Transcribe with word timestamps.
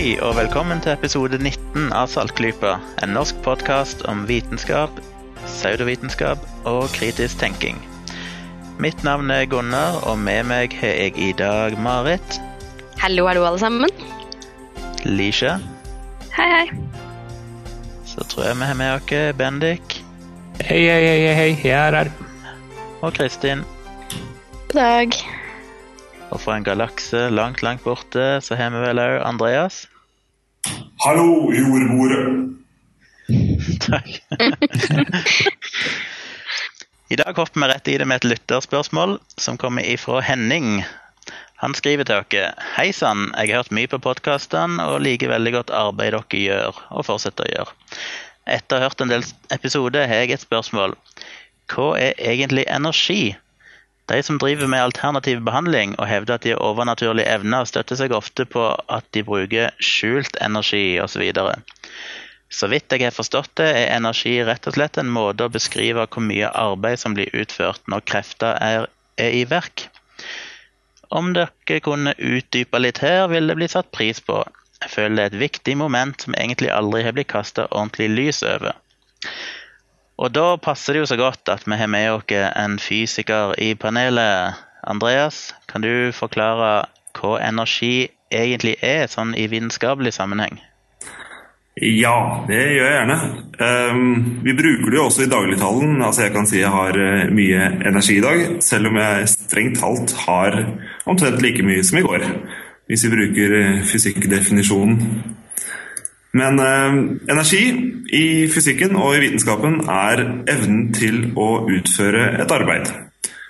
Hei 0.00 0.14
og 0.24 0.30
velkommen 0.38 0.78
til 0.80 0.94
episode 0.94 1.36
19 1.36 1.90
av 1.92 2.06
Saltklypa, 2.08 2.78
en 3.04 3.10
norsk 3.12 3.36
podkast 3.44 4.00
om 4.08 4.22
vitenskap, 4.24 4.94
pseudovitenskap 5.42 6.40
og 6.64 6.86
kritisk 6.94 7.36
tenking. 7.42 7.76
Mitt 8.80 9.04
navn 9.04 9.28
er 9.28 9.44
Gunnar, 9.44 9.98
og 10.08 10.16
med 10.16 10.48
meg 10.48 10.72
har 10.80 10.94
jeg 10.96 11.20
i 11.20 11.34
dag 11.36 11.76
Marit, 11.76 12.38
Hallo, 13.02 13.26
hallo, 13.28 13.44
alle 13.44 13.60
sammen. 13.60 13.92
Lisha, 15.04 15.58
Hei, 16.32 16.48
hei. 16.48 16.64
så 18.08 18.24
tror 18.24 18.48
jeg 18.48 18.56
vi 18.56 18.70
har 18.70 18.80
med 18.80 18.96
oss 18.96 19.36
Bendik 19.36 20.00
Hei, 20.64 20.80
hei, 20.80 21.04
hei, 21.04 21.20
hei, 21.26 21.36
hei, 21.42 21.52
jeg 21.60 21.76
er 21.76 21.98
her. 22.00 22.14
og 23.02 23.12
Kristin. 23.20 23.68
God 24.72 24.80
dag. 24.80 25.22
Og 26.30 26.40
fra 26.40 26.56
en 26.56 26.64
galakse 26.64 27.28
langt, 27.28 27.60
langt 27.60 27.84
borte 27.84 28.38
så 28.40 28.56
har 28.56 28.72
vi 28.72 28.80
vel 28.88 29.02
òg 29.02 29.20
Andreas. 29.28 29.89
Hallo, 31.00 31.48
jordmore. 31.48 32.16
Takk. 33.80 34.08
I 37.08 37.16
dag 37.16 37.36
hopper 37.36 37.60
vi 37.60 37.68
rett 37.70 37.88
i 37.88 37.94
det 37.96 38.04
med 38.04 38.20
et 38.20 38.26
lytterspørsmål 38.28 39.14
som 39.40 39.56
kommer 39.56 39.86
ifra 39.88 40.20
Henning. 40.20 40.82
Han 41.64 41.72
skriver 41.78 42.04
til 42.04 42.20
dere 42.34 42.52
Hei 42.74 42.90
sann, 42.92 43.30
jeg 43.32 43.48
har 43.48 43.62
hørt 43.62 43.72
mye 43.72 43.88
på 43.88 44.02
podkastene 44.04 44.90
og 44.92 45.00
liker 45.06 45.32
veldig 45.32 45.54
godt 45.56 45.72
arbeidet 45.72 46.20
dere 46.34 46.44
gjør, 46.44 46.84
og 46.92 47.08
fortsetter 47.08 47.48
å 47.48 47.54
gjøre. 47.54 47.76
Etter 48.58 48.76
å 48.76 48.82
ha 48.82 48.90
hørt 48.90 49.00
en 49.00 49.14
del 49.14 49.24
episoder 49.56 50.04
har 50.04 50.26
jeg 50.26 50.36
et 50.36 50.44
spørsmål. 50.44 50.98
Hva 51.72 51.94
er 51.96 52.20
egentlig 52.20 52.68
energi? 52.68 53.22
De 54.10 54.22
som 54.26 54.38
driver 54.42 54.66
med 54.66 54.82
alternativ 54.82 55.42
behandling 55.46 55.92
og 56.00 56.08
hevder 56.10 56.34
at 56.34 56.42
de 56.42 56.50
har 56.54 56.64
overnaturlige 56.66 57.30
evner, 57.30 57.68
støtter 57.68 57.98
seg 58.00 58.14
ofte 58.16 58.46
på 58.48 58.64
at 58.90 59.06
de 59.14 59.22
bruker 59.26 59.70
skjult 59.78 60.38
energi 60.42 60.98
osv. 61.02 61.22
Så 61.30 61.52
så 62.50 62.66
vidt 62.66 62.90
jeg 62.90 63.04
har 63.06 63.14
forstått 63.14 63.52
det, 63.60 63.68
er 63.78 63.92
energi 63.94 64.32
rett 64.42 64.66
og 64.66 64.74
slett 64.74 64.98
en 64.98 65.12
måte 65.14 65.46
å 65.46 65.52
beskrive 65.54 66.08
hvor 66.10 66.24
mye 66.26 66.50
arbeid 66.50 66.98
som 66.98 67.14
blir 67.14 67.30
utført 67.30 67.84
når 67.86 68.02
krefter 68.10 68.58
er, 68.58 68.88
er 69.14 69.36
i 69.38 69.44
verk. 69.46 69.86
Om 71.14 71.30
dere 71.36 71.78
kunne 71.86 72.16
utdype 72.18 72.82
litt 72.82 72.98
her, 73.04 73.28
vil 73.30 73.46
det 73.46 73.58
bli 73.60 73.70
satt 73.70 73.92
pris 73.94 74.18
på. 74.26 74.42
Jeg 74.82 74.90
føler 74.96 75.16
det 75.16 75.22
er 75.22 75.32
et 75.34 75.42
viktig 75.44 75.76
moment 75.78 76.26
som 76.26 76.34
egentlig 76.34 76.74
aldri 76.74 77.04
har 77.06 77.14
blitt 77.14 77.30
kasta 77.30 77.68
ordentlig 77.70 78.10
lys 78.16 78.42
over. 78.42 78.74
Og 80.20 80.32
da 80.36 80.56
passer 80.60 80.94
det 80.94 81.04
jo 81.04 81.08
så 81.08 81.16
godt 81.16 81.48
at 81.48 81.64
vi 81.64 81.78
har 81.80 81.88
med 81.88 82.10
oss 82.12 82.32
en 82.36 82.78
fysiker 82.78 83.54
i 83.58 83.72
panelet. 83.74 84.58
Andreas, 84.84 85.54
kan 85.68 85.80
du 85.80 86.12
forklare 86.12 86.86
hva 87.16 87.36
energi 87.40 88.10
egentlig 88.32 88.76
er, 88.84 89.08
sånn 89.08 89.32
i 89.36 89.48
vitenskapelig 89.50 90.12
sammenheng? 90.16 90.60
Ja, 91.80 92.44
det 92.48 92.58
gjør 92.58 92.84
jeg 92.84 92.96
gjerne. 92.98 93.16
Um, 93.60 94.16
vi 94.44 94.52
bruker 94.58 94.90
det 94.90 94.98
jo 94.98 95.04
også 95.06 95.24
i 95.24 95.30
dagligtalen. 95.32 96.00
Altså 96.04 96.26
jeg 96.26 96.34
kan 96.34 96.48
si 96.48 96.60
jeg 96.60 96.72
har 96.72 96.96
eh, 96.98 97.30
mye 97.32 97.68
energi 97.88 98.18
i 98.18 98.24
dag, 98.24 98.42
selv 98.64 98.90
om 98.90 98.98
jeg 99.00 99.30
strengt 99.32 99.80
talt 99.80 100.12
har 100.26 100.58
omtrent 101.08 101.40
like 101.40 101.64
mye 101.64 101.84
som 101.86 102.00
i 102.00 102.04
går. 102.04 102.26
Hvis 102.90 103.06
vi 103.06 103.14
bruker 103.14 103.56
eh, 103.62 103.78
fysikkdefinisjonen. 103.88 104.98
Men 106.36 106.60
eh, 106.62 106.96
energi 107.32 107.62
i 108.14 108.26
fysikken 108.52 108.94
og 108.98 109.16
i 109.16 109.22
vitenskapen 109.24 109.80
er 109.90 110.22
evnen 110.50 110.90
til 110.94 111.30
å 111.34 111.64
utføre 111.66 112.36
et 112.42 112.54
arbeid. 112.54 112.90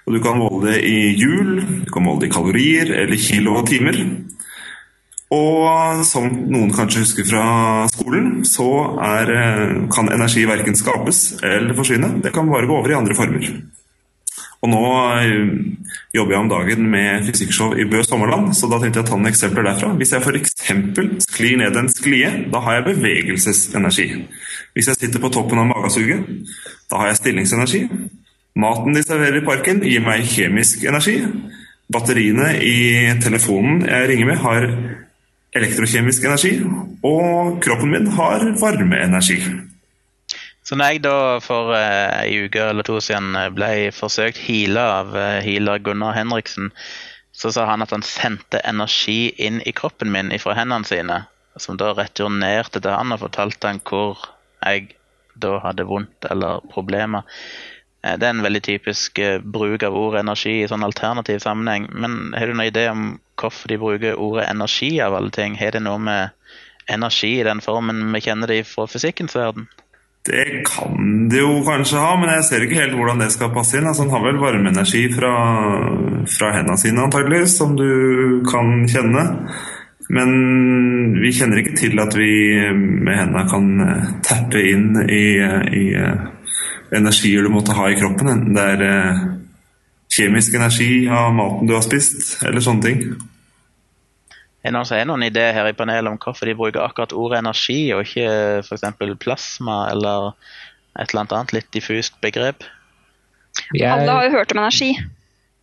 Og 0.09 0.17
du 0.17 0.21
kan 0.25 0.41
måle 0.41 0.73
det 0.73 0.79
i 0.89 1.13
hjul, 1.21 1.61
du 1.85 1.91
kan 1.93 2.07
måle 2.07 2.25
det 2.25 2.31
i 2.31 2.35
kalorier 2.35 2.95
eller 3.03 3.21
kilo 3.21 3.59
og 3.61 3.69
timer. 3.69 4.01
Og 5.31 6.01
som 6.09 6.27
noen 6.51 6.73
kanskje 6.75 7.05
husker 7.05 7.29
fra 7.29 7.45
skolen, 7.93 8.41
så 8.49 8.67
er, 8.99 9.31
eh, 9.31 9.77
kan 9.95 10.09
energi 10.11 10.47
verken 10.49 10.75
skapes 10.75 11.39
eller 11.43 11.75
forsvinne. 11.75 12.23
Det 12.23 12.33
kan 12.33 12.49
bare 12.51 12.67
gå 12.67 12.79
over 12.79 12.91
i 12.91 12.99
andre 12.99 13.15
former. 13.15 13.47
Og 14.61 14.69
nå 14.69 14.81
eh, 15.17 15.53
jobber 16.13 16.35
jeg 16.35 16.43
om 16.43 16.51
dagen 16.51 16.89
med 16.93 17.25
fysikkshow 17.29 17.73
i 17.81 17.87
Bø 17.89 18.03
Sommerland, 18.05 18.53
så 18.57 18.69
da 18.69 18.81
tenkte 18.81 19.01
jeg 19.01 19.07
å 19.07 19.11
ta 19.11 19.17
noen 19.17 19.31
eksempler 19.31 19.65
derfra. 19.71 19.95
Hvis 19.97 20.13
jeg 20.13 20.21
f.eks. 20.21 20.57
sklir 21.25 21.57
ned 21.63 21.79
en 21.81 21.89
sklie, 21.93 22.33
da 22.53 22.61
har 22.67 22.79
jeg 22.79 22.89
bevegelsesenergi. 22.91 24.09
Hvis 24.77 24.91
jeg 24.91 25.01
sitter 25.01 25.23
på 25.23 25.33
toppen 25.33 25.63
av 25.63 25.71
magesuget, 25.73 26.29
da 26.93 27.01
har 27.01 27.11
jeg 27.11 27.23
stillingsenergi. 27.23 27.87
Maten 28.61 28.97
de 28.97 29.05
serverer 29.07 29.41
i 29.41 29.47
parken, 29.47 29.81
gir 29.87 30.05
meg 30.05 30.29
kjemisk 30.29 30.85
energi. 30.91 31.17
Batteriene 31.91 32.53
i 32.61 32.77
telefonen 33.23 33.87
jeg 33.89 34.13
ringer 34.13 34.29
med, 34.29 34.43
har 34.45 34.69
elektrokjemisk 35.57 36.29
energi. 36.29 36.53
Og 37.07 37.57
kroppen 37.65 37.97
min 37.97 38.13
har 38.19 38.45
varmeenergi. 38.61 39.41
Så 40.71 40.77
når 40.79 40.93
jeg 40.93 41.01
da 41.03 41.13
for 41.43 41.73
eh, 41.75 42.29
en 42.31 42.45
uke 42.47 42.61
eller 42.63 42.87
to 42.87 43.01
siden 43.03 43.35
eh, 43.35 43.49
ble 43.51 43.89
forsøkt 43.91 44.39
heala 44.39 44.85
av 45.01 45.17
eh, 45.19 45.41
healer 45.43 45.81
Gunnar 45.83 46.15
Henriksen, 46.15 46.69
så 47.35 47.51
sa 47.51 47.65
han 47.67 47.83
at 47.83 47.91
han 47.91 48.07
sendte 48.07 48.61
energi 48.63 49.33
inn 49.35 49.59
i 49.67 49.73
kroppen 49.75 50.13
min 50.15 50.31
fra 50.39 50.55
hendene 50.55 50.87
sine, 50.87 51.17
som 51.59 51.81
da 51.81 51.91
returnerte 51.99 52.79
til 52.79 52.95
han 52.95 53.11
og 53.11 53.19
fortalte 53.25 53.67
han 53.67 53.83
hvor 53.83 54.23
jeg 54.61 54.95
da 55.43 55.57
hadde 55.67 55.89
vondt 55.91 56.31
eller 56.31 56.63
problemer. 56.71 57.27
Eh, 58.07 58.15
Det 58.15 58.31
er 58.31 58.37
en 58.37 58.47
veldig 58.47 58.63
typisk 58.71 59.19
bruk 59.43 59.83
av 59.83 59.99
ordet 60.05 60.23
energi 60.23 60.55
i 60.61 60.71
sånn 60.71 60.87
alternativ 60.87 61.43
sammenheng. 61.43 61.91
Men 61.91 62.31
har 62.39 62.47
du 62.47 62.55
noen 62.55 62.71
idé 62.71 62.87
om 62.95 63.07
hvorfor 63.43 63.75
de 63.75 63.83
bruker 63.89 64.23
ordet 64.23 64.47
energi 64.47 64.95
av 65.03 65.19
alle 65.19 65.35
ting? 65.35 65.59
Har 65.59 65.75
det 65.75 65.83
noe 65.83 65.99
med 65.99 66.31
energi 66.87 67.41
i 67.41 67.47
den 67.51 67.59
formen 67.59 68.13
vi 68.15 68.23
kjenner 68.31 68.55
det 68.55 68.63
fra 68.71 68.87
fysikkens 68.87 69.35
verden? 69.35 69.67
Det 70.27 70.63
kan 70.69 71.29
det 71.33 71.41
jo 71.41 71.63
kanskje 71.65 72.01
ha, 72.01 72.13
men 72.21 72.29
jeg 72.35 72.45
ser 72.45 72.65
ikke 72.67 72.81
helt 72.83 72.97
hvordan 72.99 73.23
det 73.23 73.31
skal 73.33 73.55
passe 73.55 73.79
inn. 73.79 73.89
Altså, 73.89 74.05
han 74.05 74.13
har 74.13 74.27
vel 74.27 74.41
varmeenergi 74.43 75.07
fra, 75.15 75.33
fra 76.29 76.51
hendene 76.59 76.81
sine, 76.81 77.07
antageligvis, 77.07 77.57
som 77.57 77.73
du 77.79 78.43
kan 78.51 78.85
kjenne. 78.91 79.25
Men 80.11 80.31
vi 81.23 81.33
kjenner 81.33 81.63
ikke 81.63 81.77
til 81.79 82.03
at 82.03 82.17
vi 82.19 82.31
med 82.75 83.15
hendene 83.15 83.47
kan 83.49 83.67
eh, 83.87 84.13
tappe 84.27 84.61
inn 84.73 84.99
i, 85.07 85.25
i 85.39 85.85
eh, 85.95 86.25
energier 86.99 87.47
du 87.47 87.53
måtte 87.55 87.77
ha 87.79 87.87
i 87.89 87.99
kroppen, 87.99 88.29
enten 88.33 88.57
det 88.57 88.65
er 88.75 88.83
eh, 88.89 89.21
kjemisk 90.11 90.57
energi 90.59 91.07
av 91.07 91.31
maten 91.37 91.71
du 91.71 91.77
har 91.77 91.87
spist, 91.87 92.41
eller 92.43 92.65
sånne 92.65 92.89
ting. 92.89 93.05
Er 94.61 94.75
det 94.77 95.07
noen 95.09 95.25
idé 95.25 95.47
her 95.57 95.69
i 95.71 95.77
panelet 95.77 96.11
om 96.11 96.19
hvorfor 96.21 96.49
de 96.49 96.57
bruker 96.59 96.83
akkurat 96.85 97.15
ordet 97.17 97.41
energi, 97.41 97.79
og 97.97 98.05
ikke 98.05 98.61
f.eks. 98.61 98.85
plasma 99.23 99.87
eller 99.93 100.35
et 100.99 101.09
eller 101.09 101.23
annet 101.23 101.37
annet 101.39 101.55
litt 101.57 101.71
diffust 101.73 102.19
begrep? 102.21 102.67
Alle 103.81 104.11
har 104.11 104.27
jo 104.27 104.35
hørt 104.37 104.53
om 104.53 104.61
energi. 104.61 104.93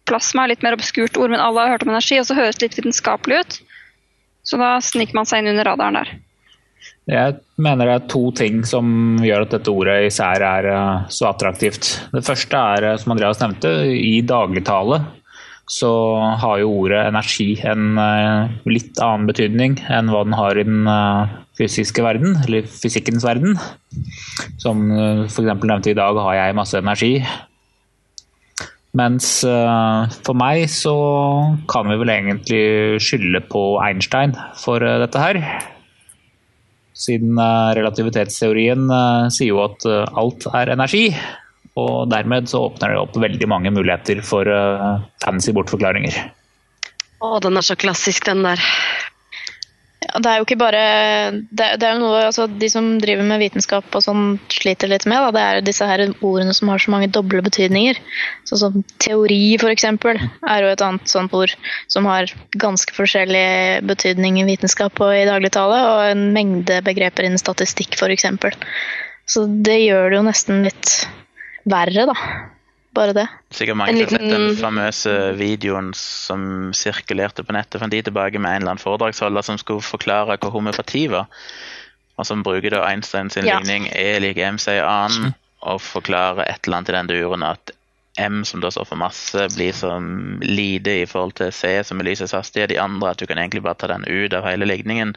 Plasma 0.08 0.46
er 0.46 0.56
litt 0.56 0.64
mer 0.66 0.78
obskurt 0.78 1.18
ord, 1.20 1.30
men 1.30 1.44
alle 1.44 1.62
har 1.62 1.76
hørt 1.76 1.86
om 1.86 1.92
energi, 1.94 2.18
og 2.18 2.26
så 2.30 2.38
høres 2.38 2.58
det 2.58 2.70
litt 2.70 2.80
vitenskapelig 2.80 3.42
ut. 3.44 3.60
Så 4.48 4.58
da 4.62 4.78
sniker 4.82 5.18
man 5.18 5.28
seg 5.28 5.44
inn 5.44 5.52
under 5.52 5.68
radaren 5.68 6.00
der. 6.00 6.16
jeg 7.08 7.36
mener 7.60 7.88
det 7.88 7.94
er 7.98 8.10
to 8.12 8.24
ting 8.36 8.64
som 8.68 9.20
gjør 9.24 9.46
at 9.46 9.54
dette 9.58 9.72
ordet 9.72 9.98
især 10.08 10.44
er 10.44 10.70
eh, 10.72 11.06
så 11.14 11.30
attraktivt. 11.30 11.92
Det 12.14 12.24
første 12.26 12.64
er, 12.74 12.88
eh, 12.94 12.98
som 12.98 13.14
Andreas 13.14 13.44
nevnte, 13.44 13.74
i 13.92 14.22
dagligtale 14.26 15.04
så 15.68 15.92
har 16.40 16.62
jo 16.62 16.72
ordet 16.84 17.02
energi 17.10 17.50
en 17.68 18.00
eh, 18.00 18.54
litt 18.72 19.00
annen 19.04 19.28
betydning 19.28 19.76
enn 19.92 20.12
hva 20.14 20.24
den 20.24 20.38
har 20.40 20.56
i 20.56 20.64
den 20.68 20.88
eh, 20.88 21.36
fysiske 21.60 22.06
verden, 22.06 22.38
eller 22.46 22.70
fysikkens 22.70 23.26
verden. 23.28 23.58
Som 24.62 24.88
uh, 24.94 25.26
f.eks. 25.26 25.48
nevnte 25.58 25.92
i 25.92 25.98
dag 25.98 26.20
har 26.22 26.36
jeg 26.38 26.58
masse 26.58 26.78
energi. 26.80 27.16
Mens 28.98 29.28
eh, 29.46 30.14
for 30.26 30.38
meg 30.38 30.66
så 30.72 30.94
kan 31.70 31.90
vi 31.90 31.98
vel 32.00 32.14
egentlig 32.14 33.02
skylde 33.04 33.44
på 33.52 33.64
Einstein 33.84 34.34
for 34.58 34.82
eh, 34.82 35.00
dette 35.04 35.22
her. 35.22 35.42
Siden 36.98 37.38
eh, 37.38 37.74
relativitetsteorien 37.78 38.88
eh, 38.90 39.28
sier 39.34 39.52
jo 39.52 39.62
at 39.68 39.86
eh, 39.90 40.16
alt 40.18 40.48
er 40.56 40.74
energi. 40.74 41.10
Og 41.78 42.10
dermed 42.10 42.50
så 42.50 42.66
åpner 42.70 42.94
det 42.94 43.02
opp 43.04 43.18
veldig 43.22 43.50
mange 43.50 43.74
muligheter 43.74 44.24
for 44.26 44.50
uh, 44.50 45.04
fancy 45.24 45.54
bortforklaringer. 45.56 46.18
Å, 47.22 47.38
den 47.42 47.58
er 47.58 47.66
så 47.66 47.78
klassisk, 47.80 48.26
den 48.30 48.46
der. 48.46 48.62
Ja, 50.08 50.20
det 50.22 50.30
er 50.30 50.38
jo 50.40 50.46
ikke 50.46 50.60
bare 50.62 50.82
det, 51.50 51.66
det 51.82 51.88
er 51.88 51.96
jo 51.96 52.04
noe 52.04 52.20
altså, 52.28 52.46
De 52.48 52.68
som 52.70 52.86
driver 53.02 53.26
med 53.26 53.42
vitenskap 53.42 53.96
og 53.98 54.04
sånn 54.06 54.38
sliter 54.54 54.92
litt 54.92 55.08
med, 55.10 55.18
da, 55.18 55.32
det 55.34 55.42
er 55.44 55.66
disse 55.66 55.88
her 55.90 56.04
ordene 56.22 56.54
som 56.56 56.70
har 56.70 56.84
så 56.84 56.94
mange 56.94 57.10
doble 57.12 57.42
betydninger. 57.44 57.98
Sånn 58.48 58.62
som 58.62 58.78
teori, 59.04 59.58
f.eks., 59.58 59.88
er 59.90 60.64
jo 60.64 60.72
et 60.72 60.86
annet 60.86 61.12
sånt 61.12 61.34
ord 61.36 61.56
som 61.92 62.08
har 62.10 62.30
ganske 62.62 62.94
forskjellig 62.96 63.84
betydning 63.90 64.40
i 64.42 64.48
vitenskap 64.48 65.02
og 65.02 65.16
i 65.18 65.26
dagligtale, 65.28 65.82
og 65.90 66.04
en 66.14 66.28
mengde 66.36 66.80
begreper 66.86 67.28
innen 67.28 67.42
statistikk, 67.42 67.98
f.eks. 67.98 68.30
Så 69.28 69.48
det 69.66 69.82
gjør 69.82 70.12
det 70.12 70.22
jo 70.22 70.28
nesten 70.30 70.64
litt 70.70 70.94
verre, 71.70 72.08
da. 72.10 72.16
bare 72.98 73.14
det. 73.14 73.28
Sikkert 73.54 73.78
mange 73.78 73.94
En 73.94 74.00
som 74.00 74.18
har 74.18 74.24
sett 74.24 74.32
den 74.34 74.56
famøse 74.58 75.16
videoen 75.38 75.92
som 75.94 76.46
sirkulerte 76.74 77.44
på 77.46 77.54
nettet 77.54 77.78
for 77.78 77.86
en 77.86 77.94
tid 77.94 78.08
tilbake 78.10 78.40
med 78.42 78.56
en 78.56 78.64
eller 78.64 78.74
annen 78.74 78.82
foredragsholder 78.82 79.46
som 79.46 79.60
skulle 79.62 79.86
forklare 79.86 80.40
hva 80.42 80.54
homopati 80.54 81.06
var. 81.14 81.28
Og 82.18 82.26
som 82.26 82.42
bruker 82.42 82.74
da 82.74 82.82
Einstein 82.88 83.30
sin 83.30 83.46
Ja. 83.46 83.60
ligning 83.60 83.86
E 83.94 84.18
lik 84.20 84.38
MC 84.38 84.80
annen 84.82 85.36
og 85.62 85.82
forklarer 85.82 86.48
et 86.48 86.66
eller 86.66 86.78
annet 86.78 86.90
i 86.90 86.98
den 86.98 87.12
duren 87.12 87.44
at 87.46 87.72
M, 88.18 88.44
som 88.46 88.62
da 88.62 88.72
står 88.74 88.88
for 88.90 89.00
masse, 89.00 89.48
blir 89.56 89.76
som 89.78 90.40
lite 90.42 90.94
i 91.02 91.06
forhold 91.10 91.36
til 91.38 91.52
C, 91.54 91.72
som 91.86 92.02
er 92.02 92.08
lysets 92.10 92.34
hastighet. 92.34 92.72
De 92.72 92.80
andre 92.82 93.12
at 93.14 93.22
du 93.22 93.28
kan 93.30 93.38
egentlig 93.38 93.64
bare 93.66 93.78
ta 93.78 93.90
den 93.92 94.08
ut 94.08 94.34
av 94.34 94.48
hele 94.48 94.68
ligningen 94.70 95.14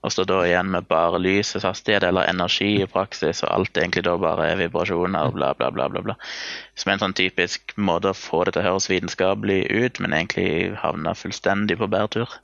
og 0.00 0.14
stå 0.14 0.24
da 0.28 0.40
igjen 0.46 0.70
med 0.72 0.88
bare 0.90 1.20
lysets 1.20 1.66
hastighet 1.68 2.06
eller 2.06 2.28
energi 2.30 2.72
i 2.80 2.88
praksis, 2.88 3.42
og 3.44 3.52
alt 3.54 3.78
egentlig 3.78 4.06
da 4.08 4.16
bare 4.20 4.48
er 4.50 4.62
vibrasjoner 4.62 5.34
bla, 5.36 5.52
bla, 5.58 5.70
bla. 5.70 5.88
bla, 5.92 6.02
bla. 6.08 6.16
Som 6.74 6.90
er 6.90 6.98
en 6.98 7.04
sånn 7.04 7.18
typisk 7.20 7.76
måte 7.76 8.14
å 8.14 8.16
få 8.16 8.44
det 8.44 8.56
til 8.56 8.64
å 8.64 8.70
høres 8.70 8.90
vitenskapelig 8.90 9.62
ut, 9.70 10.00
men 10.00 10.16
egentlig 10.16 10.74
havne 10.82 11.14
fullstendig 11.18 11.78
på 11.80 11.90
bærtur. 11.92 12.40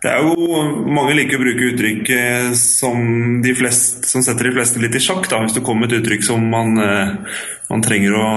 Det 0.00 0.08
er 0.08 0.24
jo 0.24 0.60
Mange 0.88 1.14
liker 1.16 1.36
å 1.36 1.42
bruke 1.42 1.66
uttrykk 1.74 2.10
eh, 2.14 2.52
som, 2.56 3.00
de 3.44 3.52
flest, 3.56 4.06
som 4.08 4.24
setter 4.24 4.48
de 4.48 4.54
fleste 4.56 4.80
litt 4.80 4.96
i 4.96 5.02
sjakk. 5.02 5.28
Da. 5.28 5.42
Hvis 5.44 5.58
det 5.58 5.64
kommer 5.66 5.90
et 5.90 5.98
uttrykk 5.98 6.24
som 6.24 6.46
man, 6.52 6.72
eh, 6.80 7.42
man 7.68 7.84
trenger 7.84 8.16
å, 8.16 8.30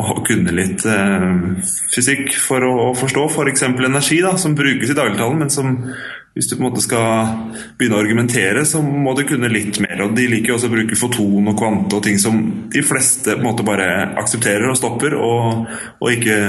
å 0.00 0.16
kunne 0.26 0.54
litt 0.56 0.86
eh, 0.88 1.26
fysikk 1.92 2.32
for 2.40 2.64
å, 2.64 2.72
å 2.86 2.94
forstå, 2.96 3.26
f.eks. 3.28 3.66
energi, 3.68 4.22
da, 4.24 4.32
som 4.40 4.56
brukes 4.56 4.90
i 4.90 4.96
dagligtalen, 4.96 5.44
men 5.44 5.52
som 5.52 5.76
hvis 6.34 6.46
du 6.46 6.54
på 6.54 6.62
en 6.62 6.68
måte 6.68 6.82
skal 6.84 7.30
begynne 7.76 7.98
å 7.98 8.00
argumentere, 8.04 8.62
så 8.64 8.80
må 8.80 9.12
du 9.18 9.24
kunne 9.28 9.50
litt 9.50 9.80
mer. 9.82 10.04
og 10.06 10.14
De 10.16 10.28
liker 10.30 10.54
også 10.54 10.70
å 10.70 10.74
bruke 10.76 10.98
foton 10.98 11.50
og 11.50 11.58
kvante 11.58 11.98
og 11.98 12.04
ting 12.06 12.20
som 12.22 12.38
de 12.70 12.84
fleste 12.86 13.34
på 13.34 13.42
en 13.42 13.48
måte 13.50 13.66
bare 13.66 13.90
aksepterer 14.22 14.70
og 14.70 14.78
stopper, 14.78 15.18
og, 15.18 15.68
og 15.98 16.16
ikke 16.16 16.40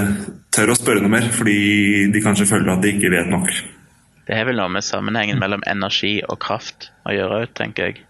tør 0.53 0.71
å 0.71 0.79
spørre 0.79 1.03
noe 1.03 1.15
mer 1.17 1.27
fordi 1.33 2.07
de 2.13 2.23
kanskje 2.23 2.49
føler 2.53 2.75
at 2.75 2.85
de 2.85 2.95
ikke 2.95 3.11
vet 3.11 3.31
nok. 3.33 3.51
Det 4.31 4.37
har 4.39 4.45
vel 4.47 4.61
noe 4.61 4.71
med 4.71 4.85
sammenhengen 4.87 5.41
mellom 5.41 5.59
energi 5.67 6.21
og 6.23 6.37
kraft 6.39 6.85
å 7.03 7.11
gjøre, 7.11 7.49
tenker 7.59 7.89
jeg. 7.89 8.05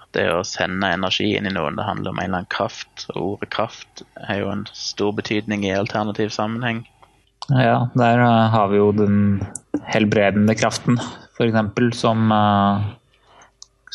At 0.00 0.08
det 0.16 0.22
å 0.32 0.38
sende 0.40 0.88
energi 0.88 1.34
inn 1.36 1.44
i 1.44 1.52
noen, 1.52 1.76
det 1.76 1.84
handler 1.84 2.14
om 2.14 2.22
en 2.22 2.24
eller 2.30 2.38
annen 2.38 2.54
kraft. 2.54 3.04
Og 3.12 3.34
ordet 3.34 3.50
kraft 3.52 4.00
har 4.24 4.40
jo 4.40 4.48
en 4.48 4.64
stor 4.72 5.12
betydning 5.18 5.66
i 5.68 5.74
alternativ 5.76 6.32
sammenheng. 6.32 6.80
Ja, 7.52 7.90
der 7.92 8.24
eh, 8.24 8.48
har 8.56 8.72
vi 8.72 8.80
jo 8.80 8.88
den 8.96 9.44
helbredende 9.92 10.56
kraften, 10.56 10.96
f.eks., 11.36 12.00
som 12.00 12.32
eh, 12.32 12.88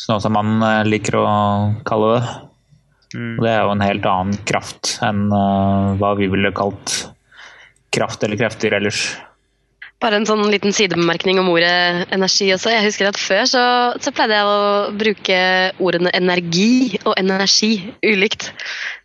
Sånn 0.06 0.22
som 0.22 0.38
man 0.38 0.62
eh, 0.62 0.86
liker 0.86 1.18
å 1.18 1.26
kalle 1.86 2.14
det. 2.14 2.32
Mm. 3.18 3.36
Det 3.42 3.50
er 3.50 3.60
jo 3.62 3.74
en 3.74 3.88
helt 3.90 4.10
annen 4.10 4.40
kraft 4.46 4.96
enn 5.06 5.26
hva 5.30 6.14
vi 6.18 6.30
ville 6.30 6.54
kalt 6.54 6.96
kraft 7.94 8.22
eller 8.22 8.38
krefter 8.38 8.74
ellers. 8.78 9.08
Bare 10.04 10.18
en 10.20 10.26
sånn 10.28 10.42
liten 10.52 10.74
sidebemerkning 10.76 11.38
om 11.40 11.46
ordet 11.48 12.10
energi 12.12 12.50
også. 12.52 12.68
Jeg 12.74 12.84
husker 12.84 13.08
at 13.08 13.16
Før 13.20 13.46
så, 13.48 13.62
så 14.04 14.12
pleide 14.12 14.36
jeg 14.36 14.48
å 14.50 14.92
bruke 15.00 15.38
ordene 15.80 16.12
energi 16.12 16.98
og 17.06 17.14
energi 17.16 17.72
ulikt. 18.04 18.50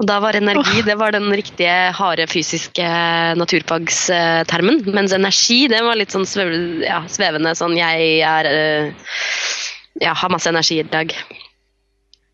Og 0.02 0.10
Da 0.10 0.18
var 0.20 0.36
energi 0.36 0.84
det 0.84 0.98
var 1.00 1.16
den 1.16 1.30
riktige 1.32 1.94
harde 1.96 2.28
fysiske 2.28 2.90
naturfagstermen. 3.40 4.84
Mens 4.92 5.16
energi 5.16 5.62
det 5.72 5.80
var 5.88 5.96
litt 6.00 6.12
sånn 6.12 6.28
svevende, 6.28 6.84
ja, 6.90 7.06
svevende 7.08 7.56
sånn 7.56 7.78
jeg 7.80 8.20
er 8.28 8.52
eh, 8.52 9.14
ja, 10.04 10.12
har 10.12 10.36
masse 10.36 10.52
energi 10.52 10.82
i 10.84 10.88
dag. 10.88 11.16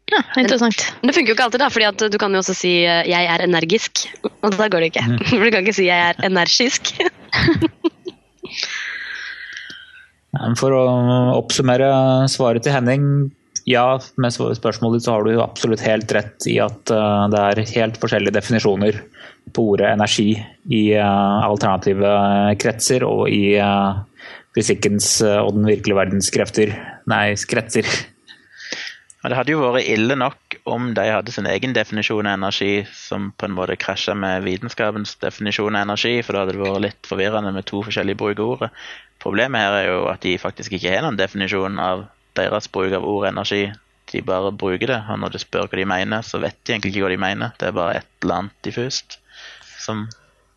Ja, 0.10 0.22
interessant. 0.42 0.88
Men 1.02 1.10
det 1.10 1.16
funker 1.18 1.34
jo 1.34 1.38
ikke 1.38 1.46
alltid, 1.48 1.62
da, 1.62 1.70
fordi 1.74 1.90
at 1.90 2.06
du 2.14 2.18
kan 2.22 2.34
jo 2.34 2.42
også 2.42 2.58
si 2.58 2.78
eh, 2.86 3.06
'jeg 3.10 3.30
er 3.30 3.46
energisk'. 3.46 4.08
Og 4.42 4.58
da 4.58 4.70
går 4.70 4.86
det 4.86 4.94
ikke. 4.94 5.06
For 5.30 5.46
du 5.46 5.52
kan 5.52 5.66
ikke 5.66 5.82
si 5.82 5.90
'jeg 5.90 6.10
er 6.10 6.26
energisk'. 6.30 6.96
For 10.60 10.76
å 10.76 10.84
oppsummere 11.38 11.90
svaret 12.32 12.66
til 12.66 12.76
Henning. 12.76 13.10
Ja, 13.66 13.98
med 14.22 14.34
spørsmålet 14.36 15.00
ditt 15.00 15.08
så 15.08 15.16
har 15.16 15.26
du 15.26 15.40
absolutt 15.42 15.82
helt 15.82 16.12
rett 16.14 16.46
i 16.46 16.60
at 16.62 16.92
eh, 16.94 17.22
det 17.34 17.40
er 17.42 17.62
helt 17.72 17.96
forskjellige 17.98 18.36
definisjoner 18.36 19.00
på 19.58 19.72
ordet 19.72 19.90
energi 19.90 20.36
i 20.70 20.84
eh, 20.94 21.46
alternative 21.48 22.12
kretser 22.62 23.08
og 23.08 23.26
i 23.34 23.56
eh, 23.58 24.28
fysikkens 24.56 25.10
og 25.26 25.56
den 25.58 25.66
virkelige 25.72 25.98
verdens 25.98 26.30
krefter. 26.32 26.76
Nei, 27.10 27.34
kretser. 27.50 27.90
Det 29.26 29.34
hadde 29.34 29.56
jo 29.56 29.66
vært 29.66 29.90
ille 29.90 30.14
nok 30.22 30.45
om 30.66 30.94
de 30.98 31.04
hadde 31.14 31.32
sin 31.32 31.46
egen 31.46 31.76
definisjon 31.78 32.26
av 32.26 32.40
energi 32.40 32.86
som 32.98 33.30
på 33.38 33.46
en 33.46 33.54
måte 33.54 33.78
krasja 33.78 34.16
med 34.18 34.44
vitenskapens 34.48 35.14
definisjon 35.22 35.76
av 35.78 35.86
energi, 35.86 36.18
for 36.26 36.34
da 36.34 36.42
hadde 36.42 36.56
det 36.56 36.64
vært 36.64 36.84
litt 36.88 37.10
forvirrende 37.10 37.52
med 37.54 37.68
to 37.70 37.84
forskjellige 37.86 38.18
bruk 38.18 38.40
av 38.42 38.54
ordet. 38.56 38.70
Problemet 39.22 39.62
her 39.62 39.78
er 39.78 39.90
jo 39.92 40.00
at 40.10 40.24
de 40.26 40.34
faktisk 40.42 40.74
ikke 40.74 40.96
har 40.96 41.06
noen 41.06 41.20
definisjon 41.20 41.78
av 41.82 42.08
deres 42.40 42.68
bruk 42.74 42.96
av 42.98 43.06
ordet 43.06 43.36
energi. 43.36 43.62
De 44.10 44.24
bare 44.26 44.50
bruker 44.54 44.90
det, 44.90 44.98
og 45.10 45.22
når 45.22 45.36
du 45.36 45.40
spør 45.44 45.70
hva 45.70 45.80
de 45.80 45.86
mener, 45.90 46.26
så 46.26 46.42
vet 46.42 46.58
de 46.64 46.74
egentlig 46.74 46.96
ikke 46.96 47.06
hva 47.06 47.14
de 47.14 47.22
mener. 47.22 47.54
Det 47.62 47.70
er 47.70 47.78
bare 47.78 48.00
et 48.02 48.10
eller 48.26 48.42
annet 48.42 48.58
diffust 48.66 49.20
som 49.86 50.08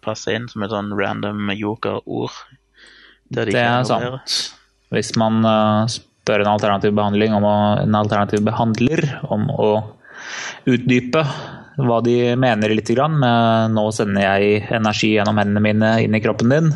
passer 0.05 0.39
inn 0.39 0.49
som 0.49 0.65
et 0.65 0.73
sånn 0.73 0.95
random 0.97 1.53
joker-ord. 1.53 2.33
de 3.29 3.45
Det 3.53 3.61
er 3.61 3.85
sant. 3.85 4.41
Hvis 4.89 5.13
man 5.21 5.45
uh, 5.45 5.85
spør 5.85 6.47
en 6.47 6.55
alternativ 6.55 6.97
behandling 6.97 7.37
om 7.37 7.45
å, 7.45 7.57
en 7.85 7.97
alternativ 7.97 8.41
behandler 8.49 9.05
om 9.29 9.51
å 9.53 9.71
utdype 10.69 11.25
hva 11.79 11.99
de 12.03 12.35
mener 12.35 12.75
litt 12.75 12.91
med 12.91 13.71
'nå 13.71 13.85
sender 13.95 14.23
jeg 14.23 14.67
energi 14.75 15.15
gjennom 15.15 15.39
hendene 15.39 15.63
mine 15.63 15.91
inn 16.03 16.15
i 16.15 16.21
kroppen 16.21 16.49
din', 16.51 16.73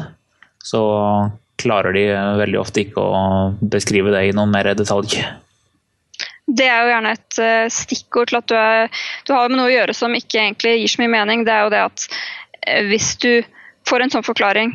så 0.62 1.30
klarer 1.58 1.92
de 1.92 2.04
veldig 2.38 2.58
ofte 2.60 2.84
ikke 2.84 3.00
å 3.02 3.54
beskrive 3.60 4.12
det 4.14 4.28
i 4.28 4.36
noen 4.36 4.50
mer 4.50 4.74
detalj. 4.74 5.18
Det 6.46 6.66
er 6.66 6.82
jo 6.82 6.92
gjerne 6.92 7.12
et 7.16 7.38
eh, 7.38 7.66
stikkord 7.70 8.30
til 8.30 8.38
at 8.40 8.48
du, 8.50 8.54
er, 8.58 8.88
du 9.26 9.32
har 9.34 9.48
med 9.48 9.58
noe 9.60 9.70
å 9.70 9.74
gjøre 9.74 9.94
som 9.94 10.14
ikke 10.14 10.40
egentlig 10.42 10.74
gir 10.80 10.90
så 10.90 11.02
mye 11.02 11.12
mening. 11.14 11.44
Det 11.46 11.54
er 11.54 11.62
jo 11.62 11.72
det 11.72 11.82
at 11.86 12.06
eh, 12.66 12.82
hvis 12.90 13.14
du 13.22 13.30
får 13.88 14.04
en 14.04 14.14
sånn 14.14 14.26
forklaring, 14.26 14.74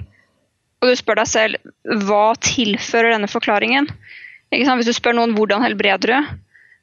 og 0.81 0.89
du 0.89 0.95
spør 0.95 1.19
deg 1.21 1.30
selv 1.30 2.04
hva 2.07 2.35
tilfører 2.40 3.16
denne 3.16 3.30
forklaringen? 3.30 3.90
Hvis 4.54 4.87
du 4.87 4.95
spør 4.95 5.18
noen 5.18 5.35
hvordan 5.35 5.63
helbreder 5.66 6.13
du? 6.13 6.35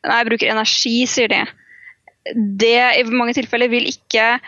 Nei, 0.04 0.16
jeg 0.20 0.28
bruker 0.28 0.52
energi, 0.52 0.96
sier 1.08 1.30
de. 1.32 1.44
Det 2.32 2.76
i 2.98 3.02
mange 3.12 3.34
tilfeller 3.36 3.68
vil 3.68 3.84
ikke 3.90 4.38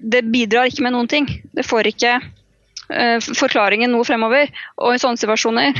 Det 0.00 0.22
bidrar 0.32 0.66
ikke 0.70 0.82
med 0.86 0.94
noen 0.96 1.08
ting. 1.10 1.26
Det 1.54 1.62
får 1.68 1.86
ikke 1.92 2.14
uh, 2.18 3.18
forklaringen 3.38 3.92
noe 3.92 4.06
fremover. 4.08 4.48
Og 4.82 4.94
i 4.96 4.98
sånne 5.02 5.20
situasjoner 5.20 5.76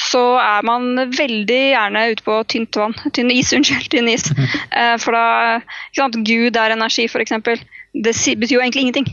så 0.00 0.22
er 0.40 0.62
man 0.64 0.94
veldig 1.12 1.58
gjerne 1.74 2.02
ute 2.14 2.24
på 2.24 2.38
tynt 2.50 2.76
vann. 2.80 2.94
Tynn 3.14 3.30
is, 3.34 3.52
unnskyld. 3.56 3.90
Tynn 3.92 4.08
is. 4.10 4.24
Uh, 4.72 4.96
For 5.02 5.14
da 5.14 5.24
ikke 5.60 6.00
sant, 6.00 6.18
Gud 6.26 6.56
er 6.58 6.74
energi, 6.74 7.04
f.eks. 7.10 7.36
Det 7.94 8.14
si- 8.16 8.36
betyr 8.38 8.56
jo 8.56 8.62
egentlig 8.64 8.86
ingenting. 8.88 9.10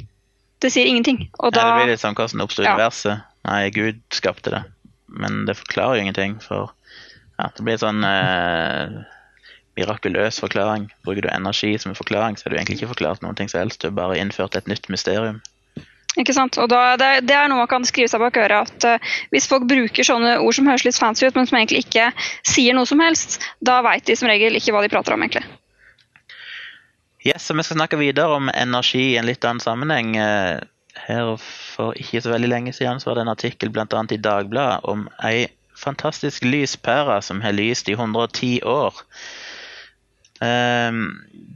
Det 0.63 0.71
sier 0.73 0.87
ingenting. 0.89 1.27
Og 1.37 1.51
Ja, 1.53 1.59
det 1.59 1.83
blir 1.83 1.91
litt 1.93 2.01
sånn 2.01 2.15
hvordan 2.17 2.41
oppstod 2.47 2.65
Ja. 2.65 2.73
universet. 2.77 3.21
Nei, 3.45 3.69
Gud 3.75 3.99
skapte 4.15 4.49
det. 4.55 4.63
Men 5.07 5.43
det 5.45 5.57
forklarer 5.59 5.99
jo 5.99 6.07
ingenting. 6.07 6.39
For 6.41 6.71
ja, 7.37 7.51
det 7.53 7.61
blir 7.67 7.77
sånn 7.77 8.01
eh, 8.07 8.97
mirakuløs 9.77 10.41
forklaring. 10.43 10.89
Bruker 11.05 11.27
du 11.27 11.29
energi 11.31 11.75
som 11.79 11.93
en 11.93 11.99
forklaring, 11.99 12.37
så 12.37 12.47
er 12.47 12.53
du 12.53 12.57
egentlig 12.57 12.79
ikke 12.81 12.95
forklart 12.95 13.23
noen 13.23 13.37
ting 13.37 13.51
som 13.51 13.61
helst. 13.61 13.81
Du 13.81 13.91
har 13.91 13.97
bare 13.97 14.17
innført 14.19 14.57
et 14.57 14.67
nytt 14.69 14.89
mysterium. 14.93 15.39
Ikke 16.17 16.33
sant? 16.33 16.57
Og 16.57 16.69
da, 16.71 16.95
det, 16.97 17.09
det 17.29 17.35
er 17.37 17.49
noe 17.49 17.61
man 17.61 17.69
kan 17.69 17.85
skrive 17.85 18.09
seg 18.09 18.21
bak 18.23 18.39
øret. 18.41 18.71
at 18.71 18.87
uh, 18.89 19.17
Hvis 19.33 19.45
folk 19.49 19.67
bruker 19.69 20.07
sånne 20.07 20.39
ord 20.41 20.57
som 20.57 20.69
høres 20.69 20.85
litt 20.87 20.97
fancy 20.97 21.27
ut, 21.27 21.37
men 21.37 21.49
som 21.49 21.59
egentlig 21.59 21.83
ikke 21.85 22.09
sier 22.47 22.73
noe 22.73 22.89
som 22.89 23.01
helst, 23.03 23.37
da 23.61 23.83
veit 23.85 24.07
de 24.09 24.17
som 24.17 24.29
regel 24.31 24.57
ikke 24.57 24.73
hva 24.73 24.81
de 24.85 24.91
prater 24.93 25.13
om, 25.13 25.25
egentlig. 25.25 25.45
Yes, 27.27 27.45
så 27.45 27.53
Vi 27.53 27.65
skal 27.65 27.77
snakke 27.77 27.99
videre 28.01 28.39
om 28.39 28.49
energi 28.49 29.11
i 29.11 29.19
en 29.19 29.29
litt 29.29 29.45
annen 29.45 29.61
sammenheng. 29.61 30.15
Eh, 30.17 30.65
Her 30.97 31.35
For 31.37 31.93
ikke 31.93 32.23
så 32.25 32.31
veldig 32.33 32.49
lenge 32.49 32.73
siden 32.73 32.97
så 32.99 33.11
var 33.11 33.19
det 33.19 33.27
en 33.27 33.35
artikkel 33.35 33.69
bl.a. 33.69 33.85
i 33.85 34.17
Dagbladet 34.17 34.89
om 34.89 35.05
ei 35.21 35.45
fantastisk 35.77 36.41
lyspære 36.41 37.19
som 37.21 37.43
har 37.45 37.53
lyst 37.53 37.89
i 37.89 37.93
110 37.93 38.63
år. 38.65 38.97
Ehm, 40.45 41.05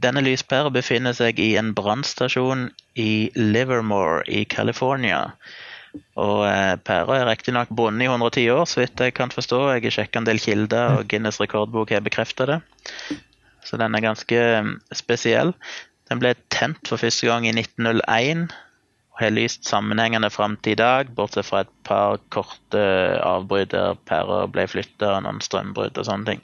Denne 0.02 0.22
lyspæra 0.24 0.70
befinner 0.74 1.14
seg 1.14 1.38
i 1.38 1.52
en 1.60 1.70
brannstasjon 1.78 2.70
i 2.98 3.30
Livermore 3.38 4.24
i 4.26 4.42
California. 4.50 5.28
Og 6.18 6.46
eh, 6.48 6.74
pæra 6.82 7.20
er 7.20 7.28
riktignok 7.28 7.70
bundet 7.76 8.08
i 8.08 8.10
110 8.10 8.48
år, 8.54 8.64
så 8.66 8.82
vidt 8.82 9.00
jeg 9.00 9.14
kan 9.14 9.30
forstå. 9.30 9.60
Jeg 9.74 9.84
har 9.86 9.96
sjekka 9.98 10.22
en 10.22 10.26
del 10.26 10.42
kilder, 10.42 10.98
og 10.98 11.06
Guinness 11.12 11.40
rekordbok 11.40 11.92
har 11.94 12.02
bekrefta 12.02 12.48
det. 12.48 12.58
Så 13.62 13.78
den 13.78 13.94
er 13.94 14.04
ganske 14.04 14.42
mm, 14.64 14.74
spesiell. 14.96 15.54
Den 16.10 16.20
ble 16.22 16.34
tent 16.50 16.88
for 16.88 17.00
første 17.00 17.28
gang 17.28 17.46
i 17.46 17.54
1901 17.54 18.48
og 19.12 19.20
har 19.20 19.34
lyst 19.36 19.68
sammenhengende 19.68 20.30
fram 20.32 20.56
til 20.64 20.74
i 20.74 20.80
dag, 20.80 21.12
bortsett 21.14 21.46
fra 21.46 21.62
et 21.62 21.72
par 21.84 22.16
korte 22.32 22.82
avbrudd 23.22 23.70
der 23.74 23.98
pærer 24.08 24.48
ble 24.50 24.64
flytta 24.66 25.18
noen 25.20 25.42
strømbrudd 25.44 26.00
og 26.00 26.08
sånne 26.08 26.32
ting. 26.32 26.42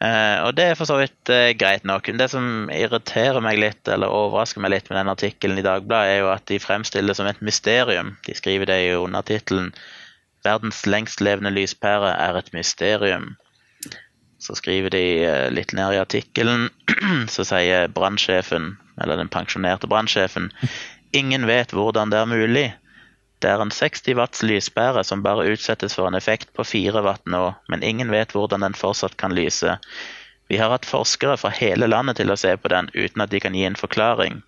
Eh, 0.00 0.38
og 0.46 0.54
det 0.56 0.64
er 0.64 0.78
for 0.78 0.88
så 0.88 0.96
vidt 0.96 1.28
uh, 1.28 1.50
greit 1.60 1.84
nok. 1.84 2.06
Det 2.16 2.30
som 2.32 2.70
irriterer 2.72 3.42
meg 3.44 3.58
litt, 3.60 3.82
eller 3.84 4.08
overrasker 4.08 4.62
meg 4.64 4.72
litt 4.72 4.88
med 4.88 4.96
den 4.96 5.12
artikkelen 5.12 5.60
i 5.60 5.64
Dagbladet, 5.66 6.14
er 6.14 6.22
jo 6.22 6.30
at 6.32 6.46
de 6.48 6.60
fremstiller 6.62 7.12
det 7.12 7.18
som 7.18 7.28
et 7.28 7.42
mysterium. 7.44 8.14
De 8.24 8.36
skriver 8.36 8.70
det 8.70 8.78
i 8.86 8.94
undertittelen 8.96 9.74
'Verdens 10.40 10.86
lengstlevende 10.88 11.52
lyspære 11.52 12.14
er 12.16 12.38
et 12.38 12.48
mysterium'. 12.56 13.34
Så 14.40 14.56
skriver 14.56 14.88
de 14.88 15.04
uh, 15.28 15.48
litt 15.52 15.76
ned 15.76 15.92
i 15.92 16.00
artikkelen, 16.00 16.70
så 17.34 17.44
sier 17.44 17.92
brannsjefen, 17.92 18.78
eller 18.96 19.20
den 19.20 19.28
pensjonerte 19.28 19.90
brannsjefen, 19.90 20.48
'Ingen 21.12 21.44
vet 21.44 21.76
hvordan 21.76 22.08
det 22.08 22.22
er 22.22 22.32
mulig'. 22.32 22.72
Det 23.40 23.48
er 23.48 23.62
en 23.62 23.72
60 23.72 24.16
watts 24.18 24.42
lyspære 24.44 25.04
som 25.08 25.22
bare 25.24 25.48
utsettes 25.48 25.94
for 25.96 26.08
en 26.08 26.18
effekt 26.18 26.50
på 26.56 26.64
4 26.64 27.00
watt 27.06 27.24
nå, 27.24 27.44
men 27.72 27.84
ingen 27.86 28.12
vet 28.12 28.34
hvordan 28.36 28.66
den 28.66 28.76
fortsatt 28.76 29.16
kan 29.20 29.32
lyse. 29.36 29.78
Vi 30.50 30.58
har 30.60 30.72
hatt 30.74 30.88
forskere 30.88 31.38
fra 31.40 31.52
hele 31.54 31.88
landet 31.88 32.18
til 32.20 32.32
å 32.32 32.36
se 32.36 32.52
på 32.58 32.68
den 32.72 32.90
uten 32.92 33.24
at 33.24 33.32
de 33.32 33.40
kan 33.40 33.56
gi 33.56 33.64
en 33.64 33.78
forklaring, 33.80 34.42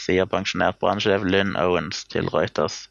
sier 0.00 0.26
pensjonert 0.26 0.80
brannsjef 0.82 1.22
Lynn 1.22 1.54
Owens 1.60 2.02
til 2.10 2.30
Reuters. 2.32 2.88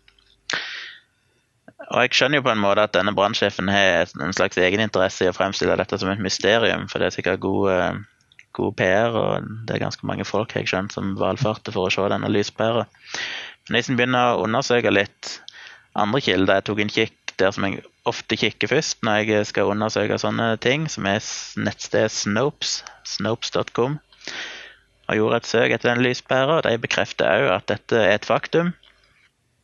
Og 1.91 1.99
Jeg 2.05 2.15
skjønner 2.15 2.39
jo 2.39 2.45
på 2.45 2.53
en 2.53 2.63
måte 2.63 2.85
at 2.85 2.93
denne 2.95 3.11
brannsjefen 3.17 3.67
har 3.73 4.07
en 4.23 4.35
slags 4.37 4.57
egeninteresse 4.61 5.25
i 5.25 5.31
å 5.31 5.35
fremstille 5.35 5.75
dette 5.75 5.99
som 5.99 6.11
et 6.13 6.23
mysterium, 6.23 6.87
for 6.87 7.01
det 7.01 7.09
er 7.09 7.17
sikkert 7.17 7.43
god, 7.43 8.05
god 8.55 8.77
PR, 8.79 9.17
og 9.17 9.49
det 9.67 9.75
er 9.75 9.83
ganske 9.83 10.07
mange 10.07 10.25
folk 10.29 10.55
jeg 10.55 10.69
skjønt, 10.71 10.95
som 10.95 11.17
valfarter 11.19 11.75
for 11.75 11.89
å 11.89 11.93
se 11.93 12.07
denne 12.13 12.31
lyspæra. 12.31 12.85
Men 13.69 13.79
en 13.79 13.97
begynner 13.99 14.33
å 14.33 14.43
undersøke 14.43 14.91
litt 14.91 15.37
andre 15.95 16.19
kilder 16.25 16.59
Jeg 16.59 16.65
tok 16.67 16.81
en 16.83 16.93
kikk 16.93 17.35
der 17.39 17.53
som 17.55 17.65
jeg 17.67 17.83
ofte 18.09 18.37
kikker 18.37 18.69
først 18.69 19.03
når 19.05 19.29
jeg 19.29 19.49
skal 19.49 19.71
undersøke 19.73 20.19
sånne 20.21 20.53
ting, 20.61 20.87
som 20.91 21.07
er 21.09 21.23
nettstedet 21.63 22.13
Snopes, 22.13 22.81
snopes.com. 23.07 23.97
Og 25.09 25.19
gjorde 25.19 25.39
et 25.41 25.49
søk 25.49 25.73
etter 25.75 25.91
den 25.91 26.03
lyspæra, 26.05 26.59
og 26.59 26.65
de 26.67 26.79
bekrefter 26.79 27.27
òg 27.27 27.49
at 27.57 27.67
dette 27.71 27.99
er 27.99 28.15
et 28.17 28.27
faktum. 28.27 28.73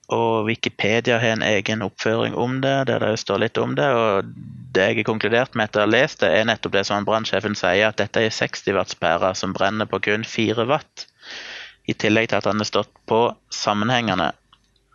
Og 0.09 0.47
Wikipedia 0.47 1.19
har 1.21 1.35
en 1.35 1.45
egen 1.45 1.83
oppføring 1.85 2.33
om 2.33 2.57
det, 2.63 2.87
der 2.89 3.03
det 3.03 3.19
står 3.21 3.43
litt 3.43 3.59
om 3.61 3.75
det. 3.77 3.85
Og 3.93 4.31
det 4.73 4.87
jeg 4.87 4.99
har 4.99 5.07
konkludert 5.11 5.53
med 5.53 5.69
etter 5.69 5.83
å 5.83 5.85
ha 5.85 5.91
lest 5.91 6.23
det, 6.23 6.31
er 6.33 6.49
nettopp 6.49 6.79
det 6.79 6.85
som 6.89 7.05
brannsjefen 7.05 7.57
sier, 7.59 7.91
at 7.91 8.01
dette 8.01 8.25
er 8.25 8.33
60 8.33 8.73
watts-pærer 8.79 9.37
som 9.37 9.53
brenner 9.53 9.89
på 9.89 10.01
kun 10.09 10.25
4 10.25 10.65
watt. 10.71 11.05
I 11.89 11.95
tillegg 11.97 12.29
til 12.29 12.39
at 12.39 12.47
han 12.49 12.61
har 12.61 12.69
stått 12.69 12.91
på 13.09 13.23
sammenhengende 13.53 14.31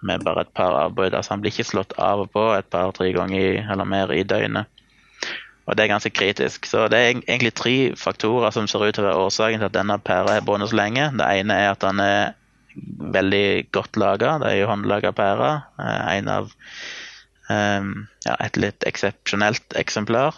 med 0.04 0.24
bare 0.24 0.44
et 0.44 0.54
par 0.54 0.76
avbrudd. 0.78 1.16
Altså 1.16 1.34
han 1.34 1.42
blir 1.42 1.54
ikke 1.54 1.66
slått 1.66 1.96
av 1.98 2.22
og 2.26 2.30
på 2.34 2.44
et 2.54 2.68
par-tre 2.70 3.10
ganger 3.16 3.64
eller 3.72 3.88
mer 3.88 4.12
i 4.14 4.22
døgnet. 4.22 4.70
Og 5.64 5.76
det 5.76 5.84
er 5.84 5.94
ganske 5.94 6.12
kritisk. 6.12 6.68
Så 6.68 6.86
det 6.92 6.98
er 7.00 7.10
egentlig 7.14 7.54
tre 7.56 7.76
faktorer 7.96 8.52
som 8.52 8.68
ser 8.68 8.84
ut 8.84 8.96
til 8.96 9.04
å 9.04 9.08
være 9.08 9.28
årsaken 9.28 9.62
til 9.62 9.70
at 9.70 9.76
denne 9.76 9.96
pæra 10.04 10.36
har 10.36 10.44
brunnet 10.44 10.70
så 10.70 10.76
lenge. 10.76 11.08
Det 11.16 11.28
ene 11.40 11.56
er 11.56 11.70
at 11.72 11.86
han 11.88 12.02
er 12.04 12.34
veldig 13.16 13.72
godt 13.72 13.96
laga. 14.00 14.36
Det 14.42 14.50
er 14.50 14.60
jo 14.60 14.68
håndlaga 14.68 15.14
pære. 15.16 15.50
Eh, 15.80 16.02
en 16.18 16.28
av 16.28 16.50
um, 17.48 17.92
ja, 18.26 18.36
et 18.36 18.60
litt 18.60 18.84
eksepsjonelt 18.88 19.78
eksemplar. 19.80 20.36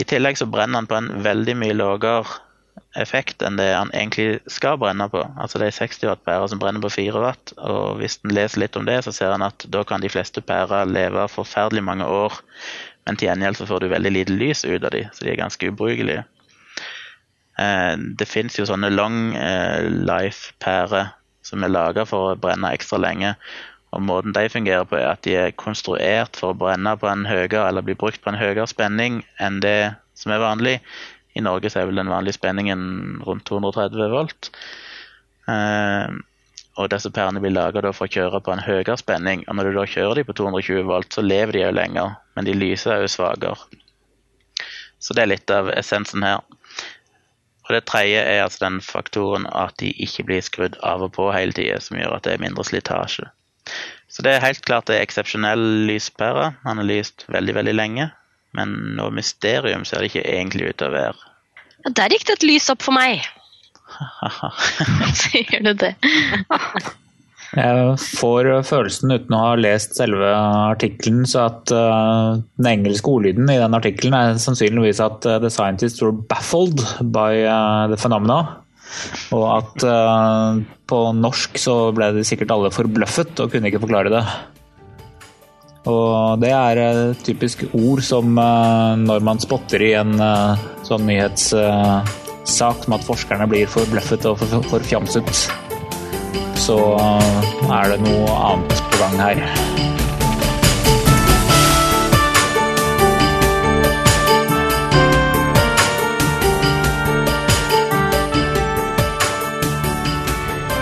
I 0.00 0.06
tillegg 0.08 0.40
så 0.40 0.48
brenner 0.50 0.80
han 0.80 0.90
på 0.90 0.98
en 0.98 1.12
veldig 1.22 1.56
mye 1.62 1.76
lavere 1.76 2.24
effekt 2.98 3.42
enn 3.46 3.58
det 3.58 3.68
han 3.72 3.92
egentlig 3.94 4.40
skal 4.50 4.78
brenne 4.80 5.06
på. 5.12 5.22
Altså 5.40 5.60
det 5.60 5.70
er 5.70 5.76
60 5.78 6.08
watt 6.10 6.24
pærer 6.26 6.50
som 6.50 6.60
brenner 6.62 6.82
på 6.84 6.92
4 6.92 7.22
watt, 7.22 7.54
og 7.58 8.00
hvis 8.00 8.18
en 8.24 8.34
leser 8.34 8.64
litt 8.64 8.78
om 8.78 8.88
det, 8.88 8.98
så 9.06 9.14
ser 9.14 9.34
en 9.34 9.46
at 9.46 9.66
da 9.72 9.84
kan 9.86 10.02
de 10.02 10.10
fleste 10.12 10.42
pærer 10.44 10.90
leve 10.90 11.28
forferdelig 11.30 11.84
mange 11.86 12.08
år, 12.08 12.40
men 13.06 13.16
til 13.18 13.30
gjengjeld 13.30 13.60
så 13.60 13.68
får 13.70 13.82
du 13.82 13.92
veldig 13.94 14.12
lite 14.16 14.36
lys 14.36 14.64
ut 14.66 14.84
av 14.84 14.92
de, 14.94 15.06
så 15.14 15.24
de 15.24 15.32
er 15.32 15.40
ganske 15.40 15.72
ubrukelige. 15.72 16.26
Eh, 17.60 17.94
det 18.20 18.28
fins 18.28 18.58
jo 18.58 18.68
sånne 18.68 18.92
long 18.92 19.34
eh, 19.36 19.88
life-pærer 19.88 21.14
som 21.46 21.64
er 21.64 21.72
laga 21.72 22.06
for 22.08 22.32
å 22.32 22.38
brenne 22.38 22.72
ekstra 22.76 23.00
lenge. 23.00 23.34
Og 23.90 24.04
måten 24.06 24.34
de 24.34 24.44
fungerer 24.52 24.86
på, 24.86 24.98
er 25.00 25.08
at 25.10 25.24
de 25.26 25.34
er 25.34 25.56
konstruert 25.58 26.38
for 26.38 26.52
å 26.52 26.58
brenne 26.58 26.92
på 27.00 27.08
en 27.10 27.26
høyere, 27.26 27.64
eller 27.66 27.84
bli 27.86 27.96
brukt 27.98 28.22
på 28.22 28.30
en 28.30 28.38
høyere 28.38 28.68
spenning 28.70 29.24
enn 29.42 29.58
det 29.64 29.92
som 30.18 30.34
er 30.34 30.42
vanlig. 30.42 30.76
I 31.38 31.44
Norge 31.44 31.70
så 31.70 31.82
er 31.82 31.90
vel 31.90 32.00
den 32.00 32.10
vanlige 32.10 32.38
spenningen 32.38 33.20
rundt 33.26 33.46
230 33.48 34.10
volt. 34.12 34.50
Eh, 35.50 36.18
og 36.80 36.88
disse 36.92 37.10
pærene 37.12 37.42
blir 37.42 37.52
laga 37.52 37.82
for 37.92 38.06
å 38.06 38.12
kjøre 38.12 38.40
på 38.44 38.54
en 38.54 38.62
høyere 38.64 38.96
spenning. 38.98 39.44
Og 39.48 39.56
når 39.56 39.70
du 39.70 39.78
da 39.78 39.86
kjører 39.90 40.20
de 40.20 40.26
på 40.26 40.36
220 40.38 40.86
volt, 40.88 41.12
så 41.12 41.24
lever 41.24 41.56
de 41.56 41.64
jo 41.64 41.74
lenger, 41.76 42.16
men 42.36 42.46
de 42.48 42.56
lyser 42.56 43.02
jo 43.02 43.10
svakere. 43.10 43.58
Så 45.00 45.16
det 45.16 45.24
er 45.24 45.32
litt 45.32 45.52
av 45.52 45.70
essensen 45.72 46.24
her. 46.24 46.44
Og 47.66 47.74
det 47.76 47.84
tredje 47.86 48.22
er 48.26 48.42
altså 48.42 48.64
den 48.64 48.80
faktoren 48.82 49.46
at 49.54 49.76
de 49.78 49.92
ikke 50.02 50.26
blir 50.26 50.42
skrudd 50.44 50.78
av 50.86 51.04
og 51.06 51.12
på 51.14 51.28
hele 51.30 51.54
tida, 51.56 51.78
som 51.82 51.98
gjør 52.00 52.16
at 52.16 52.26
det 52.26 52.34
er 52.34 52.42
mindre 52.42 52.64
slitasje. 52.66 53.28
Så 54.10 54.24
det 54.26 54.34
er 54.34 54.42
helt 54.42 54.64
klart 54.66 54.88
det 54.90 54.98
er 54.98 55.04
eksepsjonell 55.06 55.62
lyspære. 55.86 56.48
Han 56.64 56.82
har 56.82 56.88
lyst 56.88 57.28
veldig, 57.30 57.54
veldig 57.60 57.76
lenge. 57.76 58.08
Men 58.56 58.72
noe 58.98 59.14
mysterium 59.14 59.84
ser 59.86 60.02
det 60.02 60.10
ikke 60.10 60.26
egentlig 60.26 60.70
ut 60.70 60.80
til 60.80 60.90
å 60.90 60.96
være. 60.96 61.28
Ja, 61.84 61.92
der 61.96 62.14
gikk 62.14 62.26
det 62.28 62.40
et 62.40 62.48
lys 62.48 62.70
opp 62.72 62.82
for 62.84 62.96
meg. 62.96 63.22
Sier 65.20 65.62
du 65.64 65.72
det? 65.78 65.94
Jeg 67.50 67.94
får 67.98 68.48
følelsen, 68.68 69.10
uten 69.10 69.34
å 69.34 69.40
ha 69.42 69.54
lest 69.58 69.96
selve 69.98 70.28
artikkelen, 70.70 71.24
så 71.26 71.48
at 71.48 71.72
uh, 71.74 72.38
den 72.60 72.68
engelske 72.70 73.10
ordlyden 73.10 73.50
i 73.50 73.58
den 73.58 73.74
artikkelen 73.74 74.14
er 74.14 74.38
sannsynligvis 74.38 75.02
at 75.02 75.26
uh, 75.26 75.38
the 75.42 75.50
scientists 75.50 76.02
were 76.04 76.14
baffled 76.14 76.84
by 77.10 77.42
uh, 77.42 77.90
the 77.90 77.98
phenomena. 77.98 78.44
Og 79.34 79.44
at 79.46 79.84
på 80.90 80.96
norsk 81.14 81.60
så 81.62 81.74
ble 81.94 82.08
de 82.16 82.24
sikkert 82.26 82.50
alle 82.50 82.72
forbløffet 82.74 83.38
og 83.38 83.52
kunne 83.52 83.70
ikke 83.70 83.82
forklare 83.84 84.10
det. 84.10 84.22
Og 85.88 86.40
det 86.42 86.50
er 86.52 86.78
et 86.82 87.22
typisk 87.24 87.62
ord 87.72 88.02
som 88.04 88.34
når 88.36 89.24
man 89.24 89.40
spotter 89.40 89.80
i 89.80 89.94
en 89.96 90.12
sånn 90.84 91.06
nyhetssak 91.08 92.84
som 92.84 92.96
at 92.96 93.06
forskerne 93.06 93.48
blir 93.48 93.70
forbløffet 93.70 94.28
og 94.28 94.44
forfjamset, 94.68 95.46
så 96.60 96.76
er 97.00 97.94
det 97.94 98.00
noe 98.04 98.40
annet 98.52 98.84
på 98.90 99.00
gang 99.00 99.16
her. 99.24 99.44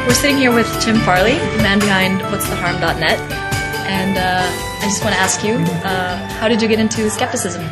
We're 0.08 0.14
sitting 0.14 0.38
here 0.38 0.50
with 0.50 0.66
Tim 0.80 0.96
Farley, 1.06 1.38
the 1.38 1.62
man 1.62 1.78
behind 1.78 2.22
what'stheharm.net. 2.32 3.37
And 3.88 4.18
uh, 4.18 4.46
I 4.46 4.82
just 4.82 5.02
want 5.02 5.14
to 5.14 5.20
ask 5.20 5.42
you, 5.42 5.54
uh, 5.54 6.28
how 6.28 6.46
did 6.46 6.60
you 6.60 6.68
get 6.68 6.78
into 6.78 7.08
skepticism? 7.08 7.64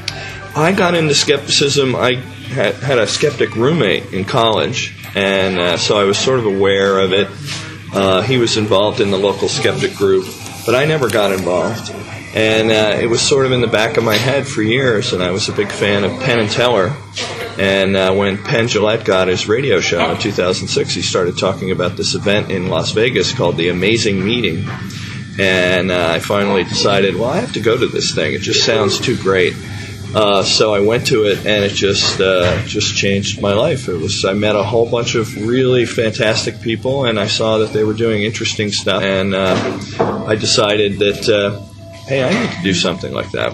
I 0.57 0.73
got 0.73 0.95
into 0.95 1.15
skepticism. 1.15 1.95
I 1.95 2.15
had, 2.15 2.75
had 2.77 2.99
a 2.99 3.07
skeptic 3.07 3.55
roommate 3.55 4.15
in 4.15 4.25
college, 4.25 4.97
and 5.15 5.59
uh, 5.59 5.77
so 5.77 5.99
I 5.99 6.05
was 6.05 6.19
sort 6.19 6.39
of 6.39 6.47
aware 6.47 6.99
of 6.99 7.13
it. 7.13 7.29
Uh, 7.93 8.23
he 8.23 8.39
was 8.39 8.57
involved 8.57 9.01
in 9.01 9.11
the 9.11 9.19
local 9.19 9.49
skeptic 9.49 9.95
group, 9.95 10.27
but 10.65 10.75
I 10.75 10.87
never 10.87 11.11
got 11.11 11.33
involved. 11.33 11.91
And 12.35 12.71
uh, 12.71 12.99
it 12.99 13.07
was 13.07 13.21
sort 13.21 13.45
of 13.45 13.53
in 13.53 13.61
the 13.61 13.67
back 13.67 13.99
of 13.99 14.05
my 14.05 14.17
head 14.17 14.47
for 14.47 14.63
years, 14.63 15.13
and 15.13 15.23
I 15.23 15.31
was 15.31 15.51
a 15.51 15.53
big 15.53 15.71
fan 15.71 16.05
of 16.05 16.19
Penn 16.23 16.39
and 16.39 16.51
Teller. 16.51 16.97
And 17.59 17.97
uh, 17.97 18.15
when 18.15 18.43
Penn 18.43 18.69
Gillette 18.69 19.05
got 19.05 19.29
his 19.29 19.49
radio 19.49 19.81
show 19.81 20.11
in 20.11 20.19
2006, 20.19 20.95
he 20.95 21.03
started 21.03 21.39
talking 21.39 21.71
about 21.71 21.97
this 21.97 22.15
event 22.15 22.51
in 22.51 22.69
Las 22.69 22.93
Vegas 22.93 23.35
called 23.35 23.57
the 23.57 23.69
Amazing 23.69 24.25
Meeting. 24.25 24.67
And 25.39 25.91
uh, 25.91 26.09
I 26.09 26.19
finally 26.21 26.65
decided, 26.65 27.15
well, 27.17 27.29
I 27.29 27.41
have 27.41 27.53
to 27.55 27.61
go 27.61 27.77
to 27.77 27.87
this 27.87 28.15
thing. 28.15 28.33
It 28.33 28.41
just 28.41 28.65
sounds 28.65 28.99
too 28.99 29.17
great. 29.17 29.55
Uh, 30.15 30.43
so 30.43 30.73
I 30.73 30.81
went 30.81 31.09
to 31.09 31.25
it, 31.25 31.45
and 31.45 31.63
it 31.65 31.73
just 31.73 32.21
uh, 32.21 32.65
just 32.65 32.97
changed 32.97 33.43
my 33.43 33.53
life. 33.53 33.89
It 33.89 33.97
was 33.97 34.25
I 34.25 34.33
met 34.33 34.57
a 34.57 34.63
whole 34.63 34.89
bunch 34.89 35.15
of 35.15 35.37
really 35.47 35.85
fantastic 35.85 36.63
people, 36.63 37.05
and 37.05 37.21
I 37.21 37.27
saw 37.27 37.59
that 37.59 37.75
they 37.75 37.85
were 37.85 37.93
doing 37.93 38.23
interesting 38.23 38.73
stuff, 38.73 39.03
and 39.03 39.35
uh, 39.35 40.25
I 40.27 40.37
decided 40.37 40.99
that 41.01 41.29
uh, 41.29 41.61
hey, 42.07 42.23
I 42.23 42.31
need 42.31 42.57
to 42.57 42.63
do 42.63 42.73
something 42.73 43.13
like 43.13 43.31
that. 43.33 43.53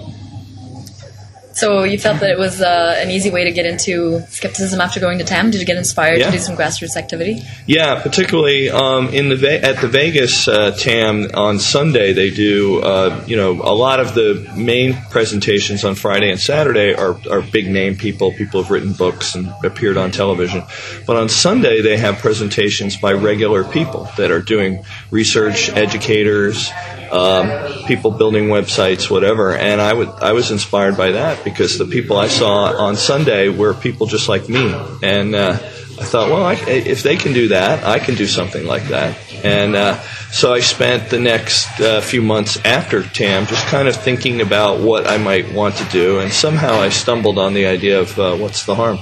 So 1.54 1.84
you 1.84 1.98
felt 1.98 2.20
that 2.20 2.30
it 2.30 2.38
was 2.38 2.60
uh, 2.62 2.96
an 2.98 3.10
easy 3.10 3.30
way 3.30 3.44
to 3.44 3.52
get 3.52 3.66
into 3.66 4.20
skepticism 4.28 4.80
after 4.80 5.00
going 5.00 5.18
to 5.18 5.24
TAM? 5.24 5.50
Did 5.50 5.60
you 5.60 5.66
get 5.66 5.76
inspired 5.76 6.18
Yeah. 6.18 6.26
to 6.26 6.32
do 6.32 6.38
some 6.38 6.56
grassroots 6.56 6.96
activity? 6.96 7.42
Yeah, 7.66 8.00
particularly 8.02 8.70
um, 8.70 9.08
in 9.10 9.28
the 9.28 9.36
Ve- 9.36 9.56
at 9.62 9.80
the 9.80 9.88
Vegas 9.88 10.48
uh, 10.48 10.70
TAM 10.72 11.30
on 11.34 11.58
Sunday, 11.58 12.12
they 12.12 12.30
do 12.30 12.80
uh, 12.80 13.22
you 13.26 13.36
know 13.36 13.52
a 13.62 13.74
lot 13.74 14.00
of 14.00 14.14
the 14.14 14.50
main 14.56 14.94
presentations 15.10 15.84
on 15.84 15.94
Friday 15.94 16.30
and 16.30 16.40
Saturday 16.40 16.94
are, 16.94 17.16
are 17.30 17.42
big 17.42 17.68
name 17.70 17.96
people. 17.96 18.32
People 18.32 18.62
have 18.62 18.70
written 18.70 18.92
books 18.92 19.34
and 19.34 19.52
appeared 19.64 19.96
on 19.96 20.10
television, 20.10 20.62
but 21.06 21.16
on 21.16 21.28
Sunday 21.28 21.80
they 21.82 21.96
have 21.96 22.18
presentations 22.18 22.96
by 22.96 23.12
regular 23.12 23.64
people 23.64 24.08
that 24.16 24.30
are 24.30 24.40
doing 24.40 24.84
research, 25.10 25.68
educators. 25.70 26.70
Um, 27.12 27.84
people 27.84 28.10
building 28.10 28.48
websites, 28.48 29.10
whatever. 29.10 29.54
And 29.54 29.80
I 29.80 29.92
would 29.92 30.08
I 30.08 30.32
was 30.32 30.50
inspired 30.50 30.96
by 30.96 31.12
that 31.12 31.44
because 31.44 31.78
the 31.78 31.84
people 31.84 32.16
I 32.16 32.28
saw 32.28 32.74
on 32.76 32.96
Sunday 32.96 33.48
were 33.48 33.74
people 33.74 34.06
just 34.06 34.28
like 34.28 34.48
me, 34.48 34.74
and 35.02 35.34
uh, 35.34 35.52
I 35.52 36.04
thought, 36.04 36.30
well, 36.30 36.44
I, 36.44 36.54
if 36.54 37.02
they 37.02 37.16
can 37.16 37.34
do 37.34 37.48
that, 37.48 37.84
I 37.84 37.98
can 37.98 38.14
do 38.14 38.26
something 38.26 38.66
like 38.66 38.84
that. 38.84 39.16
And 39.44 39.76
uh, 39.76 40.00
so 40.30 40.54
I 40.54 40.60
spent 40.60 41.10
the 41.10 41.20
next 41.20 41.80
uh, 41.80 42.00
few 42.00 42.22
months 42.22 42.58
after 42.64 43.02
TAM 43.02 43.46
just 43.46 43.66
kind 43.66 43.88
of 43.88 43.96
thinking 43.96 44.40
about 44.40 44.80
what 44.80 45.06
I 45.06 45.18
might 45.18 45.52
want 45.52 45.76
to 45.76 45.84
do, 45.90 46.20
and 46.20 46.32
somehow 46.32 46.80
I 46.80 46.88
stumbled 46.88 47.38
on 47.38 47.52
the 47.52 47.66
idea 47.66 48.00
of 48.00 48.18
uh, 48.18 48.36
what's 48.36 48.64
the 48.64 48.74
harm. 48.74 48.98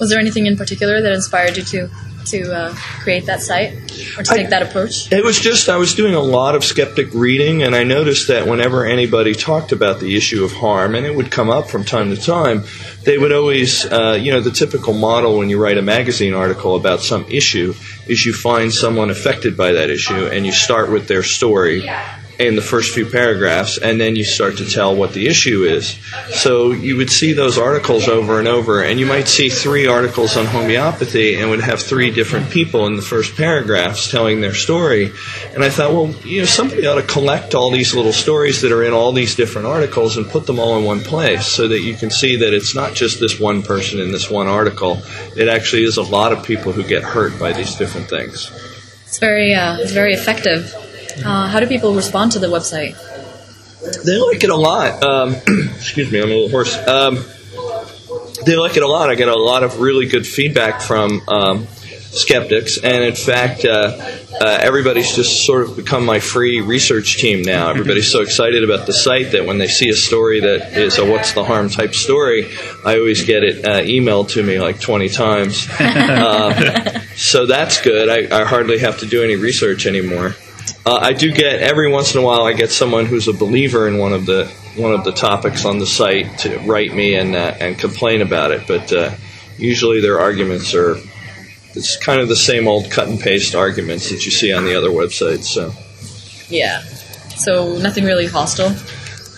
Was 0.00 0.10
there 0.10 0.18
anything 0.18 0.46
in 0.46 0.56
particular 0.56 1.00
that 1.00 1.12
inspired 1.12 1.56
you 1.56 1.62
to 1.64 1.90
to 2.30 2.52
uh, 2.52 2.74
create 3.02 3.26
that 3.26 3.40
site 3.40 3.74
or 4.16 4.22
to 4.22 4.32
I- 4.32 4.36
take 4.36 4.50
that 4.50 4.62
approach? 4.62 5.10
It 5.12 5.24
was 5.24 5.38
just 5.40 5.68
I 5.68 5.76
was 5.76 5.94
doing 5.94 6.14
a 6.14 6.20
lot 6.20 6.54
of 6.54 6.64
skeptic 6.64 7.08
reading, 7.14 7.62
and 7.62 7.74
I 7.74 7.84
noticed 7.84 8.28
that 8.28 8.46
whenever 8.46 8.86
anybody 8.86 9.34
talked 9.34 9.72
about 9.72 10.00
the 10.00 10.16
issue 10.16 10.44
of 10.44 10.52
harm, 10.52 10.94
and 10.94 11.06
it 11.06 11.14
would 11.14 11.30
come 11.30 11.50
up 11.50 11.68
from 11.68 11.84
time 11.84 12.14
to 12.14 12.20
time, 12.20 12.64
they 13.04 13.18
would 13.18 13.32
always, 13.32 13.84
uh, 13.86 14.18
you 14.20 14.32
know, 14.32 14.40
the 14.40 14.50
typical 14.50 14.92
model 14.92 15.38
when 15.38 15.48
you 15.48 15.58
write 15.60 15.78
a 15.78 15.82
magazine 15.82 16.34
article 16.34 16.76
about 16.76 17.00
some 17.00 17.24
issue 17.28 17.74
is 18.06 18.24
you 18.24 18.32
find 18.32 18.72
someone 18.72 19.10
affected 19.10 19.56
by 19.56 19.72
that 19.72 19.90
issue, 19.90 20.26
and 20.26 20.44
you 20.46 20.52
start 20.52 20.90
with 20.90 21.08
their 21.08 21.22
story 21.22 21.88
in 22.38 22.54
the 22.54 22.62
first 22.62 22.94
few 22.94 23.04
paragraphs, 23.04 23.78
and 23.78 24.00
then 24.00 24.14
you 24.14 24.22
start 24.22 24.58
to 24.58 24.64
tell 24.64 24.94
what 24.94 25.12
the 25.12 25.26
issue 25.26 25.64
is. 25.64 25.98
So 26.30 26.70
you 26.70 26.96
would 26.96 27.10
see 27.10 27.32
those 27.32 27.58
articles 27.58 28.06
over 28.06 28.38
and 28.38 28.46
over, 28.46 28.80
and 28.80 29.00
you 29.00 29.06
might 29.06 29.26
see 29.26 29.48
three 29.48 29.88
articles 29.88 30.36
on 30.36 30.46
homeopathy 30.46 31.34
and 31.34 31.50
would 31.50 31.60
have 31.60 31.82
three 31.82 32.12
different 32.12 32.48
people 32.50 32.86
in 32.86 32.94
the 32.94 33.02
first 33.02 33.36
paragraphs 33.36 34.08
telling 34.08 34.40
their 34.40 34.54
story. 34.54 35.10
And 35.52 35.64
I 35.64 35.68
thought, 35.68 35.92
well, 35.92 36.10
you 36.24 36.40
know, 36.40 36.46
somebody 36.46 36.86
ought 36.86 36.94
to 36.94 37.02
collect 37.02 37.56
all 37.56 37.72
these 37.72 37.92
little 37.92 38.12
stories 38.12 38.62
that 38.62 38.70
are 38.70 38.84
in 38.84 38.92
all 38.92 39.10
these 39.10 39.34
different 39.34 39.66
articles 39.66 40.16
and 40.16 40.28
put 40.28 40.46
them 40.46 40.60
all 40.60 40.78
in 40.78 40.84
one 40.84 41.00
place 41.00 41.44
so 41.44 41.66
that 41.66 41.80
you 41.80 41.94
can 41.94 42.10
see 42.10 42.36
that 42.36 42.54
it's 42.54 42.74
not 42.74 42.94
just 42.94 43.18
this 43.18 43.40
one 43.40 43.62
person 43.62 43.98
in 43.98 44.12
this 44.12 44.30
one 44.30 44.46
article. 44.46 45.02
It 45.36 45.48
actually 45.48 45.82
is 45.82 45.96
a 45.96 46.02
lot 46.02 46.32
of 46.32 46.44
people 46.44 46.70
who 46.70 46.84
get 46.84 47.02
hurt 47.02 47.36
by 47.40 47.52
these 47.52 47.74
different 47.74 48.08
things. 48.08 48.48
It's 49.06 49.18
very 49.18 49.54
uh, 49.54 49.78
it's 49.78 49.92
very 49.92 50.12
effective. 50.12 50.72
Uh, 51.24 51.48
how 51.48 51.60
do 51.60 51.66
people 51.66 51.94
respond 51.94 52.32
to 52.32 52.38
the 52.38 52.46
website? 52.46 52.96
They 54.04 54.18
like 54.18 54.42
it 54.42 54.50
a 54.50 54.56
lot. 54.56 55.02
Um, 55.02 55.34
excuse 55.76 56.10
me, 56.10 56.20
I'm 56.20 56.30
a 56.30 56.34
little 56.34 56.48
hoarse. 56.48 56.76
Um, 56.76 57.24
they 58.44 58.56
like 58.56 58.76
it 58.76 58.82
a 58.82 58.88
lot. 58.88 59.10
I 59.10 59.14
get 59.14 59.28
a 59.28 59.38
lot 59.38 59.62
of 59.62 59.80
really 59.80 60.06
good 60.06 60.26
feedback 60.26 60.80
from 60.80 61.22
um, 61.28 61.66
skeptics, 61.66 62.78
and 62.78 63.04
in 63.04 63.14
fact, 63.14 63.64
uh, 63.64 63.96
uh, 64.40 64.58
everybody's 64.60 65.14
just 65.14 65.44
sort 65.44 65.68
of 65.68 65.76
become 65.76 66.04
my 66.04 66.20
free 66.20 66.60
research 66.60 67.18
team 67.18 67.42
now. 67.42 67.70
Everybody's 67.70 68.10
so 68.10 68.20
excited 68.20 68.64
about 68.64 68.86
the 68.86 68.92
site 68.92 69.32
that 69.32 69.46
when 69.46 69.58
they 69.58 69.68
see 69.68 69.88
a 69.90 69.94
story 69.94 70.40
that 70.40 70.76
is 70.76 70.98
a 70.98 71.04
"What's 71.04 71.32
the 71.32 71.44
harm" 71.44 71.68
type 71.68 71.94
story, 71.94 72.50
I 72.84 72.98
always 72.98 73.24
get 73.24 73.44
it 73.44 73.64
uh, 73.64 73.80
emailed 73.82 74.30
to 74.30 74.42
me 74.42 74.58
like 74.58 74.80
20 74.80 75.08
times. 75.08 75.68
Uh, 75.78 77.00
so 77.16 77.46
that's 77.46 77.80
good. 77.80 78.08
I, 78.08 78.40
I 78.40 78.44
hardly 78.44 78.78
have 78.78 78.98
to 79.00 79.06
do 79.06 79.22
any 79.22 79.36
research 79.36 79.86
anymore. 79.86 80.34
Uh, 80.88 80.98
I 81.02 81.12
do 81.12 81.30
get 81.30 81.60
every 81.60 81.92
once 81.92 82.14
in 82.14 82.22
a 82.22 82.24
while. 82.24 82.44
I 82.44 82.54
get 82.54 82.70
someone 82.70 83.04
who's 83.04 83.28
a 83.28 83.34
believer 83.34 83.86
in 83.88 83.98
one 83.98 84.14
of 84.14 84.24
the 84.24 84.46
one 84.74 84.94
of 84.94 85.04
the 85.04 85.12
topics 85.12 85.66
on 85.66 85.78
the 85.78 85.86
site 85.86 86.38
to 86.38 86.60
write 86.60 86.94
me 86.94 87.14
and 87.14 87.36
uh, 87.36 87.54
and 87.60 87.78
complain 87.78 88.22
about 88.22 88.52
it. 88.52 88.66
But 88.66 88.90
uh, 88.90 89.14
usually 89.58 90.00
their 90.00 90.18
arguments 90.18 90.72
are 90.72 90.96
it's 91.74 91.98
kind 91.98 92.22
of 92.22 92.28
the 92.30 92.36
same 92.36 92.66
old 92.66 92.90
cut 92.90 93.06
and 93.06 93.20
paste 93.20 93.54
arguments 93.54 94.08
that 94.08 94.24
you 94.24 94.30
see 94.30 94.50
on 94.50 94.64
the 94.64 94.76
other 94.76 94.88
websites. 94.88 95.44
So 95.44 95.74
Yeah. 96.48 96.80
So 97.36 97.76
nothing 97.76 98.04
really 98.04 98.26
hostile. 98.26 98.74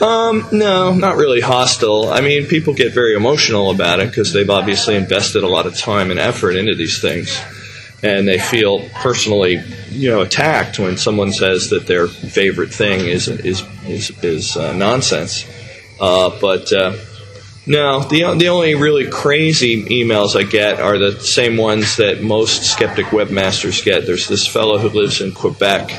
um, 0.00 0.47
no, 0.52 0.95
not 0.95 1.16
really 1.16 1.40
hostile. 1.40 2.10
I 2.10 2.21
mean, 2.21 2.47
people 2.47 2.75
get 2.75 2.95
very 2.95 3.17
emotional 3.17 3.73
about 3.73 3.99
it 3.99 4.06
because 4.06 4.32
they've 4.32 4.49
obviously 4.49 4.95
invested 4.95 5.43
a 5.43 5.49
lot 5.49 5.67
of 5.67 5.76
time 5.76 6.13
and 6.13 6.21
effort 6.21 6.52
into 6.52 6.76
these 6.76 7.00
things. 7.00 7.36
And 8.02 8.26
they 8.26 8.39
feel 8.39 8.89
personally, 8.95 9.63
you 9.91 10.10
know, 10.10 10.23
attacked 10.23 10.78
when 10.78 10.97
someone 10.97 11.32
says 11.32 11.71
that 11.71 11.86
their 11.86 12.06
favorite 12.08 12.73
thing 12.73 13.00
is 13.00 13.28
is 13.28 13.63
is, 13.86 14.10
is 14.25 14.56
uh, 14.56 14.73
nonsense. 14.73 15.45
Uh, 16.00 16.30
but 16.41 16.73
uh, 16.73 16.97
no, 17.67 18.00
the 18.00 18.34
the 18.39 18.49
only 18.49 18.75
really 18.75 19.10
crazy 19.10 19.84
emails 19.84 20.34
I 20.34 20.45
get 20.45 20.80
are 20.80 20.99
the 20.99 21.21
same 21.21 21.58
ones 21.58 21.99
that 21.99 22.23
most 22.23 22.65
skeptic 22.65 23.06
webmasters 23.06 23.84
get. 23.84 24.06
There's 24.06 24.28
this 24.28 24.47
fellow 24.47 24.78
who 24.78 24.89
lives 24.89 25.21
in 25.21 25.32
Quebec 25.32 25.91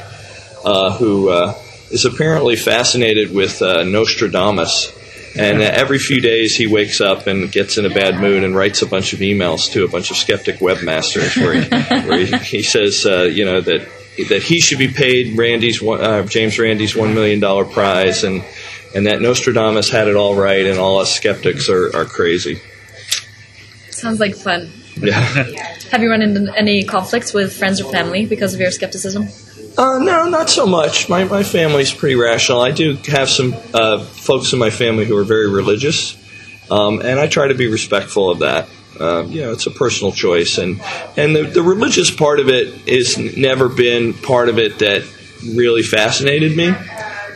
uh, 0.65 0.97
who 0.97 1.29
uh, 1.29 1.53
is 1.89 2.05
apparently 2.05 2.55
fascinated 2.55 3.33
with 3.33 3.61
uh, 3.61 3.83
Nostradamus. 3.83 4.91
And 5.35 5.61
uh, 5.61 5.65
every 5.65 5.99
few 5.99 6.19
days 6.19 6.55
he 6.55 6.67
wakes 6.67 6.99
up 6.99 7.27
and 7.27 7.51
gets 7.51 7.77
in 7.77 7.85
a 7.85 7.89
bad 7.89 8.19
mood 8.19 8.43
and 8.43 8.55
writes 8.55 8.81
a 8.81 8.85
bunch 8.85 9.13
of 9.13 9.19
emails 9.19 9.71
to 9.71 9.85
a 9.85 9.87
bunch 9.87 10.11
of 10.11 10.17
skeptic 10.17 10.57
webmasters 10.57 11.37
where 11.37 11.53
he, 11.53 12.07
where 12.07 12.25
he, 12.25 12.57
he 12.57 12.63
says, 12.63 13.05
uh, 13.05 13.23
you 13.23 13.45
know, 13.45 13.61
that 13.61 13.87
that 14.29 14.43
he 14.43 14.59
should 14.59 14.77
be 14.77 14.89
paid 14.89 15.37
Randy's 15.37 15.81
one, 15.81 16.01
uh, 16.01 16.23
James 16.23 16.59
Randy's 16.59 16.95
one 16.95 17.13
million 17.13 17.39
dollar 17.39 17.65
prize, 17.65 18.23
and 18.23 18.43
and 18.93 19.07
that 19.07 19.21
Nostradamus 19.21 19.89
had 19.89 20.07
it 20.07 20.15
all 20.15 20.35
right, 20.35 20.65
and 20.65 20.77
all 20.77 20.99
us 20.99 21.15
skeptics 21.15 21.69
are, 21.69 21.95
are 21.95 22.05
crazy. 22.05 22.61
Sounds 23.89 24.19
like 24.19 24.35
fun. 24.35 24.69
Yeah. 24.97 25.21
Have 25.91 26.01
you 26.01 26.09
run 26.09 26.21
into 26.21 26.53
any 26.57 26.83
conflicts 26.83 27.33
with 27.33 27.55
friends 27.55 27.81
or 27.81 27.91
family 27.91 28.25
because 28.25 28.53
of 28.53 28.59
your 28.59 28.71
skepticism? 28.71 29.27
Uh, 29.77 29.99
no, 29.99 30.27
not 30.27 30.49
so 30.49 30.65
much. 30.65 31.09
My, 31.09 31.23
my 31.23 31.43
family's 31.43 31.93
pretty 31.93 32.15
rational. 32.15 32.61
I 32.61 32.71
do 32.71 32.95
have 33.07 33.29
some 33.29 33.55
uh, 33.73 34.03
folks 34.03 34.53
in 34.53 34.59
my 34.59 34.69
family 34.69 35.05
who 35.05 35.15
are 35.15 35.23
very 35.23 35.49
religious, 35.49 36.17
um, 36.69 37.01
and 37.01 37.19
I 37.19 37.27
try 37.27 37.47
to 37.47 37.55
be 37.55 37.67
respectful 37.67 38.29
of 38.29 38.39
that. 38.39 38.67
Um, 38.99 39.31
you 39.31 39.41
know, 39.41 39.51
it's 39.51 39.65
a 39.65 39.71
personal 39.71 40.11
choice, 40.11 40.57
and 40.57 40.81
and 41.17 41.35
the, 41.35 41.43
the 41.43 41.63
religious 41.63 42.11
part 42.11 42.39
of 42.39 42.49
it 42.49 42.87
has 42.87 43.17
never 43.17 43.69
been 43.69 44.13
part 44.13 44.49
of 44.49 44.59
it 44.59 44.79
that 44.79 45.03
really 45.43 45.81
fascinated 45.81 46.55
me. 46.55 46.73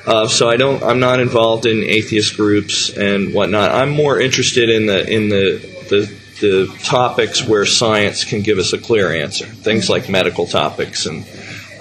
Uh, 0.05 0.27
so 0.27 0.47
I 0.49 0.57
don't. 0.57 0.83
I'm 0.83 0.99
not 0.99 1.19
involved 1.19 1.65
in 1.65 1.83
atheist 1.83 2.35
groups 2.35 2.95
and 2.95 3.33
whatnot. 3.33 3.71
I'm 3.71 3.89
more 3.89 4.19
interested 4.19 4.69
in 4.69 4.85
the 4.85 5.09
in 5.09 5.29
the 5.29 5.57
the 5.89 6.19
the 6.41 6.77
topics 6.83 7.47
where 7.47 7.65
science 7.65 8.25
can 8.25 8.41
give 8.41 8.59
us 8.59 8.73
a 8.73 8.77
clear 8.77 9.11
answer. 9.11 9.45
Things 9.45 9.89
like 9.89 10.09
medical 10.09 10.45
topics 10.45 11.05
and 11.05 11.25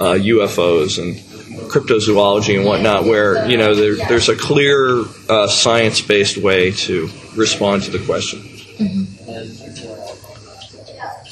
uh, 0.01 0.15
UFOs 0.15 0.99
and 1.03 1.17
cryptozoology 1.71 2.57
and 2.57 2.65
whatnot, 2.67 3.05
where 3.05 3.47
you 3.49 3.57
know 3.57 3.75
there, 3.75 3.97
there's 4.09 4.29
a 4.29 4.37
clear 4.37 5.05
uh, 5.29 5.47
science-based 5.47 6.37
way 6.39 6.71
to 6.73 7.09
respond 7.37 7.83
to 7.85 7.91
the 7.91 8.05
question. 8.05 8.41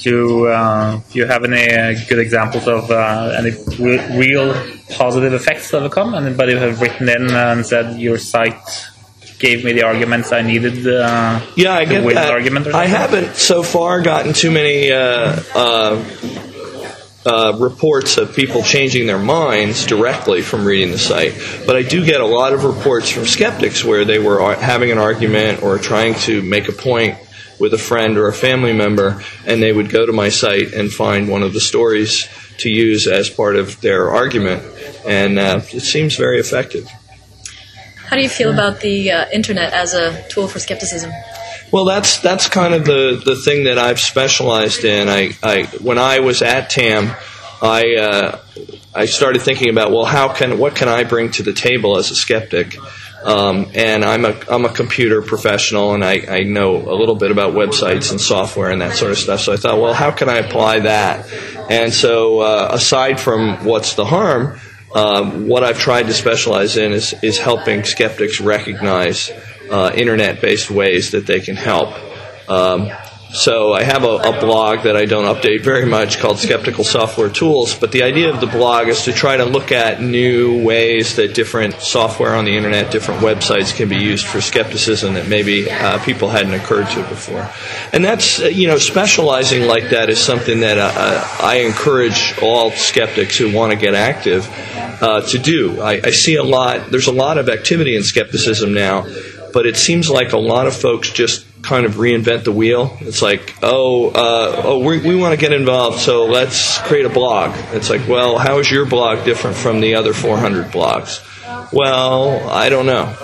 Do 0.01 0.47
uh, 0.47 0.99
do 1.11 1.19
you 1.19 1.25
have 1.25 1.45
any 1.45 1.69
uh, 1.73 1.93
good 2.09 2.19
examples 2.19 2.67
of 2.67 2.91
uh, 2.91 3.35
any 3.37 3.51
re- 3.79 4.17
real 4.17 4.53
positive 4.91 5.31
effects 5.33 5.71
that 5.71 5.81
have 5.81 5.91
come? 5.91 6.13
Anybody 6.13 6.53
who 6.53 6.59
have 6.59 6.81
written 6.81 7.07
in 7.07 7.31
and 7.31 7.65
said 7.65 7.97
your 7.99 8.17
site 8.17 8.59
gave 9.39 9.63
me 9.63 9.71
the 9.71 9.83
arguments 9.83 10.33
I 10.33 10.41
needed? 10.41 10.85
Uh, 10.85 11.39
Yeah, 11.55 11.73
I 11.75 11.85
get 11.85 12.03
that. 12.15 12.31
argument 12.31 12.67
or 12.67 12.75
I 12.75 12.85
haven't 12.85 13.35
so 13.35 13.63
far 13.63 14.01
gotten 14.01 14.33
too 14.33 14.51
many 14.51 14.91
uh, 14.91 15.39
uh, 15.55 16.03
uh, 17.25 17.57
reports 17.59 18.17
of 18.17 18.35
people 18.35 18.63
changing 18.63 19.07
their 19.07 19.19
minds 19.19 19.85
directly 19.85 20.41
from 20.41 20.65
reading 20.65 20.91
the 20.91 20.99
site, 20.99 21.33
but 21.65 21.75
I 21.75 21.83
do 21.83 22.05
get 22.05 22.21
a 22.21 22.25
lot 22.25 22.53
of 22.53 22.63
reports 22.63 23.09
from 23.09 23.25
skeptics 23.25 23.83
where 23.83 24.05
they 24.05 24.19
were 24.19 24.55
having 24.55 24.91
an 24.91 24.97
argument 24.97 25.63
or 25.63 25.77
trying 25.77 26.15
to 26.15 26.41
make 26.41 26.67
a 26.67 26.73
point 26.73 27.17
with 27.59 27.73
a 27.73 27.77
friend 27.77 28.17
or 28.17 28.27
a 28.27 28.33
family 28.33 28.73
member, 28.73 29.23
and 29.45 29.61
they 29.61 29.71
would 29.71 29.89
go 29.89 30.05
to 30.05 30.11
my 30.11 30.29
site 30.29 30.73
and 30.73 30.91
find 30.91 31.29
one 31.29 31.43
of 31.43 31.53
the 31.53 31.61
stories 31.61 32.27
to 32.57 32.69
use 32.69 33.07
as 33.07 33.29
part 33.29 33.55
of 33.55 33.79
their 33.81 34.11
argument, 34.11 34.63
and 35.05 35.39
uh, 35.39 35.61
it 35.71 35.81
seems 35.81 36.15
very 36.15 36.39
effective. 36.39 36.87
How 38.07 38.17
do 38.17 38.21
you 38.21 38.29
feel 38.29 38.53
about 38.53 38.81
the 38.81 39.11
uh, 39.11 39.25
internet 39.31 39.73
as 39.73 39.93
a 39.93 40.27
tool 40.29 40.47
for 40.47 40.59
skepticism? 40.59 41.11
Well, 41.73 41.85
that's 41.85 42.19
that's 42.19 42.49
kind 42.49 42.75
of 42.75 42.85
the, 42.85 43.19
the 43.25 43.35
thing 43.35 43.63
that 43.63 43.79
I've 43.79 43.99
specialized 43.99 44.85
in. 44.85 45.09
I, 45.09 45.31
I 45.41 45.63
when 45.81 45.97
I 45.97 46.19
was 46.19 46.43
at 46.43 46.69
TAM, 46.69 47.15
I 47.63 47.95
uh, 47.95 48.39
I 48.93 49.05
started 49.05 49.41
thinking 49.41 49.71
about 49.71 49.91
well, 49.91 50.05
how 50.05 50.31
can 50.31 50.59
what 50.59 50.75
can 50.75 50.87
I 50.87 51.03
bring 51.03 51.31
to 51.31 51.41
the 51.41 51.51
table 51.51 51.97
as 51.97 52.11
a 52.11 52.15
skeptic? 52.15 52.77
Um, 53.23 53.71
and 53.73 54.05
I'm 54.05 54.23
a 54.23 54.39
I'm 54.51 54.65
a 54.65 54.69
computer 54.69 55.23
professional, 55.23 55.95
and 55.95 56.05
I, 56.05 56.23
I 56.29 56.43
know 56.43 56.75
a 56.75 56.93
little 56.93 57.15
bit 57.15 57.31
about 57.31 57.55
websites 57.55 58.11
and 58.11 58.21
software 58.21 58.69
and 58.69 58.79
that 58.83 58.95
sort 58.95 59.11
of 59.11 59.17
stuff. 59.17 59.39
So 59.39 59.51
I 59.51 59.57
thought, 59.57 59.81
well, 59.81 59.95
how 59.95 60.11
can 60.11 60.29
I 60.29 60.35
apply 60.35 60.81
that? 60.81 61.27
And 61.71 61.91
so, 61.91 62.41
uh, 62.41 62.67
aside 62.69 63.19
from 63.19 63.65
what's 63.65 63.95
the 63.95 64.05
harm, 64.05 64.59
um, 64.93 65.47
what 65.47 65.63
I've 65.63 65.79
tried 65.79 66.03
to 66.03 66.13
specialize 66.13 66.77
in 66.77 66.91
is, 66.91 67.15
is 67.23 67.39
helping 67.39 67.83
skeptics 67.83 68.39
recognize 68.39 69.31
uh, 69.73 69.91
internet 69.95 70.39
based 70.39 70.69
ways 70.69 71.11
that 71.11 71.25
they 71.25 71.41
can 71.41 71.57
help. 71.57 71.89
Um, 72.47 72.91
So 73.33 73.73
I 73.73 73.81
have 73.81 74.03
a, 74.03 74.15
a 74.29 74.39
blog 74.39 74.83
that 74.83 74.95
I 74.95 75.05
don't 75.05 75.25
update 75.25 75.63
very 75.63 75.87
much 75.87 76.19
called 76.19 76.37
Skeptical 76.37 76.83
Software 76.83 77.29
Tools. 77.29 77.73
But 77.73 77.91
the 77.91 78.03
idea 78.03 78.29
of 78.29 78.39
the 78.39 78.45
blog 78.45 78.89
is 78.89 79.05
to 79.05 79.11
try 79.11 79.37
to 79.37 79.43
look 79.43 79.71
at 79.71 79.99
new 79.99 80.61
ways 80.61 81.15
that 81.15 81.33
different 81.33 81.73
software 81.81 82.35
on 82.35 82.45
the 82.45 82.55
internet, 82.55 82.91
different 82.91 83.21
websites 83.21 83.75
can 83.75 83.89
be 83.89 83.97
used 83.97 84.27
for 84.27 84.39
skepticism 84.39 85.15
that 85.15 85.27
maybe 85.27 85.65
uh, 85.65 85.97
people 86.05 86.29
hadn't 86.29 86.53
occurred 86.53 86.87
to 86.89 87.01
before. 87.09 87.49
And 87.91 88.05
that's, 88.05 88.39
uh, 88.39 88.53
you 88.53 88.67
know, 88.67 88.77
specializing 88.77 89.63
like 89.63 89.89
that 89.89 90.11
is 90.11 90.19
something 90.19 90.59
that 90.59 90.77
uh, 90.77 91.25
I 91.41 91.65
encourage 91.65 92.37
all 92.39 92.69
skeptics 92.69 93.35
who 93.35 93.51
want 93.51 93.71
to 93.71 93.79
get 93.79 93.95
active 93.95 94.47
uh, 95.01 95.21
to 95.21 95.39
do. 95.39 95.81
I, 95.81 96.01
I 96.03 96.11
see 96.11 96.35
a 96.35 96.43
lot, 96.43 96.91
there's 96.91 97.07
a 97.07 97.11
lot 97.25 97.39
of 97.39 97.49
activity 97.49 97.95
in 97.95 98.03
skepticism 98.03 98.75
now, 98.75 99.07
but 99.53 99.65
it 99.65 99.77
seems 99.77 100.09
like 100.09 100.33
a 100.33 100.37
lot 100.37 100.67
of 100.67 100.75
folks 100.75 101.11
just 101.11 101.45
kind 101.61 101.85
of 101.85 101.93
reinvent 101.93 102.43
the 102.43 102.51
wheel. 102.51 102.97
It's 102.99 103.21
like, 103.21 103.55
oh, 103.61 104.09
uh, 104.09 104.61
oh, 104.65 104.79
we, 104.79 104.99
we 104.99 105.15
want 105.15 105.33
to 105.33 105.37
get 105.39 105.53
involved, 105.53 105.99
so 105.99 106.25
let's 106.25 106.79
create 106.79 107.05
a 107.05 107.09
blog. 107.09 107.55
It's 107.71 107.89
like, 107.89 108.07
well, 108.07 108.37
how 108.37 108.59
is 108.59 108.69
your 108.69 108.85
blog 108.85 109.23
different 109.23 109.55
from 109.55 109.79
the 109.79 109.95
other 109.95 110.13
400 110.13 110.65
blogs? 110.65 111.21
Well, 111.71 112.49
I 112.49 112.69
don't 112.69 112.85
know, 112.85 113.15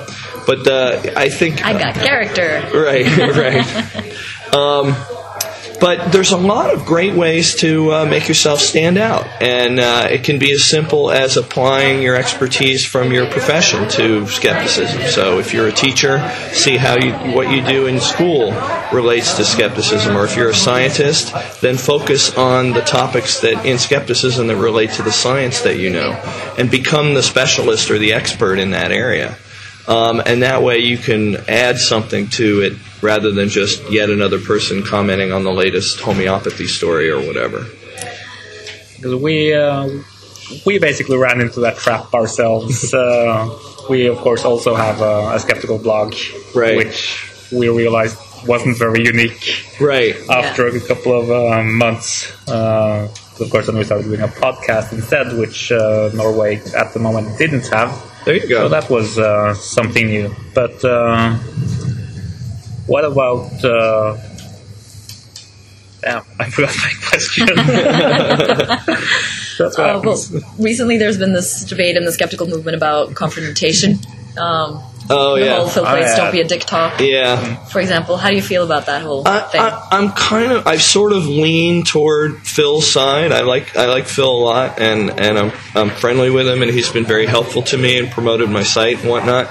but 0.47 0.67
uh, 0.67 1.13
I 1.17 1.29
think 1.29 1.65
I 1.65 1.73
got 1.73 1.95
character. 1.95 2.61
right, 2.73 3.17
right. 3.35 4.15
Um, 4.49 4.95
but 5.79 6.11
there's 6.11 6.31
a 6.31 6.37
lot 6.37 6.73
of 6.73 6.85
great 6.85 7.13
ways 7.13 7.55
to 7.55 7.93
uh, 7.93 8.05
make 8.05 8.27
yourself 8.27 8.59
stand 8.59 8.97
out, 8.97 9.27
and 9.41 9.79
uh, 9.79 10.07
it 10.09 10.23
can 10.23 10.39
be 10.39 10.51
as 10.51 10.63
simple 10.63 11.11
as 11.11 11.37
applying 11.37 12.01
your 12.01 12.15
expertise 12.15 12.85
from 12.85 13.11
your 13.11 13.29
profession 13.29 13.87
to 13.89 14.27
skepticism. 14.27 15.01
So, 15.09 15.39
if 15.39 15.53
you're 15.53 15.67
a 15.67 15.71
teacher, 15.71 16.19
see 16.51 16.77
how 16.77 16.97
you, 16.97 17.13
what 17.33 17.51
you 17.51 17.61
do 17.65 17.87
in 17.87 17.99
school 17.99 18.51
relates 18.93 19.35
to 19.37 19.45
skepticism, 19.45 20.15
or 20.15 20.25
if 20.25 20.35
you're 20.35 20.49
a 20.49 20.55
scientist, 20.55 21.33
then 21.61 21.77
focus 21.77 22.35
on 22.35 22.71
the 22.71 22.81
topics 22.81 23.41
that 23.41 23.65
in 23.65 23.77
skepticism 23.77 24.47
that 24.47 24.57
relate 24.57 24.91
to 24.91 25.03
the 25.03 25.11
science 25.11 25.61
that 25.61 25.77
you 25.77 25.89
know, 25.89 26.11
and 26.57 26.69
become 26.69 27.13
the 27.13 27.23
specialist 27.23 27.89
or 27.89 27.97
the 27.97 28.13
expert 28.13 28.59
in 28.59 28.71
that 28.71 28.91
area. 28.91 29.37
Um, 29.89 30.21
and 30.23 30.43
that 30.43 30.61
way 30.61 30.77
you 30.77 30.97
can 30.99 31.37
add 31.49 31.79
something 31.79 32.27
to 32.37 32.61
it 32.61 32.73
rather 33.01 33.31
than 33.31 33.49
just 33.49 33.91
yet 33.91 34.11
another 34.11 34.39
person 34.39 34.83
commenting 34.83 35.31
on 35.31 35.43
the 35.43 35.51
latest 35.51 35.99
homeopathy 35.99 36.67
story 36.67 37.09
or 37.09 37.19
whatever. 37.25 37.65
Because 38.95 39.15
we 39.15 39.51
uh, 39.53 39.89
we 40.65 40.77
basically 40.77 41.17
ran 41.17 41.41
into 41.41 41.61
that 41.61 41.77
trap 41.77 42.13
ourselves. 42.13 42.93
uh, 42.93 43.49
we 43.89 44.05
of 44.07 44.17
course 44.19 44.45
also 44.45 44.75
have 44.75 45.01
a, 45.01 45.33
a 45.35 45.39
skeptical 45.39 45.79
blog, 45.79 46.13
Right. 46.53 46.77
which 46.77 47.25
we 47.51 47.67
realized 47.69 48.17
wasn't 48.45 48.77
very 48.77 49.03
unique 49.03 49.65
Right. 49.81 50.15
after 50.29 50.67
a 50.67 50.79
couple 50.81 51.19
of 51.19 51.31
uh, 51.31 51.63
months. 51.63 52.31
Uh, 52.47 53.07
of 53.39 53.49
course, 53.49 53.65
then 53.65 53.77
we 53.77 53.83
started 53.85 54.03
doing 54.03 54.21
a 54.21 54.27
podcast 54.27 54.91
instead, 54.93 55.33
which 55.37 55.71
uh, 55.71 56.09
Norway 56.13 56.61
at 56.77 56.93
the 56.93 56.99
moment 56.99 57.37
didn't 57.39 57.67
have. 57.69 57.89
There 58.29 58.37
you 58.37 58.47
go. 58.47 58.65
So 58.65 58.69
that 58.69 58.91
was 58.91 59.17
uh, 59.17 59.55
something 59.55 60.05
new. 60.05 60.35
But 60.53 60.85
uh, 60.85 61.33
what 62.85 63.03
about? 63.03 63.65
Uh, 63.65 64.17
damn, 66.01 66.23
I 66.39 66.47
forgot 66.51 66.75
my 66.77 66.91
question. 67.09 67.47
That's 69.57 69.77
what 69.79 69.79
Uh, 69.79 70.01
well, 70.03 70.23
recently 70.59 70.97
there's 70.99 71.17
been 71.17 71.33
this 71.33 71.65
debate 71.65 71.97
in 71.97 72.05
the 72.05 72.11
skeptical 72.11 72.45
movement 72.45 72.77
about 72.77 73.15
confrontation. 73.15 73.97
Um, 74.37 74.79
Oh 75.11 75.35
the 75.39 75.45
yeah. 75.45 75.55
whole 75.57 75.67
Phil 75.67 75.83
Plate's 75.85 76.09
yeah. 76.11 76.17
"Don't 76.17 76.31
be 76.31 76.41
a 76.41 76.47
dick" 76.47 76.65
talk, 76.65 76.99
Yeah. 76.99 77.55
for 77.65 77.79
example. 77.81 78.15
How 78.17 78.29
do 78.29 78.35
you 78.35 78.41
feel 78.41 78.63
about 78.63 78.85
that 78.85 79.01
whole 79.01 79.27
I, 79.27 79.39
thing? 79.41 79.61
I, 79.61 79.87
I'm 79.91 80.11
kind 80.11 80.51
of. 80.51 80.67
I've 80.67 80.81
sort 80.83 81.13
of 81.13 81.25
leaned 81.25 81.87
toward 81.87 82.37
Phil's 82.45 82.91
side. 82.91 83.31
I 83.31 83.41
like. 83.41 83.75
I 83.75 83.85
like 83.87 84.05
Phil 84.07 84.29
a 84.29 84.43
lot, 84.43 84.79
and 84.79 85.09
and 85.19 85.37
I'm 85.39 85.51
I'm 85.75 85.89
friendly 85.89 86.29
with 86.29 86.47
him, 86.47 86.61
and 86.61 86.71
he's 86.71 86.89
been 86.91 87.05
very 87.05 87.25
helpful 87.25 87.63
to 87.63 87.77
me 87.77 87.97
and 87.97 88.11
promoted 88.11 88.49
my 88.49 88.63
site 88.63 88.99
and 89.01 89.09
whatnot. 89.09 89.49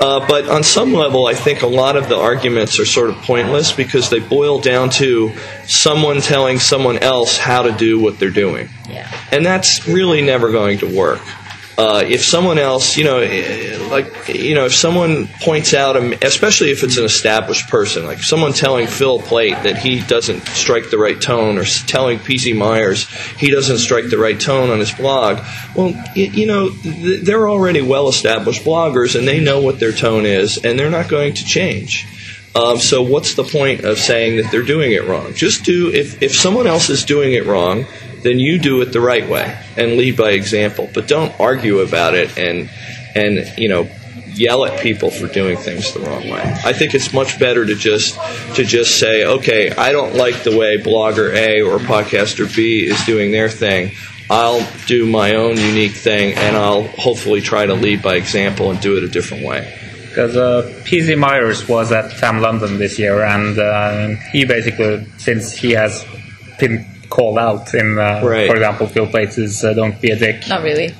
Uh, 0.00 0.26
but 0.26 0.48
on 0.48 0.62
some 0.64 0.92
level, 0.92 1.26
I 1.26 1.34
think 1.34 1.62
a 1.62 1.66
lot 1.68 1.96
of 1.96 2.08
the 2.08 2.16
arguments 2.16 2.80
are 2.80 2.86
sort 2.86 3.10
of 3.10 3.16
pointless 3.16 3.72
because 3.72 4.10
they 4.10 4.18
boil 4.20 4.58
down 4.60 4.90
to 4.90 5.32
someone 5.66 6.20
telling 6.20 6.58
someone 6.58 6.98
else 6.98 7.38
how 7.38 7.62
to 7.62 7.72
do 7.72 8.00
what 8.00 8.18
they're 8.18 8.30
doing. 8.30 8.68
yeah. 8.88 9.08
and 9.30 9.44
that's 9.44 9.86
really 9.88 10.22
never 10.22 10.50
going 10.50 10.78
to 10.78 10.96
work. 10.96 11.20
Uh, 11.78 12.02
if 12.06 12.24
someone 12.24 12.56
else, 12.56 12.96
you 12.96 13.04
know, 13.04 13.18
like, 13.90 14.28
you 14.28 14.54
know, 14.54 14.64
if 14.64 14.74
someone 14.74 15.28
points 15.42 15.74
out, 15.74 15.96
especially 16.24 16.70
if 16.70 16.82
it's 16.82 16.96
an 16.96 17.04
established 17.04 17.68
person, 17.68 18.06
like 18.06 18.22
someone 18.22 18.54
telling 18.54 18.86
Phil 18.86 19.18
Plate 19.18 19.62
that 19.62 19.76
he 19.76 20.00
doesn't 20.00 20.40
strike 20.46 20.88
the 20.88 20.96
right 20.96 21.20
tone, 21.20 21.58
or 21.58 21.64
telling 21.64 22.18
PC 22.18 22.56
Myers 22.56 23.06
he 23.36 23.50
doesn't 23.50 23.78
strike 23.78 24.08
the 24.08 24.16
right 24.16 24.40
tone 24.40 24.70
on 24.70 24.78
his 24.78 24.92
blog, 24.92 25.44
well, 25.74 25.94
you 26.14 26.46
know, 26.46 26.70
they're 26.70 27.46
already 27.46 27.82
well 27.82 28.08
established 28.08 28.64
bloggers 28.64 29.14
and 29.14 29.28
they 29.28 29.40
know 29.40 29.60
what 29.60 29.78
their 29.78 29.92
tone 29.92 30.24
is, 30.24 30.56
and 30.64 30.78
they're 30.78 30.90
not 30.90 31.10
going 31.10 31.34
to 31.34 31.44
change. 31.44 32.06
Um, 32.56 32.78
so 32.78 33.02
what's 33.02 33.34
the 33.34 33.44
point 33.44 33.84
of 33.84 33.98
saying 33.98 34.38
that 34.38 34.50
they're 34.50 34.62
doing 34.62 34.92
it 34.92 35.04
wrong? 35.04 35.34
Just 35.34 35.64
do 35.64 35.92
if 35.92 36.22
if 36.22 36.34
someone 36.34 36.66
else 36.66 36.88
is 36.88 37.04
doing 37.04 37.34
it 37.34 37.44
wrong, 37.44 37.84
then 38.26 38.38
you 38.38 38.58
do 38.58 38.80
it 38.82 38.86
the 38.86 39.00
right 39.00 39.28
way 39.28 39.58
and 39.76 39.96
lead 39.96 40.16
by 40.16 40.30
example. 40.30 40.90
But 40.92 41.06
don't 41.06 41.38
argue 41.40 41.80
about 41.80 42.14
it 42.14 42.36
and 42.38 42.68
and 43.14 43.52
you 43.58 43.68
know 43.68 43.88
yell 44.36 44.64
at 44.66 44.80
people 44.80 45.10
for 45.10 45.26
doing 45.26 45.56
things 45.56 45.92
the 45.94 46.00
wrong 46.00 46.28
way. 46.28 46.42
I 46.64 46.72
think 46.72 46.94
it's 46.94 47.12
much 47.12 47.38
better 47.38 47.64
to 47.64 47.74
just 47.74 48.18
to 48.56 48.64
just 48.64 48.98
say, 48.98 49.24
okay, 49.24 49.70
I 49.70 49.92
don't 49.92 50.14
like 50.14 50.42
the 50.42 50.56
way 50.56 50.78
blogger 50.78 51.32
A 51.34 51.62
or 51.62 51.78
podcaster 51.78 52.54
B 52.54 52.86
is 52.86 53.02
doing 53.04 53.32
their 53.32 53.48
thing. 53.48 53.92
I'll 54.28 54.66
do 54.86 55.06
my 55.06 55.34
own 55.36 55.56
unique 55.56 55.92
thing, 55.92 56.34
and 56.34 56.56
I'll 56.56 56.88
hopefully 56.88 57.40
try 57.40 57.64
to 57.64 57.74
lead 57.74 58.02
by 58.02 58.16
example 58.16 58.70
and 58.70 58.80
do 58.80 58.96
it 58.96 59.04
a 59.04 59.08
different 59.08 59.44
way. 59.44 59.72
Because 60.08 60.36
uh, 60.36 60.62
PZ 60.84 61.16
Myers 61.16 61.68
was 61.68 61.92
at 61.92 62.10
FAM 62.12 62.40
London 62.40 62.78
this 62.78 62.98
year, 62.98 63.22
and 63.22 63.56
uh, 63.56 64.08
he 64.32 64.44
basically, 64.44 65.06
since 65.18 65.52
he 65.52 65.72
has 65.72 66.04
been 66.58 66.84
called 67.08 67.38
out 67.38 67.74
in, 67.74 67.98
uh, 67.98 68.20
Right. 68.24 68.48
for 68.48 68.56
example, 68.56 68.86
Phil 68.86 69.06
Plates' 69.06 69.62
uh, 69.64 69.72
"Don't 69.74 70.00
Be 70.00 70.10
a 70.10 70.16
Dick," 70.16 70.46
Not 70.48 70.62
really. 70.62 70.94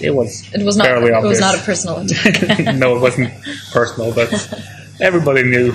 it 0.00 0.14
was 0.14 0.48
It 0.54 0.62
was 0.64 0.76
not. 0.76 0.86
fairly 0.86 1.10
It 1.12 1.22
was 1.22 1.40
not 1.40 1.54
a 1.54 1.58
personal 1.58 1.96
attack. 2.02 2.74
no, 2.76 2.96
it 2.96 3.00
wasn't 3.00 3.32
personal, 3.72 4.12
but 4.12 4.28
everybody 5.00 5.42
knew. 5.42 5.72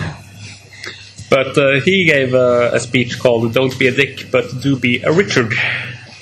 But 1.29 1.57
uh, 1.57 1.79
he 1.79 2.03
gave 2.05 2.33
uh, 2.33 2.71
a 2.73 2.79
speech 2.79 3.17
called 3.19 3.53
"Don't 3.53 3.77
Be 3.79 3.87
a 3.87 3.91
Dick, 3.91 4.29
but 4.31 4.45
Do 4.61 4.75
Be 4.75 5.01
a 5.03 5.11
Richard," 5.13 5.53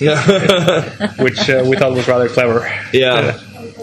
which 0.00 1.50
uh, 1.50 1.64
we 1.66 1.76
thought 1.76 1.92
was 1.94 2.06
rather 2.08 2.28
clever. 2.28 2.60
yeah. 2.92 3.38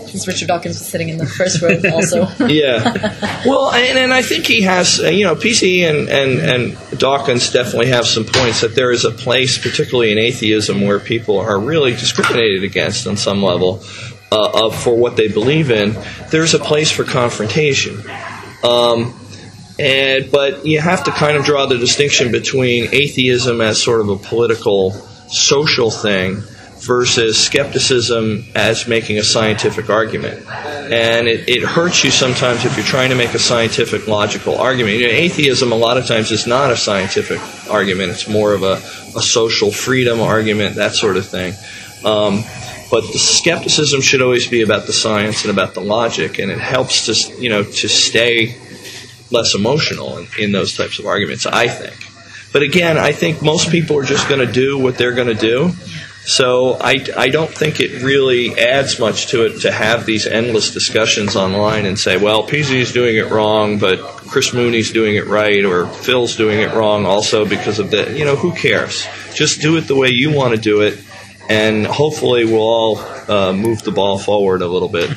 Since 0.08 0.28
Richard 0.28 0.48
Dawkins 0.48 0.80
was 0.80 0.88
sitting 0.88 1.10
in 1.10 1.18
the 1.18 1.26
first 1.26 1.62
row, 1.62 1.80
also. 1.94 2.28
Yeah. 2.48 3.44
Well, 3.46 3.72
and, 3.72 3.98
and 3.98 4.14
I 4.14 4.22
think 4.22 4.46
he 4.46 4.62
has, 4.64 5.00
uh, 5.00 5.10
you 5.10 5.26
know, 5.26 5.36
PC 5.36 5.82
and, 5.82 6.10
and, 6.10 6.40
and 6.40 7.00
Dawkins 7.00 7.52
definitely 7.52 7.88
have 7.88 8.06
some 8.06 8.26
points 8.26 8.62
that 8.62 8.74
there 8.74 8.92
is 8.92 9.06
a 9.06 9.12
place, 9.12 9.58
particularly 9.58 10.12
in 10.12 10.18
atheism, 10.18 10.82
where 10.82 11.00
people 11.00 11.40
are 11.40 11.60
really 11.60 11.92
discriminated 11.92 12.64
against 12.64 13.06
on 13.06 13.18
some 13.18 13.44
level 13.44 13.84
uh, 14.32 14.66
of, 14.66 14.82
for 14.82 14.96
what 14.96 15.18
they 15.18 15.28
believe 15.28 15.72
in. 15.72 15.96
There's 16.32 16.54
a 16.54 16.60
place 16.60 16.92
for 16.92 17.04
confrontation. 17.04 18.02
Um, 18.64 19.20
and 19.80 20.32
but 20.32 20.66
you 20.66 20.80
have 20.80 21.04
to 21.04 21.12
kind 21.12 21.38
of 21.38 21.46
draw 21.46 21.68
the 21.68 21.78
distinction 21.78 22.32
between 22.32 22.90
atheism 22.92 23.62
as 23.62 23.82
sort 23.82 24.02
of 24.02 24.10
a 24.10 24.18
political, 24.18 24.92
social 25.30 25.92
thing 25.92 26.42
versus 26.80 27.38
skepticism 27.44 28.46
as 28.56 28.88
making 28.88 29.18
a 29.18 29.24
scientific 29.24 29.90
argument. 29.90 30.48
And 30.48 31.28
it, 31.28 31.50
it 31.50 31.64
hurts 31.64 32.04
you 32.04 32.12
sometimes 32.12 32.66
if 32.66 32.78
you're 32.78 32.86
trying 32.86 33.10
to 33.10 33.16
make 33.16 33.34
a 33.34 33.40
scientific, 33.40 34.08
logical 34.08 34.58
argument. 34.58 34.98
You 34.98 35.08
know, 35.08 35.14
atheism, 35.14 35.72
a 35.72 35.76
lot 35.76 35.98
of 35.98 36.06
times, 36.06 36.32
is 36.32 36.48
not 36.48 36.72
a 36.72 36.78
scientific 36.78 37.40
argument, 37.70 38.12
it's 38.12 38.28
more 38.28 38.54
of 38.54 38.64
a, 38.64 38.74
a 39.18 39.22
social 39.22 39.72
freedom 39.72 40.22
argument, 40.22 40.76
that 40.76 40.94
sort 40.94 41.18
of 41.18 41.28
thing. 41.28 41.54
Um, 42.06 42.44
but 42.90 43.02
the 43.12 43.20
skepticism 43.20 44.02
should 44.02 44.22
always 44.22 44.48
be 44.48 44.62
about 44.62 44.86
the 44.86 44.94
science 44.94 45.44
and 45.44 45.52
about 45.52 45.74
the 45.74 45.82
logic, 45.82 46.40
and 46.40 46.50
it 46.50 46.60
helps 46.60 47.06
to, 47.08 47.42
you 47.42 47.50
know, 47.50 47.64
to 47.64 47.90
stay 47.90 48.56
less 49.30 49.56
emotional 49.56 50.18
in, 50.20 50.28
in 50.40 50.52
those 50.54 50.78
types 50.78 51.00
of 51.00 51.06
arguments, 51.06 51.46
I 51.46 51.68
think. 51.68 51.96
But 52.54 52.62
again, 52.62 52.98
I 52.98 53.12
think 53.12 53.42
most 53.42 53.72
people 53.72 53.98
are 53.98 54.06
just 54.06 54.30
going 54.30 54.46
to 54.46 54.52
do 54.52 54.78
what 54.78 54.98
they're 54.98 55.14
going 55.14 55.28
to 55.28 55.34
do. 55.34 55.72
So 56.28 56.74
I, 56.74 56.98
I 57.16 57.30
don't 57.30 57.50
think 57.50 57.80
it 57.80 58.04
really 58.04 58.60
adds 58.60 59.00
much 59.00 59.28
to 59.28 59.46
it 59.46 59.62
to 59.62 59.72
have 59.72 60.06
these 60.06 60.28
endless 60.28 60.72
discussions 60.72 61.38
online 61.38 61.86
and 61.86 61.98
say, 61.98 62.18
well, 62.18 62.46
PZ's 62.46 62.92
doing 62.92 63.16
it 63.16 63.32
wrong, 63.32 63.80
but 63.80 64.00
Chris 64.02 64.54
Mooney's 64.54 64.92
doing 64.92 65.16
it 65.16 65.28
right, 65.28 65.64
or 65.64 65.88
Phil's 65.88 66.36
doing 66.36 66.60
it 66.60 66.74
wrong 66.74 67.06
also 67.06 67.46
because 67.46 67.80
of 67.80 67.92
the, 67.92 68.12
you 68.12 68.26
know, 68.26 68.36
who 68.36 68.54
cares? 68.54 69.08
Just 69.36 69.62
do 69.62 69.78
it 69.78 69.88
the 69.88 69.96
way 69.96 70.10
you 70.10 70.34
want 70.34 70.54
to 70.54 70.60
do 70.60 70.82
it, 70.82 71.02
and 71.48 71.88
hopefully 71.88 72.44
we'll 72.44 72.60
all 72.60 72.98
uh, 72.98 73.54
move 73.54 73.84
the 73.84 73.92
ball 73.92 74.20
forward 74.20 74.62
a 74.62 74.68
little 74.68 74.90
bit. 74.90 75.10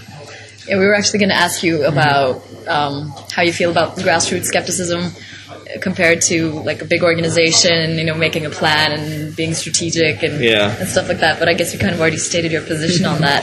Yeah, 0.69 0.79
we 0.79 0.87
were 0.87 0.95
actually 0.95 1.19
going 1.19 1.31
to 1.31 1.35
ask 1.35 1.65
you 1.65 1.87
about 1.87 2.47
um, 2.69 3.13
how 3.33 3.43
you 3.43 3.53
feel 3.53 3.73
about 3.73 3.97
grassroots 3.97 4.45
skepticism. 4.45 5.11
Compared 5.81 6.21
to 6.23 6.51
like 6.63 6.83
a 6.83 6.85
big 6.85 7.03
organization, 7.03 7.99
you 7.99 8.05
know, 8.05 8.15
making 8.15 8.47
a 8.47 8.51
plan 8.51 8.93
and 8.93 9.35
being 9.37 9.55
strategic 9.55 10.23
and, 10.23 10.43
Yeah. 10.43 10.77
and 10.79 10.89
stuff 10.89 11.09
like 11.09 11.21
that. 11.21 11.39
But 11.39 11.49
I 11.49 11.55
guess 11.55 11.73
you 11.73 11.79
kind 11.79 11.95
of 11.95 12.01
already 12.01 12.17
stated 12.17 12.53
your 12.53 12.63
position 12.63 13.07
on 13.07 13.21
that. 13.21 13.41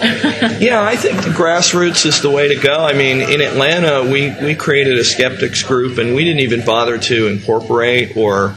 Yeah, 0.61 0.81
I 0.81 0.95
think 0.95 1.23
the 1.23 1.29
grassroots 1.29 2.05
is 2.05 2.21
the 2.21 2.29
way 2.29 2.47
to 2.47 2.55
go. 2.55 2.73
I 2.75 2.93
mean, 2.93 3.21
in 3.21 3.41
Atlanta, 3.41 4.03
we, 4.09 4.33
we 4.43 4.55
created 4.55 4.97
a 4.97 5.03
skeptics 5.03 5.63
group, 5.63 5.97
and 5.97 6.15
we 6.15 6.23
didn't 6.23 6.41
even 6.41 6.65
bother 6.65 6.97
to 6.97 7.27
incorporate 7.27 8.17
or, 8.17 8.55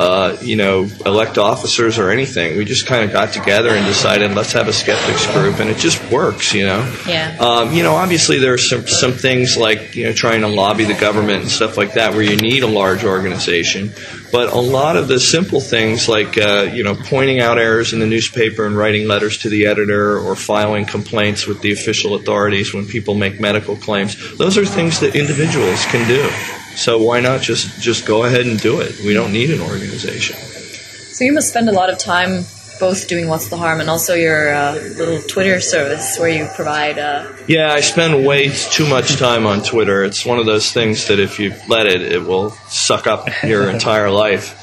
uh, 0.00 0.34
you 0.40 0.56
know, 0.56 0.88
elect 1.04 1.36
officers 1.36 1.98
or 1.98 2.10
anything. 2.10 2.56
We 2.56 2.64
just 2.64 2.86
kind 2.86 3.04
of 3.04 3.12
got 3.12 3.34
together 3.34 3.68
and 3.68 3.84
decided 3.84 4.34
let's 4.34 4.54
have 4.54 4.66
a 4.66 4.72
skeptics 4.72 5.26
group, 5.34 5.60
and 5.60 5.68
it 5.68 5.76
just 5.76 6.02
works, 6.10 6.54
you 6.54 6.64
know. 6.64 6.90
yeah. 7.06 7.36
Um, 7.38 7.74
you 7.74 7.82
know, 7.82 7.96
obviously 7.96 8.38
there 8.38 8.54
are 8.54 8.58
some 8.58 8.88
some 8.88 9.12
things 9.12 9.58
like 9.58 9.94
you 9.94 10.04
know 10.04 10.14
trying 10.14 10.40
to 10.40 10.48
lobby 10.48 10.84
the 10.84 10.94
government 10.94 11.42
and 11.42 11.50
stuff 11.50 11.76
like 11.76 11.92
that 11.94 12.14
where 12.14 12.22
you 12.22 12.36
need 12.36 12.62
a 12.62 12.66
large 12.66 13.04
organization. 13.04 13.92
But 14.32 14.52
a 14.52 14.60
lot 14.60 14.96
of 14.96 15.08
the 15.08 15.18
simple 15.18 15.60
things 15.60 16.08
like 16.08 16.38
uh, 16.38 16.70
you 16.72 16.84
know 16.84 16.94
pointing 16.94 17.40
out 17.40 17.58
errors 17.58 17.92
in 17.92 17.98
the 17.98 18.06
newspaper 18.06 18.66
and 18.66 18.76
writing 18.76 19.08
letters 19.08 19.38
to 19.38 19.48
the 19.48 19.66
editor 19.66 20.18
or 20.18 20.36
filing 20.36 20.84
complaints 20.84 21.46
with 21.46 21.60
the 21.62 21.72
official 21.72 22.14
authorities 22.14 22.72
when 22.72 22.86
people 22.86 23.14
make 23.14 23.40
medical 23.40 23.76
claims, 23.76 24.36
those 24.36 24.56
are 24.56 24.64
things 24.64 25.00
that 25.00 25.16
individuals 25.16 25.84
can 25.86 26.06
do. 26.06 26.28
So 26.76 27.02
why 27.02 27.20
not 27.20 27.40
just 27.40 27.80
just 27.80 28.06
go 28.06 28.24
ahead 28.24 28.46
and 28.46 28.60
do 28.60 28.80
it? 28.80 29.00
We 29.04 29.12
don't 29.12 29.32
need 29.32 29.50
an 29.50 29.60
organization. 29.60 30.36
So 30.36 31.24
you 31.24 31.32
must 31.32 31.48
spend 31.48 31.68
a 31.68 31.72
lot 31.72 31.90
of 31.90 31.98
time 31.98 32.44
both 32.80 33.06
doing 33.06 33.28
What's 33.28 33.48
the 33.48 33.56
Harm 33.56 33.80
and 33.80 33.88
also 33.88 34.14
your 34.14 34.52
uh, 34.52 34.72
little 34.72 35.20
Twitter 35.20 35.60
service 35.60 36.18
where 36.18 36.30
you 36.30 36.48
provide. 36.56 36.98
Uh, 36.98 37.32
Yeah, 37.46 37.72
I 37.72 37.80
spend 37.80 38.26
way 38.26 38.48
too 38.48 38.88
much 38.88 39.16
time 39.16 39.46
on 39.46 39.62
Twitter. 39.62 40.02
It's 40.02 40.24
one 40.24 40.38
of 40.38 40.46
those 40.46 40.72
things 40.72 41.06
that 41.08 41.20
if 41.20 41.38
you 41.38 41.54
let 41.68 41.86
it, 41.86 42.00
it 42.00 42.22
will 42.24 42.50
suck 42.68 43.06
up 43.06 43.28
your 43.44 43.70
entire 43.76 44.10
life. 44.10 44.56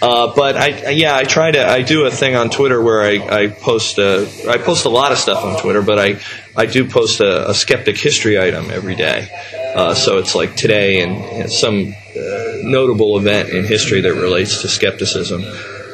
Uh, 0.00 0.34
but 0.34 0.56
I, 0.56 0.90
yeah, 0.90 1.16
I 1.16 1.24
try 1.24 1.50
to. 1.50 1.66
I 1.66 1.82
do 1.82 2.04
a 2.04 2.10
thing 2.10 2.36
on 2.36 2.50
Twitter 2.50 2.80
where 2.82 3.02
I, 3.02 3.42
I 3.42 3.46
post. 3.48 3.98
A, 3.98 4.28
I 4.48 4.58
post 4.58 4.84
a 4.84 4.90
lot 4.90 5.12
of 5.12 5.18
stuff 5.18 5.42
on 5.42 5.58
Twitter, 5.60 5.82
but 5.82 5.98
I, 5.98 6.20
I 6.54 6.66
do 6.66 6.86
post 6.88 7.20
a, 7.20 7.50
a 7.50 7.54
skeptic 7.54 7.96
history 7.96 8.38
item 8.38 8.70
every 8.70 8.96
day. 8.96 9.28
Uh, 9.74 9.94
so 9.94 10.18
it's 10.18 10.34
like 10.34 10.56
today 10.56 11.00
and, 11.00 11.16
and 11.16 11.50
some 11.50 11.94
uh, 12.16 12.52
notable 12.62 13.16
event 13.16 13.48
in 13.48 13.64
history 13.64 14.02
that 14.02 14.14
relates 14.14 14.62
to 14.62 14.68
skepticism. 14.68 15.42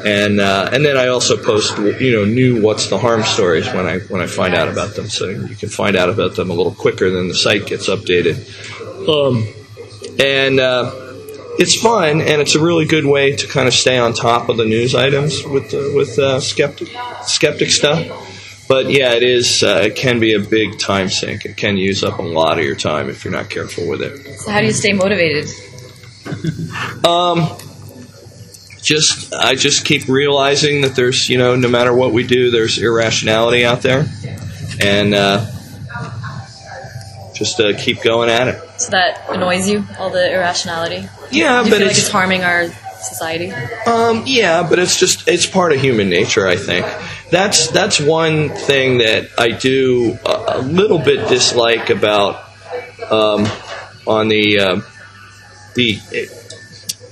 And 0.05 0.41
uh, 0.41 0.71
and 0.73 0.85
then 0.85 0.97
I 0.97 1.09
also 1.09 1.37
post 1.37 1.77
you 1.79 2.13
know 2.13 2.25
new 2.25 2.63
what's 2.63 2.89
the 2.89 2.99
harm 2.99 3.23
stories 3.23 3.67
when 3.67 3.87
I 3.87 3.99
when 4.01 4.21
I 4.21 4.27
find 4.27 4.55
out 4.55 4.69
about 4.69 4.95
them, 4.95 5.09
so 5.09 5.29
you 5.29 5.57
can 5.57 5.69
find 5.69 5.97
out 5.97 6.09
about 6.09 6.37
them 6.37 6.51
a 6.51 6.55
little 6.55 6.75
quicker 6.75 7.11
than 7.11 7.29
the 7.29 7.35
site 7.35 7.67
gets 7.67 7.89
updated. 7.89 8.39
Um, 9.09 9.47
and 10.19 10.61
uh, 10.61 10.91
it's 11.59 11.77
fun, 11.77 12.21
and 12.21 12.41
it's 12.41 12.55
a 12.55 12.61
really 12.61 12.87
good 12.87 13.05
way 13.05 13.37
to 13.37 13.47
kind 13.47 13.69
of 13.69 13.75
stay 13.75 13.99
on 13.99 14.15
top 14.15 14.49
of 14.49 14.57
the 14.57 14.65
news 14.65 14.95
items 14.95 15.45
with 15.45 15.75
uh, 15.75 15.95
with 15.95 16.19
uh, 16.19 16.41
skeptic 16.41 16.89
skeptic 17.23 17.71
stuff. 17.71 18.67
But 18.69 18.91
yeah, 18.91 19.15
it 19.15 19.23
is. 19.23 19.63
Uh, 19.63 19.83
it 19.85 19.97
can 19.97 20.21
be 20.21 20.35
a 20.35 20.41
big 20.41 20.79
time 20.79 21.11
sink. 21.11 21.45
It 21.45 21.57
can 21.57 21.77
use 21.77 22.05
up 22.05 22.19
a 22.19 22.23
lot 22.23 22.59
of 22.59 22.65
your 22.65 22.77
time 22.77 23.11
if 23.11 23.25
you're 23.25 23.33
not 23.33 23.51
careful 23.51 23.89
with 23.89 24.01
it. 24.01 24.39
so 24.39 24.51
how 24.51 24.61
do 24.61 24.67
you 24.67 24.73
stay 24.73 24.93
motivated? 24.93 25.51
Um, 27.05 27.49
just 28.83 29.35
I 29.35 29.55
just 29.55 29.85
keep 29.85 30.09
realizing 30.09 30.83
that 30.83 30.95
there's 30.95 31.29
you 31.29 31.39
know 31.39 31.57
no 31.57 31.69
matter 31.69 31.95
what 31.95 32.13
we 32.13 32.27
do, 32.27 32.51
there's 32.51 32.79
irrationality 32.79 33.65
out 33.65 33.83
there, 33.83 34.07
and 34.81 35.15
uh, 35.15 35.47
just 37.35 37.61
uh, 37.61 37.77
keep 37.77 38.03
going 38.03 38.31
at 38.31 38.49
it. 38.49 38.81
So 38.81 38.91
that 38.91 39.29
annoys 39.31 39.69
you, 39.69 39.85
all 39.99 40.11
the 40.11 40.33
irrationality? 40.33 41.09
Yeah, 41.31 41.63
but 41.63 41.71
feel 41.71 41.79
like 41.81 41.91
it's 41.91 41.99
it's 42.01 42.09
harming 42.09 42.45
our 42.45 42.69
society? 43.01 43.51
Um, 43.87 44.25
yeah, 44.27 44.67
but 44.69 44.79
it's 44.79 44.99
just 44.99 45.27
it's 45.29 45.47
part 45.47 45.73
of 45.73 45.81
human 45.81 46.09
nature. 46.09 46.47
I 46.47 46.57
think 46.57 46.87
that's 47.31 47.69
that's 47.71 48.01
one 48.01 48.51
thing 48.51 48.99
that 48.99 49.31
I 49.39 49.51
do 49.51 50.19
a, 50.25 50.45
a 50.57 50.59
little 50.61 50.99
bit 50.99 51.29
dislike 51.29 51.91
about 51.91 52.45
um, 53.11 53.47
on 54.07 54.29
the 54.29 54.61
uh, 54.61 54.81
the. 55.75 55.99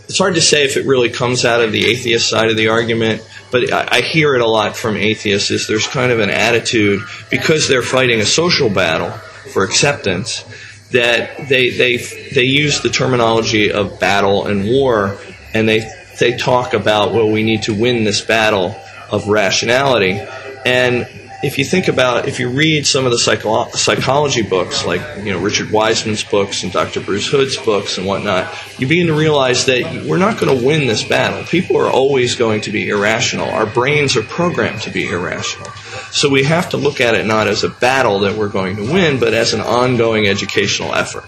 It's 0.09 0.19
hard 0.19 0.37
to 0.37 0.41
say 0.41 0.65
if 0.65 0.79
it 0.79 0.87
really 0.87 1.11
comes 1.11 1.45
out 1.45 1.63
of 1.63 1.71
the 1.71 1.85
atheist 1.85 2.31
side 2.31 2.51
of 2.51 2.57
the 2.57 2.69
argument, 2.69 3.23
but 3.51 3.71
I, 3.71 3.99
I 3.99 4.01
hear 4.01 4.35
it 4.35 4.41
a 4.41 4.47
lot 4.47 4.75
from 4.75 4.97
atheists. 4.97 5.51
Is 5.51 5.67
there's 5.67 5.87
kind 5.87 6.11
of 6.11 6.19
an 6.19 6.31
attitude 6.31 7.03
because 7.31 7.69
they're 7.69 7.83
fighting 7.83 8.21
a 8.21 8.27
social 8.27 8.71
battle 8.71 9.11
for 9.53 9.65
acceptance 9.65 10.45
that 10.93 11.49
they 11.49 11.71
they 11.71 11.99
they 11.99 12.45
use 12.45 12.81
the 12.81 12.89
terminology 12.89 13.71
of 13.71 14.01
battle 14.01 14.47
and 14.47 14.65
war, 14.65 15.19
and 15.53 15.69
they 15.69 15.91
they 16.19 16.37
talk 16.39 16.73
about 16.73 17.13
well 17.13 17.31
we 17.31 17.43
need 17.43 17.65
to 17.65 17.75
win 17.75 18.05
this 18.05 18.23
battle 18.23 18.75
of 19.11 19.29
rationality, 19.29 20.21
and 20.65 21.07
if 21.43 21.57
you 21.57 21.65
think 21.65 21.89
about 21.89 22.27
if 22.27 22.41
you 22.41 22.49
read 22.51 22.87
some 22.87 23.05
of 23.05 23.13
the 23.13 23.19
psycho- 23.19 23.69
psychology 23.71 24.43
books 24.43 24.85
like 24.85 25.01
you 25.19 25.33
know 25.33 25.39
Richard 25.39 25.71
Wiseman's 25.71 26.25
books 26.25 26.65
and 26.65 26.73
Dr. 26.73 27.01
Bruce 27.01 27.29
Hood's 27.29 27.57
books 27.57 27.99
and 27.99 28.07
whatnot, 28.07 28.53
you 28.79 28.89
begin 28.89 29.07
to 29.07 29.15
realize 29.15 29.67
that 29.67 30.05
we're 30.07 30.19
not 30.19 30.41
going 30.41 30.59
to 30.59 30.67
win 30.67 30.87
this 30.87 31.05
battle. 31.05 31.45
People 31.45 31.77
are 31.77 31.91
always 31.91 32.35
going 32.35 32.63
to 32.63 32.73
be 32.73 32.89
irrational. 32.89 33.49
Our 33.49 33.67
brains 33.67 34.17
are 34.17 34.23
programmed 34.23 34.83
to 34.83 34.91
be 34.91 35.09
irrational. 35.09 35.71
So 36.11 36.29
we 36.29 36.43
have 36.45 36.71
to 36.71 36.77
look 36.77 37.01
at 37.01 37.15
it 37.15 37.27
not 37.27 37.47
as 37.47 37.63
a 37.63 37.69
battle 37.69 38.21
that 38.21 38.37
we're 38.37 38.49
going 38.49 38.77
to 38.77 38.93
win, 38.93 39.21
but 39.21 39.33
as 39.33 39.55
an 39.55 39.61
ongoing 39.61 40.27
educational 40.27 40.95
effort. 40.95 41.25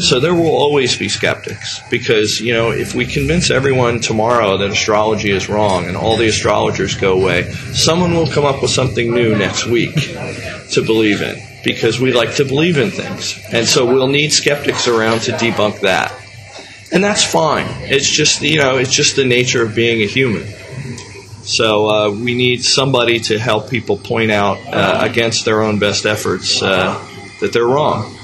So 0.00 0.20
there 0.20 0.34
will 0.34 0.54
always 0.54 0.96
be 0.96 1.08
skeptics 1.08 1.80
because, 1.90 2.40
you 2.40 2.52
know, 2.52 2.70
if 2.70 2.94
we 2.94 3.06
convince 3.06 3.50
everyone 3.50 4.00
tomorrow 4.00 4.58
that 4.58 4.70
astrology 4.70 5.30
is 5.30 5.48
wrong 5.48 5.86
and 5.86 5.96
all 5.96 6.16
the 6.16 6.28
astrologers 6.28 6.94
go 6.94 7.14
away, 7.20 7.50
someone 7.72 8.14
will 8.14 8.28
come 8.28 8.44
up 8.44 8.60
with 8.60 8.70
something 8.70 9.14
new 9.14 9.34
next 9.36 9.66
week 9.66 9.94
to 10.72 10.82
believe 10.84 11.22
in 11.22 11.40
because 11.64 11.98
we 11.98 12.12
like 12.12 12.34
to 12.36 12.44
believe 12.44 12.78
in 12.78 12.90
things. 12.90 13.40
And 13.52 13.66
so 13.66 13.86
we'll 13.86 14.08
need 14.08 14.32
skeptics 14.32 14.86
around 14.86 15.20
to 15.22 15.32
debunk 15.32 15.80
that. 15.80 16.14
And 16.92 17.02
that's 17.02 17.24
fine. 17.24 17.66
It's 17.90 18.08
just, 18.08 18.42
you 18.42 18.58
know, 18.58 18.76
it's 18.76 18.92
just 18.92 19.16
the 19.16 19.24
nature 19.24 19.62
of 19.62 19.74
being 19.74 20.02
a 20.02 20.06
human. 20.06 20.46
So 21.42 21.88
uh, 21.88 22.10
we 22.10 22.34
need 22.34 22.64
somebody 22.64 23.20
to 23.20 23.38
help 23.38 23.70
people 23.70 23.96
point 23.96 24.30
out 24.30 24.58
uh, 24.66 25.00
against 25.02 25.44
their 25.44 25.62
own 25.62 25.78
best 25.78 26.04
efforts 26.04 26.60
uh, 26.60 27.02
that 27.40 27.52
they're 27.52 27.66
wrong, 27.66 28.15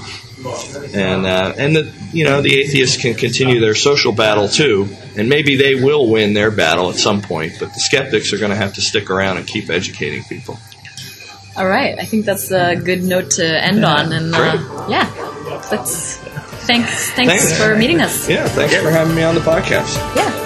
and 0.94 1.26
uh, 1.26 1.54
and 1.56 1.76
that 1.76 1.92
you 2.12 2.24
know 2.24 2.42
the 2.42 2.54
atheists 2.58 3.00
can 3.00 3.14
continue 3.14 3.60
their 3.60 3.74
social 3.74 4.12
battle 4.12 4.48
too, 4.48 4.88
and 5.16 5.28
maybe 5.28 5.56
they 5.56 5.74
will 5.74 6.08
win 6.10 6.34
their 6.34 6.50
battle 6.50 6.90
at 6.90 6.96
some 6.96 7.22
point. 7.22 7.54
But 7.58 7.74
the 7.74 7.80
skeptics 7.80 8.32
are 8.32 8.38
going 8.38 8.50
to 8.50 8.56
have 8.56 8.74
to 8.74 8.80
stick 8.80 9.10
around 9.10 9.38
and 9.38 9.46
keep 9.46 9.70
educating 9.70 10.24
people. 10.24 10.58
All 11.56 11.66
right, 11.66 11.98
I 11.98 12.04
think 12.04 12.24
that's 12.24 12.50
a 12.50 12.76
good 12.76 13.02
note 13.02 13.32
to 13.32 13.64
end 13.64 13.84
on. 13.84 14.12
And 14.12 14.34
uh, 14.34 14.86
yeah, 14.88 15.10
let's 15.70 16.16
thanks, 16.66 17.10
thanks 17.12 17.50
Thanks. 17.50 17.58
for 17.58 17.76
meeting 17.76 18.00
us. 18.00 18.28
Yeah, 18.28 18.48
thanks 18.48 18.74
for 18.76 18.90
having 18.90 19.14
me 19.14 19.22
on 19.22 19.34
the 19.34 19.40
podcast. 19.40 19.96
Yeah. 20.16 20.41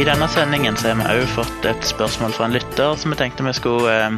I 0.00 0.04
denne 0.08 0.24
sendingen 0.32 0.78
så 0.80 0.94
har 0.94 0.96
vi 0.96 1.20
òg 1.20 1.26
fått 1.28 1.66
et 1.68 1.82
spørsmål 1.84 2.32
fra 2.32 2.46
en 2.46 2.54
lytter 2.54 2.94
som 2.96 3.12
vi 3.12 3.18
tenkte 3.20 3.44
vi 3.44 3.52
skulle 3.52 3.92
eh, 3.92 4.14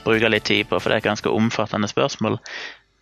bruke 0.00 0.28
litt 0.32 0.46
tid 0.48 0.70
på, 0.70 0.78
for 0.80 0.88
det 0.88 0.94
er 0.94 1.02
et 1.02 1.08
ganske 1.10 1.28
omfattende 1.28 1.90
spørsmål. 1.90 2.38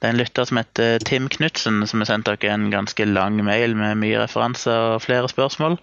Det 0.02 0.08
er 0.08 0.14
en 0.14 0.18
lytter 0.18 0.48
som 0.48 0.58
heter 0.58 1.04
Tim 1.06 1.28
Knutsen, 1.30 1.84
som 1.86 2.02
har 2.02 2.08
sendt 2.08 2.26
dere 2.26 2.50
en 2.50 2.64
ganske 2.72 3.06
lang 3.06 3.38
mail 3.46 3.76
med 3.78 4.00
mye 4.00 4.24
referanser 4.24 4.96
og 4.96 5.04
flere 5.04 5.30
spørsmål. 5.30 5.78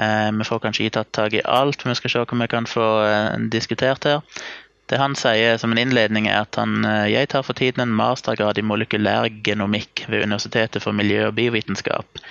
Eh, 0.00 0.30
vi 0.38 0.46
får 0.48 0.62
kanskje 0.62 0.86
ikke 0.86 0.94
tatt 0.96 1.10
tak 1.18 1.36
i 1.36 1.44
alt, 1.44 1.84
men 1.84 1.92
vi 1.92 2.00
skal 2.00 2.14
se 2.14 2.22
hva 2.24 2.38
vi 2.40 2.48
kan 2.54 2.68
få 2.70 2.86
eh, 3.10 3.36
diskutert 3.52 4.08
her. 4.08 4.24
Det 4.88 5.02
han 5.02 5.12
sier 5.12 5.60
som 5.60 5.76
en 5.76 5.82
innledning, 5.82 6.30
er 6.30 6.46
at 6.46 6.56
han, 6.56 6.86
eh, 6.88 7.10
jeg 7.12 7.34
tar 7.34 7.44
for 7.44 7.60
tiden 7.60 7.84
en 7.84 7.92
mastergrad 8.00 8.56
i 8.56 8.64
molekylær 8.64 9.28
genomikk 9.44 10.06
ved 10.08 10.24
Universitetet 10.24 10.80
for 10.88 10.96
miljø- 10.96 11.26
og 11.28 11.36
biovitenskap. 11.36 12.24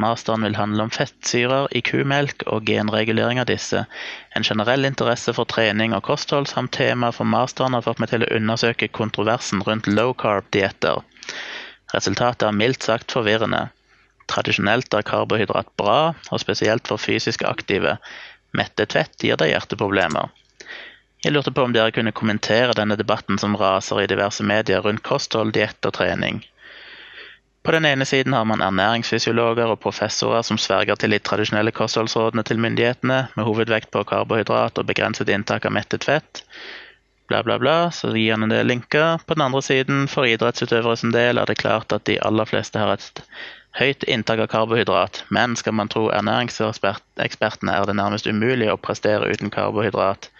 Masteren 0.00 0.46
vil 0.46 0.56
handle 0.56 0.86
om 0.86 0.92
fettsyrer 0.94 1.68
i 1.76 1.82
kumelk 1.84 2.46
og 2.48 2.68
genregulering 2.70 3.40
av 3.42 3.48
disse. 3.50 3.82
En 4.36 4.46
generell 4.46 4.88
interesse 4.88 5.34
for 5.36 5.48
trening 5.50 5.92
og 5.96 6.06
kosthold 6.08 6.48
samt 6.48 6.72
tema 6.76 7.10
for 7.12 7.28
masteren 7.28 7.76
har 7.76 7.84
fått 7.84 8.00
meg 8.00 8.12
til 8.12 8.24
å 8.24 8.30
undersøke 8.38 8.88
kontroversen 8.96 9.60
rundt 9.66 9.90
low 9.90 10.14
carb-dietter. 10.24 11.02
Resultatet 11.92 12.46
er 12.48 12.56
mildt 12.56 12.86
sagt 12.86 13.12
forvirrende. 13.12 13.66
Tradisjonelt 14.30 14.94
er 14.94 15.06
karbohydrat 15.06 15.68
bra, 15.80 16.14
og 16.30 16.42
spesielt 16.42 16.88
for 16.88 17.02
fysisk 17.02 17.42
aktive. 17.44 17.96
Mettet 18.56 18.94
fett 18.96 19.26
gir 19.26 19.36
deg 19.40 19.52
hjerteproblemer. 19.52 20.30
Jeg 21.24 21.34
lurte 21.34 21.52
på 21.52 21.66
om 21.66 21.74
dere 21.76 21.92
kunne 21.92 22.14
kommentere 22.16 22.72
denne 22.78 22.96
debatten 22.96 23.36
som 23.42 23.58
raser 23.60 24.00
i 24.00 24.08
diverse 24.08 24.46
medier 24.46 24.80
rundt 24.86 25.04
kosthold, 25.04 25.52
diett 25.52 25.84
og 25.84 25.98
trening. 25.98 26.40
På 27.62 27.72
den 27.72 27.84
ene 27.84 28.06
siden 28.08 28.32
har 28.32 28.44
man 28.48 28.62
ernæringsfysiologer 28.64 29.68
og 29.68 29.80
professorer 29.84 30.42
som 30.46 30.58
sverger 30.58 30.96
til 30.96 31.12
de 31.12 31.18
tradisjonelle 31.20 31.74
kostholdsrådene 31.76 32.42
til 32.48 32.58
myndighetene, 32.58 33.18
med 33.36 33.44
hovedvekt 33.44 33.90
på 33.92 34.04
karbohydrat 34.08 34.80
og 34.80 34.86
begrenset 34.88 35.28
inntak 35.28 35.68
av 35.68 35.74
mettet 35.76 36.06
fett. 36.08 36.40
Bla, 37.28 37.42
bla, 37.46 37.58
bla, 37.62 37.76
så 37.94 38.14
gir 38.16 38.32
han 38.32 38.48
en 38.48 38.54
del 38.54 38.66
linker. 38.66 39.20
På 39.26 39.36
den 39.36 39.44
andre 39.44 39.62
siden, 39.62 40.08
for 40.08 40.26
idrettsutøvere 40.26 40.96
sin 40.96 41.12
del, 41.14 41.38
er 41.38 41.46
det 41.46 41.60
klart 41.60 41.92
at 41.92 42.08
de 42.08 42.16
aller 42.24 42.48
fleste 42.48 42.80
har 42.80 42.96
et 42.96 43.22
høyt 43.78 44.08
inntak 44.08 44.40
av 44.40 44.48
karbohydrat, 44.50 45.22
men 45.28 45.54
skal 45.56 45.76
man 45.78 45.92
tro 45.92 46.08
ernæringsekspertene, 46.10 47.76
er 47.76 47.86
det 47.86 48.00
nærmest 48.00 48.26
umulig 48.26 48.72
å 48.72 48.80
prestere 48.80 49.28
uten 49.30 49.52
karbohydrat. 49.52 50.32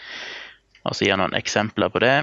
Og 0.88 0.96
så 0.96 1.04
gir 1.04 1.14
han 1.14 1.22
noen 1.22 1.36
eksempler 1.38 1.92
på 1.92 2.02
det. 2.02 2.16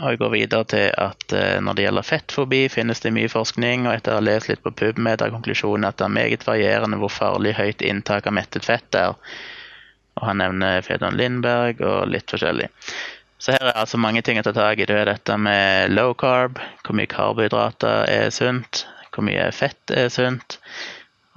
Og 0.00 0.14
jeg 0.14 0.20
går 0.22 0.32
videre 0.32 0.66
til 0.72 0.88
at 0.96 1.32
eh, 1.36 1.58
når 1.60 1.76
det 1.76 1.84
gjelder 1.84 2.06
fettfobi, 2.08 2.60
finnes 2.72 3.02
det 3.04 3.12
mye 3.12 3.28
forskning, 3.28 3.84
og 3.86 3.94
etter 3.94 4.14
å 4.14 4.20
ha 4.20 4.24
lest 4.24 4.48
litt 4.48 4.62
på 4.64 4.72
PubMed 4.72 5.20
er 5.20 5.32
konklusjonen 5.34 5.88
at 5.88 5.98
det 6.00 6.06
er 6.06 6.14
meget 6.14 6.46
varierende 6.46 7.00
hvor 7.02 7.12
farlig 7.12 7.52
høyt 7.58 7.84
inntak 7.84 8.28
av 8.30 8.36
mettet 8.36 8.64
fett 8.64 8.96
er. 8.96 9.16
Og 10.16 10.26
han 10.26 10.40
nevner 10.40 10.80
Fedon 10.86 11.18
Lindberg 11.20 11.82
og 11.84 12.08
litt 12.12 12.32
forskjellig. 12.32 12.70
Så 13.40 13.54
her 13.54 13.70
er 13.70 13.78
altså 13.80 14.00
mange 14.00 14.22
ting 14.24 14.40
å 14.40 14.44
ta 14.44 14.52
tak 14.56 14.80
i. 14.80 14.86
Det 14.88 14.96
er 14.96 15.08
dette 15.08 15.36
med 15.40 15.92
low 15.92 16.12
carb, 16.18 16.60
hvor 16.84 16.96
mye 16.96 17.08
karbohydrater 17.08 18.08
er 18.08 18.32
sunt, 18.36 18.84
hvor 19.14 19.24
mye 19.24 19.46
fett 19.56 19.94
er 19.96 20.10
sunt. 20.12 20.58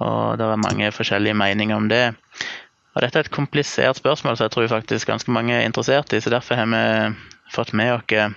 Og 0.04 0.36
det 0.40 0.44
er 0.44 0.60
mange 0.60 0.92
forskjellige 0.92 1.36
meninger 1.40 1.76
om 1.76 1.88
det. 1.92 2.06
Og 2.94 3.02
dette 3.02 3.18
er 3.18 3.26
et 3.26 3.34
komplisert 3.34 3.98
spørsmål, 4.00 4.36
som 4.36 4.46
jeg 4.46 4.54
tror 4.56 4.72
faktisk 4.72 5.08
ganske 5.10 5.32
mange 5.32 5.56
er 5.56 5.64
interessert 5.68 6.12
i. 6.12 6.20
Så 6.20 6.32
derfor 6.32 6.60
har 6.60 6.68
vi 6.70 6.84
fått 7.54 7.72
med 7.76 7.96
oss 7.96 8.34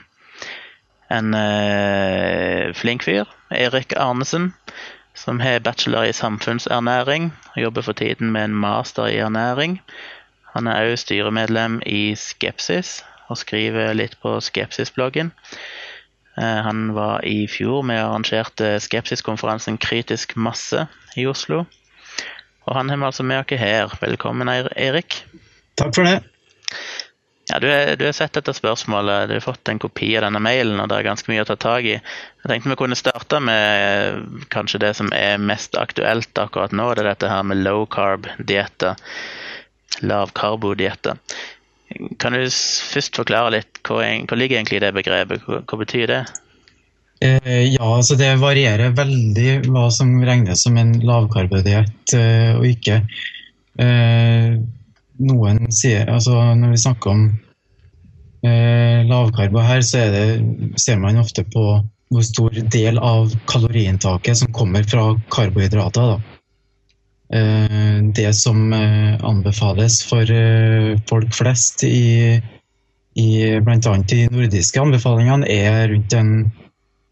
en 1.13 1.33
eh, 1.33 2.73
flink 2.75 3.05
fyr, 3.07 3.27
Erik 3.51 3.93
Arnesen, 3.95 4.53
som 5.15 5.39
har 5.39 5.63
bachelor 5.65 6.07
i 6.07 6.13
samfunnsernæring 6.13 7.31
og 7.55 7.61
jobber 7.61 7.81
for 7.81 7.97
tiden 7.97 8.31
med 8.31 8.45
en 8.45 8.55
master 8.55 9.07
i 9.07 9.17
ernæring. 9.17 9.79
Han 10.53 10.67
er 10.67 10.91
òg 10.91 10.97
styremedlem 10.99 11.81
i 11.85 12.15
Skepsis 12.15 13.01
og 13.27 13.37
skriver 13.37 13.93
litt 13.97 14.17
på 14.21 14.37
Skepsis-bloggen. 14.41 15.31
Eh, 16.37 16.61
han 16.67 16.93
var 16.95 17.25
i 17.25 17.47
fjor 17.49 17.81
med 17.81 18.01
og 18.03 18.11
arrangerte 18.11 18.77
Skepsis-konferansen 18.83 19.77
Kritisk 19.77 20.35
masse 20.35 20.87
i 21.17 21.27
Oslo. 21.27 21.65
Og 22.67 22.75
han 22.75 22.89
har 22.89 22.97
vi 22.97 23.07
altså 23.07 23.23
med 23.23 23.39
oss 23.39 23.59
her. 23.59 23.93
Velkommen, 24.01 24.49
Erik. 24.49 25.23
Takk 25.77 25.95
for 25.95 26.03
det. 26.03 26.19
Ja, 27.47 27.59
du, 27.63 27.67
du 27.95 28.05
har 28.05 28.11
sett 28.11 28.33
dette 28.35 28.51
spørsmålet, 28.53 29.29
du 29.29 29.37
har 29.37 29.43
fått 29.45 29.69
en 29.71 29.79
kopi 29.79 30.09
av 30.19 30.25
denne 30.25 30.41
mailen, 30.43 30.81
og 30.83 30.89
det 30.91 30.97
er 30.97 31.05
ganske 31.07 31.31
mye 31.31 31.45
å 31.45 31.47
ta 31.47 31.55
tak 31.55 31.85
i. 31.87 31.95
Jeg 31.95 32.49
tenkte 32.51 32.73
vi 32.73 32.79
kunne 32.81 32.97
starte 32.99 33.39
med 33.39 34.47
kanskje 34.51 34.81
det 34.83 34.93
som 34.99 35.13
er 35.15 35.39
mest 35.39 35.77
aktuelt 35.79 36.41
akkurat 36.43 36.75
nå. 36.75 36.89
Det 36.91 37.05
er 37.05 37.13
dette 37.13 37.31
her 37.31 37.45
med 37.47 37.63
low 37.63 37.85
carb-dietter. 37.87 38.99
Lavkarbodietter. 40.03 41.15
Kan 42.19 42.35
du 42.35 42.43
først 42.51 43.15
forklare 43.15 43.55
litt 43.55 43.79
hva, 43.87 44.03
hva 44.03 44.37
ligger 44.37 44.59
egentlig 44.59 44.81
i 44.81 44.83
det 44.83 44.91
begrepet? 44.99 45.47
Hva, 45.47 45.63
hva 45.63 45.79
betyr 45.79 46.11
det? 46.11 46.21
Eh, 47.23 47.63
ja, 47.71 47.85
altså 47.87 48.19
det 48.19 48.35
varierer 48.43 48.91
veldig 48.97 49.71
hva 49.71 49.87
som 49.93 50.11
regnes 50.27 50.67
som 50.67 50.75
en 50.77 50.97
lavkarbodiett 50.99 52.17
eh, 52.17 52.57
og 52.59 52.67
ikke. 52.75 52.99
Noen 55.17 55.65
sier 55.73 56.09
altså 56.11 56.35
Når 56.57 56.73
vi 56.75 56.81
snakker 56.81 57.13
om 57.13 57.21
eh, 58.45 59.05
lavkarbo 59.07 59.63
her, 59.65 59.81
så 59.85 60.07
det, 60.13 60.25
ser 60.79 60.99
man 61.01 61.19
ofte 61.21 61.45
på 61.47 61.67
hvor 62.07 62.23
stor 62.23 62.53
del 62.71 62.99
av 63.03 63.33
kaloriinntaket 63.51 64.39
som 64.39 64.53
kommer 64.55 64.85
fra 64.87 65.09
karbohydrater. 65.33 66.21
Eh, 67.35 67.97
det 68.15 68.29
som 68.37 68.71
eh, 68.73 69.17
anbefales 69.27 69.99
for 70.07 70.31
eh, 70.31 70.93
folk 71.09 71.33
flest 71.35 71.83
i, 71.83 72.39
i 73.19 73.27
bl.a. 73.59 73.97
de 74.07 74.21
nordiske 74.31 74.79
anbefalingene, 74.79 75.49
er 75.51 75.91
rundt 75.91 76.15
en 76.15 76.31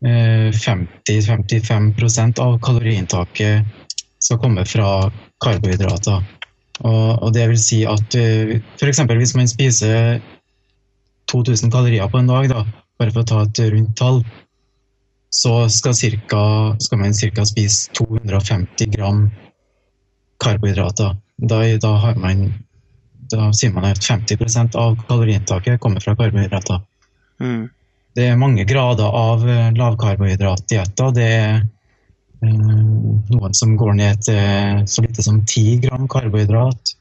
50-55 0.06 1.92
eh, 2.00 2.46
av 2.46 2.60
kaloriinntaket 2.64 3.66
som 4.20 4.40
kommer 4.40 4.66
fra 4.66 5.12
karbohydrater. 5.44 6.24
Og, 6.84 7.24
og 7.24 7.30
det 7.36 7.46
vil 7.52 7.60
si 7.62 7.84
at 7.88 8.18
uh, 8.20 8.56
f.eks. 8.76 9.04
hvis 9.08 9.36
man 9.38 9.48
spiser 9.48 10.20
2000 11.32 11.72
kalorier 11.72 12.10
på 12.12 12.20
en 12.20 12.32
dag, 12.32 12.50
da, 12.52 12.66
bare 13.00 13.14
for 13.14 13.24
å 13.24 13.30
ta 13.30 13.44
et 13.46 13.62
rundt 13.74 13.96
tall, 14.00 14.22
så 15.36 15.66
skal, 15.72 15.96
cirka, 15.98 16.42
skal 16.84 17.02
man 17.02 17.16
ca. 17.16 17.46
spise 17.48 17.92
250 17.98 18.92
gram 18.96 19.26
karbohydrater. 20.44 21.16
Da, 21.36 21.62
da, 21.84 21.94
man, 22.20 22.46
da, 23.32 23.50
sier 23.56 23.74
man 23.76 23.90
at 23.90 24.04
50% 24.04 24.78
av 24.80 24.96
kaloriinntaket 25.10 25.82
kommer 25.84 26.04
fra 26.04 26.16
karbohydrater. 26.16 26.84
Mm. 27.44 27.66
Det 28.16 28.30
er 28.32 28.40
mange 28.40 28.64
grader 28.64 29.12
av 29.12 29.44
eh, 29.44 29.74
lavkarbohydratdietter. 29.76 31.12
Det 31.18 31.26
er 31.28 31.58
Eh, 31.58 31.75
noen 32.50 33.56
som 33.58 33.76
går 33.80 33.98
ned 34.00 34.22
til 34.26 34.84
så 34.90 35.04
lite 35.06 35.24
som 35.26 35.42
10 35.42 35.82
gram 35.86 36.08
karbohydrat. 36.12 36.94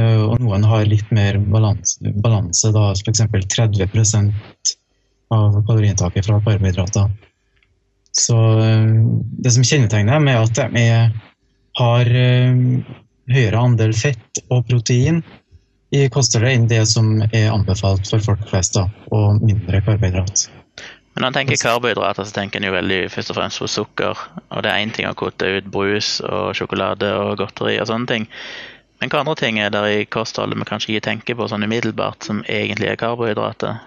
Eh, 0.00 0.22
og 0.22 0.40
noen 0.42 0.66
har 0.68 0.88
litt 0.88 1.12
mer 1.14 1.38
balanse, 1.40 2.12
balanse 2.24 2.72
da 2.74 2.90
f.eks. 2.94 3.22
30% 3.56 4.74
av 5.36 5.56
kaloriinntaket 5.66 6.28
fra 6.28 6.40
karbohydrater. 6.44 7.14
Så 8.16 8.36
eh, 8.60 8.92
det 9.44 9.54
som 9.56 9.66
kjennetegner 9.66 10.18
dem, 10.18 10.28
er 10.32 10.42
at 10.42 10.62
de 10.76 10.86
har 11.76 12.12
høyere 13.26 13.60
andel 13.60 13.92
fett 13.92 14.40
og 14.48 14.62
protein 14.68 15.20
i 15.94 16.06
kostholdet 16.12 16.54
enn 16.56 16.68
det 16.70 16.82
som 16.90 17.18
er 17.26 17.50
anbefalt 17.52 18.08
for 18.08 18.22
folk 18.24 18.46
flest, 18.50 18.78
da, 18.78 18.86
og 19.14 19.42
mindre 19.44 19.82
karbohydrat. 19.86 20.46
Men 21.16 21.24
når 21.24 21.30
en 21.30 21.36
tenker 21.38 21.60
karbohydrater, 21.62 22.26
så 22.28 22.34
tenker 22.36 22.60
en 22.60 22.66
jo 22.68 22.74
veldig 22.74 22.98
først 23.08 23.30
og 23.32 23.38
fremst 23.38 23.60
på 23.62 23.70
sukker. 23.72 24.18
Og 24.52 24.58
det 24.60 24.68
er 24.68 24.82
én 24.84 24.90
ting 24.92 25.06
å 25.08 25.16
kutte 25.16 25.48
ut 25.48 25.68
brus 25.72 26.18
og 26.20 26.50
sjokolade 26.58 27.08
og 27.16 27.38
godteri 27.40 27.78
og 27.80 27.88
sånne 27.88 28.10
ting. 28.10 28.26
Men 29.00 29.08
hva 29.08 29.22
andre 29.22 29.34
ting 29.40 29.56
er 29.60 29.72
der 29.72 29.88
i 29.88 30.02
kostholdet 30.12 30.60
vi 30.60 30.66
kanskje 30.68 30.90
ikke 30.92 31.06
tenker 31.08 31.38
på 31.38 31.46
sånn 31.48 31.64
umiddelbart, 31.64 32.20
som 32.28 32.42
egentlig 32.44 32.90
er 32.90 32.98
karbohydrater? 33.00 33.78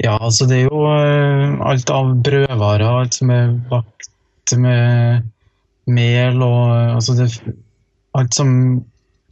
Ja, 0.00 0.14
altså 0.16 0.46
det 0.48 0.62
er 0.62 0.70
jo 0.70 0.86
uh, 0.88 1.60
alt 1.68 1.92
av 1.92 2.14
brødvarer, 2.24 2.86
alt 2.88 3.18
som 3.20 3.32
er 3.34 3.52
bakt 3.68 4.54
med 4.56 5.26
mel 5.84 6.40
og 6.40 6.62
uh, 6.72 6.94
altså 6.96 7.18
det, 7.18 7.28
Alt 8.18 8.34
som 8.34 8.48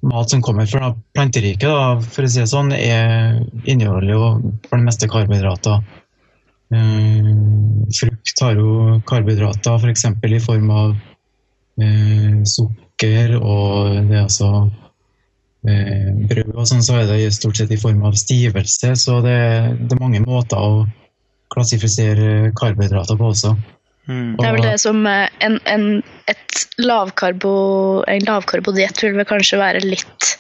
mat 0.06 0.30
som 0.30 0.42
kommer 0.44 0.68
fra 0.70 0.92
planteriket, 1.16 1.66
da, 1.66 1.96
for 1.98 2.22
å 2.22 2.28
si 2.30 2.38
det 2.38 2.46
sånn, 2.46 2.68
er 2.76 3.40
inneholder 3.66 4.12
jo 4.12 4.28
for 4.68 4.76
det 4.76 4.84
meste 4.86 5.08
karbohydrater. 5.10 5.80
Eh, 6.74 7.28
frukt 8.00 8.42
har 8.44 8.58
jo 8.60 8.98
karbohydrater, 9.08 9.78
f.eks. 9.80 10.04
For 10.20 10.34
i 10.36 10.42
form 10.42 10.70
av 10.74 10.90
eh, 11.80 12.42
sukker, 12.44 13.34
og 13.38 13.96
det 14.10 14.18
er 14.18 14.26
altså 14.26 14.50
eh, 15.68 16.10
brød 16.28 16.52
og 16.54 16.68
sånn, 16.68 16.84
så 16.84 17.00
er 17.00 17.08
det 17.08 17.32
stort 17.36 17.60
sett 17.60 17.72
i 17.72 17.80
form 17.80 18.04
av 18.08 18.18
stivelse. 18.20 18.94
Så 19.00 19.20
det, 19.24 19.38
det 19.80 19.96
er 19.96 20.02
mange 20.04 20.22
måter 20.26 20.60
å 20.60 20.86
klassifisere 21.54 22.52
karbohydrater 22.58 23.16
på 23.16 23.32
også. 23.32 23.54
Mm. 24.08 24.38
Det 24.38 24.46
er 24.48 24.54
vel 24.56 24.64
det 24.64 24.78
som 24.80 25.02
en, 25.04 25.58
en, 25.68 25.82
et 26.32 26.60
lavkarbo, 26.80 27.50
en 28.08 28.24
lavkarbodiett 28.24 29.02
vil 29.02 29.18
vel 29.18 29.26
kanskje 29.28 29.60
være 29.60 29.82
litt 29.84 30.34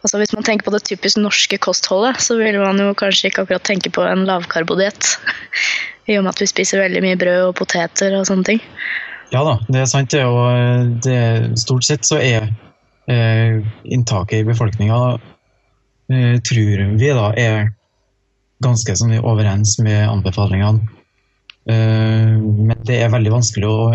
altså 0.00 0.18
Hvis 0.18 0.32
man 0.32 0.46
tenker 0.46 0.66
på 0.66 0.72
det 0.72 0.80
typisk 0.88 1.20
norske 1.20 1.58
kostholdet, 1.62 2.18
så 2.24 2.34
vil 2.40 2.56
man 2.58 2.80
jo 2.80 2.94
kanskje 2.96 3.28
ikke 3.28 3.44
akkurat 3.44 3.66
tenke 3.68 3.92
på 3.92 4.02
en 4.02 4.24
lavkarbodiett. 4.26 5.12
I 6.10 6.16
og 6.18 6.24
med 6.24 6.32
at 6.32 6.42
vi 6.42 6.48
spiser 6.50 6.80
veldig 6.80 7.02
mye 7.04 7.18
brød 7.20 7.50
og 7.50 7.54
poteter 7.60 8.16
og 8.18 8.24
sånne 8.26 8.48
ting. 8.48 8.62
Ja 9.30 9.44
da, 9.46 9.58
det 9.68 9.84
er 9.84 9.90
sant. 9.90 10.16
Og 10.16 10.96
det, 11.04 11.20
stort 11.60 11.86
sett 11.86 12.08
så 12.08 12.18
er 12.18 12.48
eh, 13.06 13.60
inntaket 13.84 14.40
i 14.40 14.48
befolkninga 14.48 14.98
eh, 16.10 16.40
tror 16.42 16.82
vi 16.98 17.12
da 17.14 17.28
er 17.38 17.70
ganske 18.64 18.96
sånn 18.96 19.14
overens 19.20 19.78
med 19.84 20.02
anbefalingene. 20.08 20.99
Eh, 21.70 22.36
men 22.40 22.78
det 22.86 22.98
er 23.02 23.12
veldig 23.12 23.34
vanskelig 23.34 23.68
å 23.68 23.90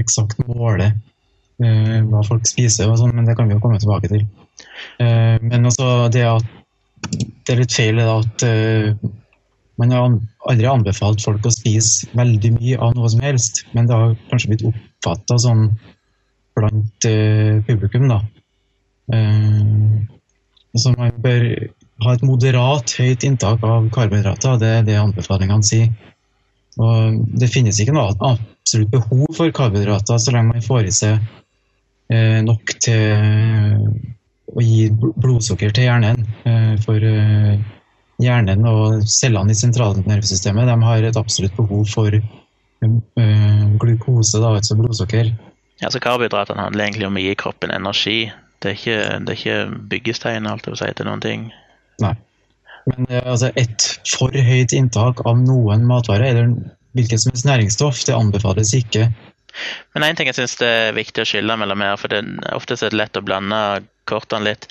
eksakt 0.00 0.40
måle 0.48 0.90
eh, 0.90 1.98
hva 2.06 2.22
folk 2.26 2.48
spiser, 2.48 2.90
og 2.90 2.98
sånn, 3.00 3.14
men 3.16 3.28
det 3.28 3.36
kan 3.38 3.48
vi 3.48 3.56
jo 3.56 3.62
komme 3.62 3.80
tilbake 3.80 4.10
til. 4.12 4.26
Eh, 5.02 5.36
men 5.42 5.64
altså 5.64 6.10
det 6.12 6.26
at 6.28 6.56
det 7.46 7.54
er 7.54 7.62
litt 7.62 7.72
feil 7.72 7.98
at 8.02 8.42
man 9.80 9.92
har 9.94 10.10
aldri 10.52 10.66
anbefalt 10.68 11.22
folk 11.24 11.46
å 11.48 11.52
spise 11.54 12.10
veldig 12.12 12.50
mye 12.58 12.76
av 12.76 12.92
noe 12.94 13.08
som 13.08 13.22
helst, 13.24 13.62
men 13.72 13.88
det 13.88 13.96
har 13.96 14.12
kanskje 14.28 14.50
blitt 14.52 14.66
oppfatta 14.68 15.38
sånn 15.40 15.62
blant 16.58 17.08
publikum, 17.64 18.04
da. 18.12 18.20
Så 20.76 20.92
man 20.92 21.16
bør 21.24 21.46
ha 22.04 22.14
et 22.14 22.26
moderat 22.28 22.92
høyt 23.00 23.24
inntak 23.26 23.64
av 23.64 23.88
karbohydrater, 23.96 24.60
det 24.60 24.74
er 24.76 24.86
det 24.90 25.00
anbefalingene 25.00 25.66
sier. 25.66 25.88
Og 26.78 27.18
det 27.40 27.50
finnes 27.50 27.80
ikke 27.82 27.94
noe 27.96 28.14
absolutt 28.14 28.92
behov 28.92 29.26
for 29.36 29.50
karbohydrater 29.54 30.20
så 30.22 30.34
lenge 30.34 30.54
man 30.54 30.64
får 30.64 30.86
i 30.86 30.94
seg 30.94 31.18
eh, 32.12 32.38
nok 32.46 32.74
til 32.84 33.90
å 34.50 34.64
gi 34.64 34.88
blodsukker 34.92 35.74
til 35.74 35.88
hjernen. 35.88 36.24
Eh, 36.48 36.74
for 36.84 37.06
eh, 37.06 37.60
hjernen 38.20 38.66
og 38.68 39.04
cellene 39.08 39.54
i 39.54 39.58
sentralnervesystemet 39.58 40.68
de 40.68 40.76
har 40.84 41.06
et 41.06 41.18
absolutt 41.20 41.56
behov 41.58 41.86
for 41.90 42.14
eh, 42.14 43.64
glukose, 43.80 44.40
da, 44.40 44.54
altså 44.56 44.78
blodsukker. 44.78 45.32
Ja, 45.80 45.88
så 45.88 46.00
Karbohydratene 46.02 46.66
handler 46.66 46.86
egentlig 46.86 47.08
om 47.08 47.16
å 47.16 47.24
gi 47.24 47.36
kroppen 47.40 47.72
energi. 47.72 48.18
Det 48.60 48.74
er 48.74 48.76
ikke, 48.76 48.98
det 49.24 49.32
er 49.32 49.38
ikke 49.38 49.84
byggestein 49.92 50.48
si, 50.76 50.90
til 50.96 51.08
noen 51.08 51.22
ting. 51.24 51.46
Nei. 52.04 52.14
Men 52.90 53.08
eh, 53.08 53.24
altså, 53.24 53.52
et 53.60 53.88
for 54.10 54.34
høyt 54.34 54.74
inntak 54.76 55.22
av 55.26 55.40
noen 55.40 55.86
matvarer, 55.88 56.34
eller 56.34 56.54
hvilket 56.98 57.22
som 57.22 57.34
helst 57.34 57.48
næringsstoff, 57.48 58.04
det 58.06 58.16
anbefales 58.16 58.74
ikke. 58.76 59.08
Men 59.94 60.06
en 60.06 60.18
ting 60.18 60.30
jeg 60.30 60.38
syns 60.38 60.58
det 60.60 60.68
er 60.70 60.96
viktig 60.96 61.24
å 61.24 61.28
skille 61.28 61.56
mellom 61.58 61.82
her, 61.84 61.96
for 62.00 62.12
det, 62.12 62.22
ofte 62.54 62.78
så 62.78 62.88
er 62.88 62.98
lett 62.98 63.18
å 63.18 63.24
blande 63.24 63.60
kortene 64.10 64.52
litt. 64.52 64.68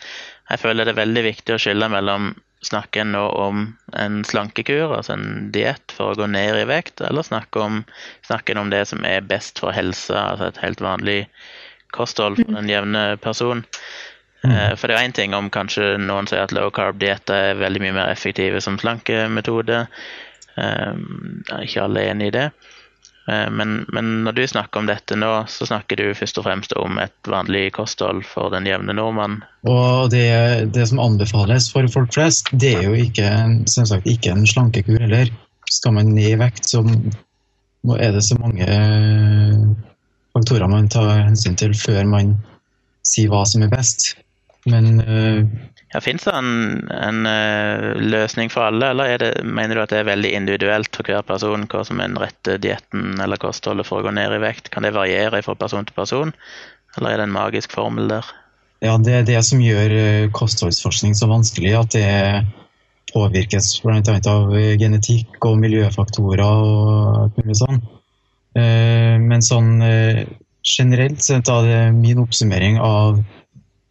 Jeg 0.50 0.64
føler 0.64 0.88
det 0.88 0.96
er 0.96 1.04
veldig 1.04 1.26
viktig 1.30 1.56
å 1.56 1.62
skille 1.62 1.90
mellom 1.92 2.34
snakke 2.66 3.06
nå 3.08 3.22
om 3.40 3.62
en 3.96 4.20
slankekur, 4.28 4.92
altså 4.96 5.16
en 5.16 5.52
diett 5.56 5.94
for 5.96 6.12
å 6.12 6.20
gå 6.20 6.28
ned 6.28 6.58
i 6.60 6.68
vekt, 6.68 7.00
eller 7.06 7.24
snakke 7.24 7.62
om, 7.64 7.82
snakke 8.28 8.58
om 8.60 8.72
det 8.74 8.84
som 8.90 9.06
er 9.08 9.24
best 9.24 9.62
for 9.64 9.76
helsa, 9.76 10.34
altså 10.34 10.50
et 10.50 10.60
helt 10.64 10.84
vanlig 10.84 11.22
kosthold 11.96 12.42
for 12.42 12.58
den 12.58 12.70
jevne 12.72 13.04
person. 13.24 13.64
Eh, 14.48 14.74
For 14.80 14.88
det 14.88 14.96
er 14.98 15.06
én 15.08 15.14
ting 15.16 15.34
om 15.36 15.50
kanskje 15.52 15.98
noen 16.00 16.28
sier 16.30 16.46
at 16.46 16.54
low 16.56 16.70
carb-dietter 16.72 17.52
er 17.54 17.60
veldig 17.60 17.82
mye 17.84 17.96
mer 17.98 18.12
effektive 18.14 18.62
som 18.64 18.78
slankemetode. 18.80 19.82
Eh, 20.58 20.94
Ikke 21.66 21.84
alle 21.84 22.04
er 22.06 22.14
enig 22.14 22.30
i 22.32 22.36
det. 22.38 22.46
Eh, 23.30 23.50
Men, 23.52 23.86
men 23.94 24.24
når 24.26 24.38
du 24.40 24.44
snakker 24.48 24.80
om 24.80 24.88
dette 24.88 25.18
nå, 25.20 25.32
så 25.52 25.68
snakker 25.68 26.00
du 26.00 26.14
først 26.18 26.40
og 26.40 26.48
fremst 26.48 26.74
om 26.80 26.98
et 27.04 27.14
vanlig 27.28 27.72
kosthold 27.76 28.24
for 28.26 28.50
den 28.56 28.66
jevne 28.66 28.96
nordmann. 28.96 29.42
Og 29.68 30.10
det, 30.14 30.72
det 30.74 30.88
som 30.90 31.00
anbefales 31.04 31.68
for 31.74 31.86
folk 31.92 32.14
flest, 32.16 32.50
det 32.54 32.78
er 32.80 32.88
jo 32.88 32.96
ikke, 32.96 33.28
en- 33.28 33.68
sagt, 33.68 34.08
ikke 34.08 34.32
en 34.32 34.48
slankekur 34.48 35.00
heller. 35.04 35.30
Skal 35.70 35.94
man 36.00 36.16
ned 36.16 36.32
i 36.32 36.40
vekt, 36.40 36.66
så 36.66 36.82
er 38.00 38.12
det 38.16 38.24
så 38.26 38.40
mange 38.40 38.66
eh, 38.66 39.60
faktorer 40.34 40.68
man 40.72 40.88
tar 40.90 41.26
hensyn 41.28 41.56
til 41.60 41.76
før 41.78 42.08
man 42.10 42.34
sier 43.06 43.30
hva 43.32 43.44
som 43.48 43.62
er 43.64 43.70
best. 43.72 44.16
Men 44.68 45.00
uh, 45.00 45.46
Ja, 45.94 46.02
Fins 46.04 46.28
det 46.28 46.34
en, 46.38 46.90
en 46.94 47.24
uh, 47.26 47.96
løsning 47.98 48.52
for 48.54 48.68
alle, 48.68 48.92
eller 48.92 49.14
er 49.14 49.22
det, 49.24 49.30
mener 49.42 49.78
du 49.78 49.82
at 49.82 49.94
det 49.94 50.04
er 50.04 50.12
veldig 50.12 50.34
individuelt 50.38 50.92
for 50.94 51.08
hver 51.08 51.24
person 51.26 51.66
hva 51.72 51.86
som 51.88 52.02
er 52.02 52.12
den 52.12 52.20
rette 52.22 52.60
dietten 52.62 53.18
eller 53.24 53.42
kostholdet 53.42 53.88
for 53.88 54.02
å 54.02 54.06
gå 54.06 54.14
ned 54.14 54.36
i 54.36 54.44
vekt? 54.44 54.70
Kan 54.74 54.86
det 54.86 54.94
variere 54.94 55.42
fra 55.46 55.58
person 55.58 55.88
til 55.88 55.98
person, 55.98 56.36
eller 56.98 57.16
er 57.16 57.24
det 57.24 57.30
en 57.30 57.38
magisk 57.40 57.74
formel 57.74 58.12
der? 58.12 58.30
ja, 58.80 58.96
det 58.98 59.14
er 59.14 59.26
det 59.28 59.40
som 59.48 59.62
gjør 59.64 59.94
eh, 59.96 60.30
kostholdsforskning 60.36 61.16
så 61.18 61.28
vanskelig, 61.30 61.74
at 61.76 61.96
det 61.96 62.44
påvirkes 63.12 63.80
bl.a. 63.84 64.20
av 64.32 64.54
genetikk 64.80 65.40
og 65.50 65.58
miljøfaktorer 65.64 66.44
og 66.46 67.40
mulig 67.40 67.58
sånn. 67.58 67.82
Uh, 68.58 69.18
Men 69.22 69.44
sånn 69.46 69.82
uh, 69.82 70.22
generelt 70.66 71.22
så 71.22 71.38
er 71.38 71.68
det 71.68 71.82
min 71.98 72.22
oppsummering 72.22 72.80
av 72.82 73.20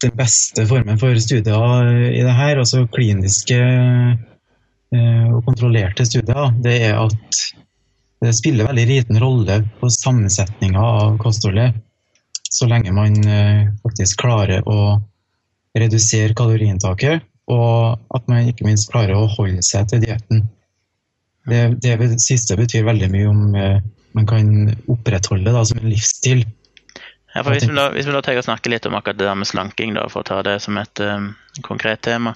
den 0.03 0.15
beste 0.15 0.65
formen 0.69 0.99
for 0.99 1.17
studier 1.19 1.89
i 2.09 2.21
det 2.23 2.35
her, 2.35 2.59
altså 2.61 2.85
kliniske 2.93 3.59
eh, 3.59 5.27
og 5.33 5.43
kontrollerte 5.47 6.05
studier, 6.07 6.53
det 6.63 6.77
er 6.87 6.99
at 7.01 7.41
det 8.19 8.35
spiller 8.35 8.67
veldig 8.67 8.87
liten 8.87 9.19
rolle 9.21 9.61
på 9.79 9.89
sammensetninga 9.91 10.83
av 10.83 11.19
kostholdet, 11.21 11.77
så 12.49 12.67
lenge 12.67 12.95
man 12.95 13.15
eh, 13.27 13.67
faktisk 13.83 14.23
klarer 14.23 14.65
å 14.67 14.99
redusere 15.77 16.35
kaloriinntaket, 16.35 17.23
og 17.49 17.99
at 18.15 18.27
man 18.29 18.49
ikke 18.49 18.67
minst 18.67 18.91
klarer 18.91 19.17
å 19.17 19.29
holde 19.37 19.63
seg 19.65 19.87
til 19.89 20.03
dietten. 20.03 20.43
Det, 21.49 21.79
det 21.81 21.95
siste 22.21 22.57
betyr 22.59 22.85
veldig 22.85 23.09
mye 23.13 23.29
om 23.29 23.55
eh, 23.57 23.79
man 24.17 24.27
kan 24.29 24.49
opprettholde 24.89 25.53
det 25.53 25.65
som 25.69 25.79
en 25.81 25.91
livsstil. 25.91 26.43
Ja, 27.35 27.43
hvis 27.45 27.67
vi, 27.67 27.75
da, 27.77 27.89
hvis 27.93 28.07
vi 28.09 28.13
da 28.15 28.21
tar 28.25 28.39
og 28.39 28.45
snakker 28.47 28.73
litt 28.73 28.87
om 28.89 28.95
akkurat 28.97 29.19
det 29.19 29.27
der 29.27 29.37
med 29.37 29.47
slanking, 29.47 29.93
da, 29.97 30.07
for 30.09 30.23
å 30.23 30.29
ta 30.29 30.39
det 30.45 30.57
som 30.63 30.79
et 30.81 31.01
um, 31.05 31.31
konkret 31.65 32.01
tema. 32.07 32.33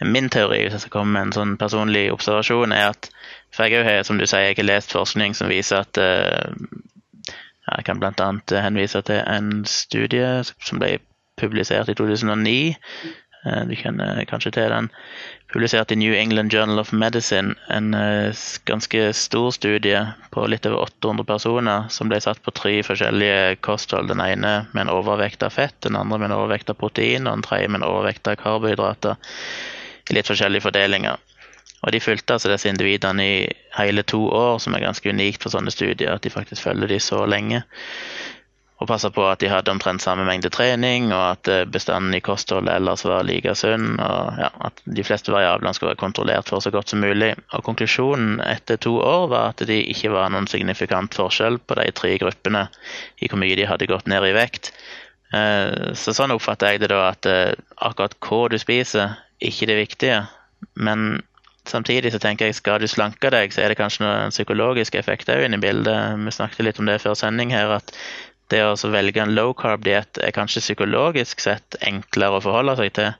Min 0.00 0.30
teori, 0.32 0.62
hvis 0.62 0.76
jeg 0.76 0.84
skal 0.84 0.94
komme 0.94 1.16
med 1.16 1.28
en 1.28 1.34
sånn 1.36 1.56
personlig 1.60 2.06
observasjon, 2.14 2.72
er 2.72 2.94
at 2.94 3.10
For 3.50 3.66
jeg 3.66 3.82
har 3.84 4.04
som 4.06 4.20
du 4.20 4.24
sier, 4.24 4.46
jeg 4.46 4.56
har 4.60 4.68
lest 4.68 4.94
forskning 4.94 5.34
som 5.34 5.50
viser 5.50 5.82
at 5.82 5.98
uh, 5.98 6.54
Jeg 7.66 7.84
kan 7.84 8.00
bl.a. 8.00 8.30
henvise 8.62 9.02
til 9.02 9.20
en 9.26 9.64
studie 9.66 10.40
som 10.46 10.80
ble 10.80 10.98
publisert 11.40 11.90
i 11.90 11.96
2009. 11.98 12.76
Eh, 13.46 13.64
Du 13.66 13.74
kjenner 13.76 14.24
kanskje 14.28 14.52
til 14.52 14.68
den. 14.72 14.90
Publisert 15.52 15.92
i 15.92 15.96
New 15.96 16.14
England 16.14 16.52
Journal 16.52 16.78
of 16.78 16.92
Medicine. 16.92 17.54
En 17.68 17.94
eh, 17.94 18.34
ganske 18.68 19.12
stor 19.16 19.50
studie 19.50 20.02
på 20.30 20.46
litt 20.46 20.66
over 20.66 20.84
800 20.84 21.24
personer 21.24 21.88
som 21.88 22.10
ble 22.10 22.20
satt 22.20 22.42
på 22.42 22.54
tre 22.54 22.76
forskjellige 22.86 23.56
kosthold. 23.64 24.12
Den 24.12 24.20
ene 24.20 24.66
med 24.72 24.86
en 24.86 24.94
overvekt 24.94 25.42
av 25.42 25.56
fett, 25.56 25.76
den 25.80 25.96
andre 25.96 26.18
med 26.18 26.30
en 26.30 26.38
overvekt 26.38 26.70
av 26.70 26.78
protein 26.80 27.26
og 27.26 27.38
den 27.38 27.48
tredje 27.48 27.68
med 27.68 27.82
en 27.82 27.88
overvekt 27.88 28.28
av 28.28 28.38
karbohydrater. 28.42 29.16
I 30.10 30.18
litt 30.18 30.28
forskjellige 30.28 30.66
fordelinger. 30.68 31.16
Og 31.80 31.92
De 31.92 32.00
fulgte 32.00 32.34
altså 32.36 32.50
disse 32.52 32.68
individene 32.68 33.24
i 33.24 33.36
hele 33.78 34.02
to 34.04 34.20
år, 34.28 34.58
som 34.60 34.74
er 34.76 34.84
ganske 34.84 35.08
unikt 35.08 35.42
for 35.42 35.54
sånne 35.54 35.72
studier. 35.72 36.12
At 36.12 36.26
de 36.26 36.32
faktisk 36.34 36.66
følger 36.68 36.92
de 36.92 36.98
så 37.00 37.24
lenge. 37.24 37.62
Og 38.80 38.88
passa 38.88 39.10
på 39.12 39.26
at 39.28 39.42
de 39.42 39.50
hadde 39.52 39.72
omtrent 39.72 40.00
samme 40.00 40.24
mengde 40.24 40.48
trening, 40.52 41.10
og 41.12 41.24
at 41.34 41.50
eh, 41.52 41.66
bestanden 41.68 42.16
i 42.16 42.22
kostholdet 42.24 42.72
ellers 42.78 43.04
var 43.04 43.26
like 43.28 43.52
sunn. 43.58 43.98
og 44.00 44.40
ja, 44.40 44.48
At 44.70 44.80
de 44.88 45.04
fleste 45.04 45.34
variablene 45.34 45.74
skulle 45.76 45.92
være 45.92 46.00
kontrollert 46.00 46.48
for 46.48 46.64
så 46.64 46.72
godt 46.72 46.92
som 46.92 47.04
mulig. 47.04 47.34
Og 47.52 47.64
Konklusjonen 47.66 48.40
etter 48.46 48.80
to 48.80 48.96
år 49.04 49.28
var 49.34 49.52
at 49.52 49.60
det 49.68 49.82
ikke 49.92 50.14
var 50.14 50.32
noen 50.32 50.48
signifikant 50.48 51.16
forskjell 51.16 51.60
på 51.60 51.76
de 51.76 51.90
tre 51.92 52.16
gruppene 52.22 52.66
i 53.20 53.28
hvor 53.28 53.42
mye 53.42 53.58
de 53.60 53.68
hadde 53.68 53.90
gått 53.90 54.08
ned 54.08 54.24
i 54.30 54.34
vekt. 54.36 54.72
Eh, 55.36 55.92
Så 55.94 56.16
sånn 56.16 56.32
oppfatter 56.32 56.72
jeg 56.72 56.84
det 56.86 56.94
da, 56.94 57.10
at 57.12 57.28
eh, 57.28 57.52
akkurat 57.76 58.16
hva 58.24 58.46
du 58.48 58.56
spiser, 58.58 59.18
ikke 59.44 59.68
det 59.68 59.76
viktige. 59.76 60.22
Men 60.74 61.20
samtidig 61.68 62.14
så 62.14 62.18
tenker 62.22 62.48
jeg, 62.48 62.56
skal 62.58 62.80
du 62.80 62.88
slanke 62.88 63.30
deg, 63.32 63.52
så 63.52 63.62
er 63.62 63.72
det 63.72 63.78
kanskje 63.78 64.04
noen 64.06 64.32
psykologiske 64.32 64.98
effekter 64.98 65.44
inne 65.44 65.60
i 65.60 65.62
bildet. 65.62 66.16
Vi 66.24 66.34
snakket 66.34 66.64
litt 66.66 66.80
om 66.80 66.88
det 66.88 67.00
før 67.04 67.16
sending 67.18 67.52
her, 67.54 67.76
at 67.76 67.92
det 68.50 68.60
å 68.66 68.90
velge 68.90 69.22
en 69.22 69.34
low 69.36 69.54
carb-diett 69.56 70.20
er 70.22 70.34
kanskje 70.34 70.62
psykologisk 70.64 71.42
sett 71.42 71.78
enklere 71.86 72.38
å 72.38 72.44
forholde 72.44 72.76
seg 72.80 72.92
til. 72.98 73.14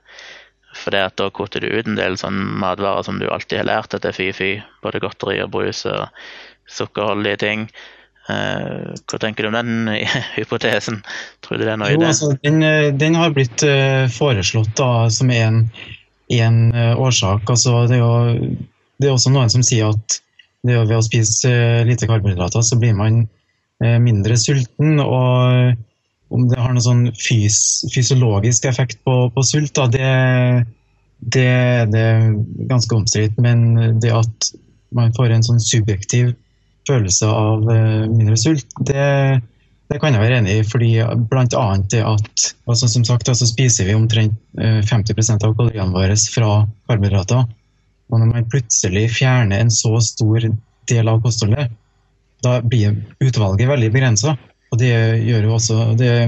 For 0.77 0.95
da 0.95 1.31
kutter 1.35 1.65
du 1.65 1.71
ut 1.71 1.89
en 1.89 1.99
del 1.99 2.17
sånn 2.19 2.39
matvarer 2.63 3.03
som 3.07 3.19
du 3.19 3.27
alltid 3.31 3.63
har 3.63 3.71
lært 3.71 3.95
at 3.95 4.05
det 4.05 4.13
er 4.13 4.19
fy-fy. 4.19 4.51
Både 4.85 5.03
godteri 5.03 5.41
og 5.43 5.51
brus 5.55 5.83
og 5.91 6.07
sukkerholdige 6.71 7.41
ting. 7.43 7.67
Eh, 8.31 8.93
hva 9.11 9.19
tenker 9.19 9.47
du 9.47 9.51
om 9.51 9.59
den 9.59 9.91
hypotesen? 10.37 11.01
Tror 11.43 11.59
du 11.59 11.67
det 11.67 11.75
er 11.75 11.81
noe 11.81 11.91
i 11.95 11.99
det? 11.99 12.13
altså, 12.13 12.33
den, 12.45 12.63
eh, 12.63 12.91
den 12.95 13.19
har 13.19 13.35
blitt 13.35 13.65
eh, 13.67 14.07
foreslått 14.15 14.77
da, 14.79 15.09
som 15.11 15.33
en, 15.35 15.65
en 16.37 16.61
årsak. 16.95 17.51
Altså, 17.51 17.85
det, 17.91 17.99
er 17.99 18.05
jo, 18.05 18.55
det 19.03 19.11
er 19.11 19.17
også 19.17 19.35
noen 19.35 19.51
som 19.53 19.67
sier 19.67 19.91
at 19.91 20.21
ved 20.67 20.93
å 20.93 21.03
spise 21.03 21.51
lite 21.89 22.07
karbohydrater, 22.07 22.63
så 22.63 22.77
blir 22.79 22.93
man 22.95 23.25
mindre 23.81 24.37
sulten. 24.41 24.99
Og 25.01 25.77
om 26.31 26.47
det 26.51 26.59
har 26.61 26.75
noen 26.75 26.85
sånn 26.85 27.07
fys, 27.19 27.61
fysiologisk 27.95 28.69
effekt 28.71 29.01
på, 29.07 29.15
på 29.35 29.45
sult, 29.47 29.73
da, 29.79 29.87
det, 29.91 30.11
det, 31.21 31.49
det 31.91 32.05
er 32.13 32.29
ganske 32.71 32.97
omstridt. 32.97 33.41
Men 33.43 33.99
det 34.03 34.13
at 34.15 34.53
man 34.95 35.15
får 35.17 35.35
en 35.35 35.47
sånn 35.47 35.63
subjektiv 35.63 36.35
følelse 36.89 37.29
av 37.29 37.67
eh, 37.71 38.05
mindre 38.11 38.37
sult, 38.41 38.67
det, 38.87 39.41
det 39.91 39.99
kan 40.03 40.15
jeg 40.15 40.23
være 40.23 40.41
enig 40.41 40.57
i, 40.61 40.67
fordi 40.67 40.91
blant 41.31 41.55
annet 41.59 41.91
det 41.93 42.03
at 42.07 42.47
altså 42.71 42.89
som 42.91 43.05
sagt, 43.07 43.29
altså 43.31 43.49
spiser 43.49 43.89
vi 43.89 43.97
omtrent 43.99 44.37
eh, 44.59 44.81
50% 44.87 45.47
av 45.47 45.55
kaloriene 45.59 45.95
våre 45.95 46.17
fra 46.33 46.63
karbohydrater. 46.91 47.47
Og 48.11 48.19
når 48.19 48.33
man 48.33 48.49
plutselig 48.51 49.07
fjerner 49.19 49.63
en 49.63 49.71
så 49.75 49.97
stor 50.03 50.49
del 50.91 51.11
av 51.11 51.21
kostholdet, 51.23 51.71
da 52.45 52.61
blir 52.63 52.97
utvalget 53.21 53.69
veldig 53.69 53.91
begrensa. 53.93 54.37
Det 54.79 54.91
gjør 55.27 55.49
jo 55.49 55.55
også 55.57 55.77
Det 55.99 56.09
er 56.09 56.27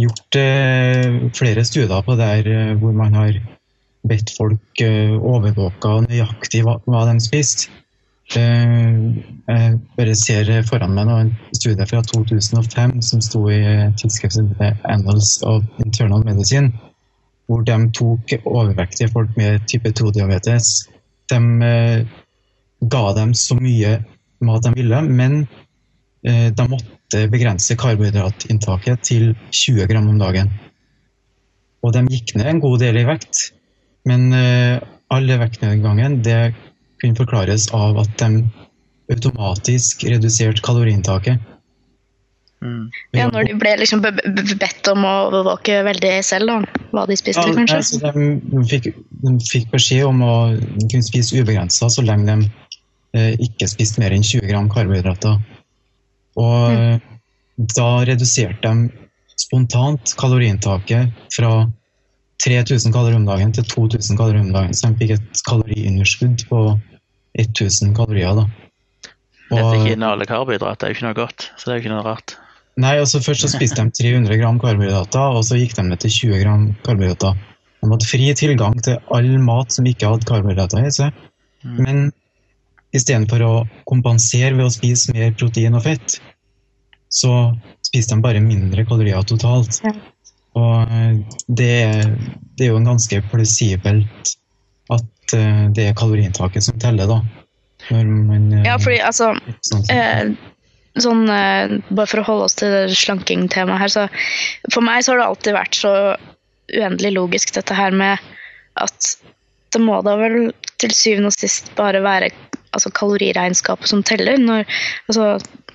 gjort 0.00 0.38
eh, 0.38 1.18
flere 1.36 1.64
studier 1.64 2.04
på 2.06 2.16
der 2.18 2.46
eh, 2.46 2.76
hvor 2.78 2.92
man 2.96 3.14
har 3.14 3.40
bedt 4.08 4.32
folk 4.36 4.82
eh, 4.84 5.12
overvåke 5.12 5.96
nøyaktig 6.06 6.64
hva, 6.64 7.04
de 7.10 7.20
spiste. 7.20 7.70
Jeg 8.30 9.78
bare 9.98 10.12
ser 10.14 10.50
foran 10.68 10.92
meg 10.94 11.08
en 11.10 11.32
studie 11.50 11.86
fra 11.90 11.98
2005 12.06 12.92
som 13.02 13.22
sto 13.26 13.40
i 13.50 13.58
tidsskriftet 13.98 14.84
Annals 14.86 15.40
of 15.42 15.64
Internal 15.82 16.22
Medicine, 16.22 16.70
hvor 17.50 17.64
de 17.66 17.78
tok 17.90 18.36
overvektige 18.44 19.10
folk 19.10 19.34
med 19.34 19.66
type 19.66 19.90
2-diabetes. 19.98 20.70
De 21.26 21.40
ga 22.94 23.02
dem 23.18 23.34
så 23.34 23.58
mye 23.58 23.96
mat 24.46 24.64
de 24.64 24.72
ville, 24.76 25.02
men 25.08 25.42
eh, 26.26 26.48
de 26.54 26.66
måtte 26.70 27.24
begrense 27.32 27.76
karbohydratinntaket 27.80 29.02
til 29.10 29.34
20 29.50 29.86
gram 29.90 30.08
om 30.08 30.18
dagen. 30.20 30.50
Og 31.84 31.94
de 31.96 32.04
gikk 32.12 32.34
ned 32.36 32.46
en 32.54 32.60
god 32.62 32.78
del 32.82 33.00
i 33.00 33.06
vekt, 33.08 33.50
men 34.08 34.32
eh, 34.36 34.80
all 35.10 35.26
vektnedgangen 35.40 36.20
det 36.24 36.54
kunne 37.00 37.16
forklares 37.16 37.70
av 37.76 37.98
at 38.02 38.12
de 38.20 38.44
automatisk 39.10 40.04
reduserte 40.06 40.62
kaloriinntaket. 40.62 41.40
Mm. 42.60 42.90
Ja, 43.16 43.24
når 43.32 43.46
de 43.48 43.54
ble 43.56 43.70
liksom 43.80 44.02
be- 44.04 44.12
be- 44.12 44.56
bedt 44.60 44.88
om 44.92 45.06
å 45.08 45.12
overvåke 45.30 45.78
veldig 45.86 46.10
selv, 46.26 46.50
da. 46.50 46.82
Hva 46.92 47.06
de 47.08 47.16
spiste, 47.16 47.40
Ja, 47.48 47.54
kanskje. 47.56 47.78
altså, 47.80 48.00
de, 48.04 48.26
de, 48.52 48.64
fikk, 48.68 48.90
de 49.24 49.32
fikk 49.48 49.70
beskjed 49.72 50.04
om 50.04 50.20
å 50.26 50.34
kunne 50.90 51.06
spise 51.06 51.40
ubegrensa 51.40 51.88
så 51.88 52.04
lenge 52.04 52.28
de 52.28 52.50
ikke 53.14 53.68
spist 53.70 53.98
mer 53.98 54.14
enn 54.14 54.22
20 54.26 54.46
gram 54.50 54.68
karbohydrater. 54.70 55.40
Og 56.38 56.70
mm. 56.70 57.00
da 57.74 57.88
reduserte 58.06 58.70
de 58.70 58.90
spontant 59.40 60.14
kaloriinntaket 60.20 61.10
fra 61.34 61.52
3000 62.44 62.94
kalorier 62.94 63.18
om 63.18 63.26
dagen 63.28 63.52
til 63.52 63.66
2000 63.68 64.16
kalorier 64.16 64.44
om 64.44 64.52
dagen. 64.54 64.76
Så 64.76 64.88
de 64.88 65.00
fikk 65.00 65.16
et 65.16 65.42
kaloriunderskudd 65.48 66.46
på 66.48 66.62
1000 67.38 67.94
kalorier. 67.96 68.34
da. 68.36 68.46
Dette 69.50 69.64
Og- 69.64 69.74
ikke 69.74 69.96
inneholder 69.96 70.26
karbohydrater, 70.26 70.78
det 70.78 70.86
er 70.86 70.88
jo 70.88 70.94
ikke 70.94 71.08
noe 71.08 71.18
godt. 71.26 71.50
Så 71.56 71.64
det 71.64 71.72
er 71.72 71.76
jo 71.76 71.82
ikke 71.82 71.94
noe 71.96 72.06
rart. 72.06 72.36
Nei, 72.76 72.96
altså 72.96 73.20
Først 73.20 73.42
så 73.42 73.50
spiste 73.50 73.82
de 73.82 73.90
300 73.90 74.38
gram 74.38 74.58
karbohydrater, 74.60 75.36
og 75.36 75.44
så 75.44 75.58
gikk 75.58 75.74
de 75.76 75.82
ned 75.82 75.98
til 75.98 76.10
20 76.10 76.42
gram 76.44 76.76
karbohydrater. 76.84 77.34
De 77.82 77.90
hadde 77.90 78.06
fri 78.06 78.32
tilgang 78.34 78.82
til 78.82 78.98
all 79.10 79.38
mat 79.38 79.72
som 79.72 79.84
ikke 79.84 80.06
hadde 80.06 80.28
karbohydrater 80.28 80.86
i 80.86 80.90
seg. 80.90 81.12
Men 81.64 82.12
istedenfor 82.96 83.44
å 83.46 83.52
kompensere 83.88 84.54
ved 84.56 84.66
å 84.66 84.74
spise 84.74 85.14
mer 85.14 85.34
protein 85.38 85.76
og 85.78 85.84
fett, 85.86 86.18
så 87.10 87.52
spiser 87.86 88.16
de 88.16 88.24
bare 88.24 88.42
mindre 88.42 88.86
kalorier 88.88 89.26
totalt. 89.26 89.80
Og 90.58 90.90
eh, 90.90 91.18
det, 91.46 91.74
det 92.58 92.66
er 92.66 92.72
jo 92.72 92.78
en 92.80 92.90
ganske 92.92 93.20
plausibelt 93.30 94.34
at 94.90 95.34
eh, 95.36 95.66
det 95.74 95.90
er 95.90 95.98
kaloriinntaket 95.98 96.66
som 96.66 96.78
teller, 96.82 97.10
da. 97.10 97.20
Man, 97.90 98.50
eh, 98.52 98.66
Ja, 98.66 98.76
fordi 98.82 98.98
altså 99.02 99.32
sånn, 99.64 100.34
sånn, 101.00 101.22
Bare 101.30 102.10
for 102.10 102.20
å 102.20 102.26
holde 102.26 102.48
oss 102.50 102.58
til 102.60 102.92
slankingtemaet 102.92 103.80
her, 103.80 103.94
så 103.94 104.04
For 104.68 104.84
meg 104.84 105.06
så 105.06 105.14
har 105.14 105.22
det 105.22 105.28
alltid 105.30 105.56
vært 105.56 105.78
så 105.78 105.94
uendelig 106.70 107.14
logisk, 107.16 107.54
dette 107.56 107.74
her 107.74 107.94
med 107.94 108.20
at 108.78 109.14
det 109.74 109.80
må 109.82 109.96
da 110.06 110.16
vel 110.18 110.52
til 110.82 110.92
syvende 110.94 111.30
og 111.30 111.36
sist 111.38 111.70
bare 111.78 112.02
være 112.04 112.30
altså, 112.76 112.92
kaloriregnskapet 112.96 113.90
som 113.90 114.04
teller. 114.06 114.40
Når, 114.40 114.66
altså, 115.08 115.32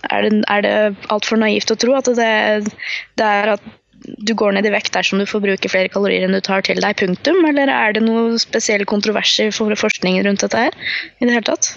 er 0.10 0.28
det, 0.28 0.43
er 0.52 0.66
det 0.66 0.76
altfor 1.14 1.41
naivt 1.41 1.74
å 1.74 1.80
tro 1.80 1.98
at 1.98 2.12
det, 2.18 2.30
det 3.20 3.32
er 3.39 3.56
at 3.56 3.74
du 4.06 4.34
går 4.38 4.56
ned 4.56 4.68
i 4.68 4.74
vekt 4.74 4.93
dersom 4.93 5.22
du 5.22 5.26
forbruker 5.30 5.72
flere 5.72 5.89
kalorier 5.89 6.26
enn 6.26 6.36
du 6.36 6.41
tar 6.43 6.66
til 6.66 6.82
deg, 6.84 6.98
punktum? 7.00 7.41
Eller 7.50 7.72
er 7.74 7.96
det 7.96 8.04
noe 8.06 8.38
spesiell 8.41 8.86
kontrovers 8.89 9.34
i 9.41 9.50
for- 9.56 9.76
forskningen 9.80 10.26
rundt 10.28 10.46
dette 10.46 10.66
her? 10.68 10.78
i 11.20 11.26
det 11.26 11.34
hele 11.34 11.48
tatt? 11.48 11.72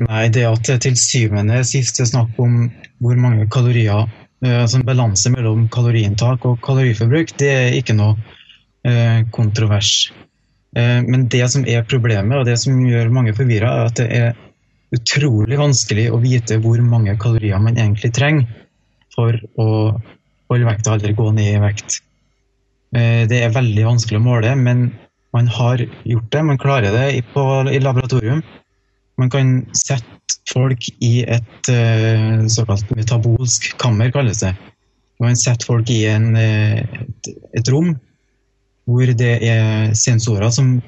Nei, 0.00 0.28
det 0.32 0.46
at 0.48 0.64
det 0.68 0.78
til 0.86 0.96
syvende 0.96 1.60
sist 1.66 2.00
er 2.00 2.08
snakk 2.08 2.38
om 2.40 2.70
hvor 3.02 3.18
mange 3.20 3.48
kalorier 3.52 4.06
eh, 4.44 4.60
Altså 4.62 4.78
en 4.78 4.86
balanse 4.86 5.32
mellom 5.32 5.66
kaloriinntak 5.72 6.46
og 6.48 6.60
kaloriforbruk, 6.64 7.34
det 7.40 7.50
er 7.50 7.76
ikke 7.76 7.96
noe 7.98 8.16
eh, 8.86 9.26
kontrovers. 9.34 10.12
Eh, 10.76 11.00
men 11.02 11.26
det 11.32 11.42
som 11.50 11.66
er 11.66 11.86
problemet, 11.88 12.36
og 12.38 12.46
det 12.46 12.56
som 12.62 12.78
gjør 12.86 13.10
mange 13.14 13.34
forvirra, 13.36 13.72
er 13.80 13.90
at 13.90 13.98
det 13.98 14.08
er 14.20 14.38
utrolig 14.94 15.58
vanskelig 15.58 16.08
å 16.10 16.20
vite 16.22 16.58
hvor 16.62 16.80
mange 16.82 17.16
kalorier 17.22 17.62
man 17.62 17.78
egentlig 17.78 18.12
trenger 18.14 18.46
for 19.14 19.36
å 19.58 19.68
holde 20.50 20.66
vekta 20.66 20.96
eller 20.96 21.14
gå 21.18 21.28
ned 21.34 21.56
i 21.56 21.62
vekt. 21.62 22.00
Eh, 22.94 23.26
det 23.30 23.42
er 23.42 23.54
veldig 23.54 23.86
vanskelig 23.86 24.20
å 24.20 24.24
måle, 24.24 24.54
men 24.58 24.88
man 25.34 25.50
har 25.50 25.82
gjort 25.82 26.30
det. 26.34 26.46
Man 26.46 26.58
klarer 26.58 26.94
det 26.94 27.06
i, 27.18 27.20
på, 27.34 27.44
i 27.70 27.82
laboratorium. 27.82 28.42
Man 29.20 29.30
kan 29.30 29.60
sette 29.76 30.06
folk 30.50 30.86
i 31.04 31.20
et 31.22 31.70
eh, 31.70 32.46
såkalt 32.50 32.90
metabolsk 32.96 33.72
kammer, 33.78 34.10
kalles 34.14 34.42
det. 34.42 34.54
Man 35.20 35.36
setter 35.38 35.68
folk 35.68 35.90
i 35.92 36.04
en, 36.08 36.32
et, 36.38 37.30
et 37.54 37.70
rom 37.70 37.92
hvor 38.90 39.12
det 39.16 39.36
er 39.46 39.94
sensorer 39.98 40.50
som 40.54 40.78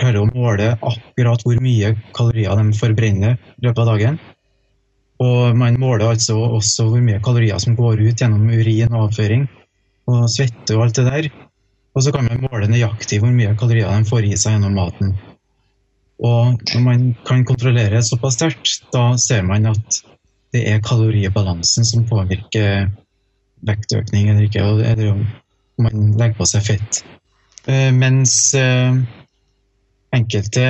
klarer 0.00 0.22
å 0.22 0.28
måle 0.30 0.72
akkurat 0.74 1.42
hvor 1.44 1.60
mye 1.62 1.94
kalorier 2.16 2.58
de 2.58 2.76
forbrenner 2.78 3.36
i 3.36 3.66
løpet 3.66 3.82
av 3.84 3.90
dagen. 3.92 4.18
Og 5.20 5.56
man 5.56 5.76
måler 5.80 6.08
altså 6.08 6.38
også 6.40 6.88
hvor 6.88 7.02
mye 7.04 7.20
kalorier 7.24 7.60
som 7.60 7.76
går 7.78 8.00
ut 8.00 8.22
gjennom 8.22 8.48
urin 8.48 8.94
og 8.94 9.10
avføring 9.10 9.46
og 10.10 10.28
svette 10.32 10.76
og 10.76 10.86
alt 10.86 11.00
det 11.00 11.06
der. 11.08 11.28
Og 11.94 12.04
så 12.04 12.12
kan 12.14 12.26
man 12.26 12.46
måle 12.46 12.70
nøyaktig 12.70 13.20
hvor 13.20 13.34
mye 13.34 13.56
kalorier 13.60 13.90
de 13.90 14.08
får 14.08 14.30
i 14.30 14.38
seg 14.38 14.56
gjennom 14.56 14.78
maten. 14.78 15.12
Og 16.20 16.60
når 16.72 16.82
man 16.84 17.04
kan 17.28 17.44
kontrollere 17.48 18.02
såpass 18.04 18.36
sterkt, 18.36 18.82
da 18.92 19.12
ser 19.20 19.44
man 19.46 19.68
at 19.70 20.00
det 20.54 20.66
er 20.68 20.82
kaloribalansen 20.84 21.86
som 21.86 22.08
påvirker 22.08 22.90
vektøkning 23.66 24.28
eller 24.30 24.48
ikke, 24.48 24.64
eller 24.64 25.12
om 25.14 25.24
man 25.80 26.12
legger 26.18 26.36
på 26.40 26.48
seg 26.48 26.66
fett. 26.66 27.02
Eh, 27.66 27.92
Mens 27.92 28.54
eh, 28.54 28.94
enkelte 30.16 30.62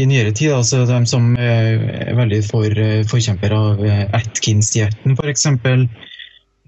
i 0.00 0.06
nyere 0.08 0.32
tid, 0.32 0.54
altså 0.56 0.84
de 0.88 1.00
som 1.06 1.34
eh, 1.36 1.76
er 2.08 2.16
veldig 2.16 2.40
for, 2.46 2.80
eh, 2.80 3.02
forkjemper 3.08 3.54
av 3.54 3.82
Atkins-dietten 4.16 5.18
f.eks., 5.18 5.48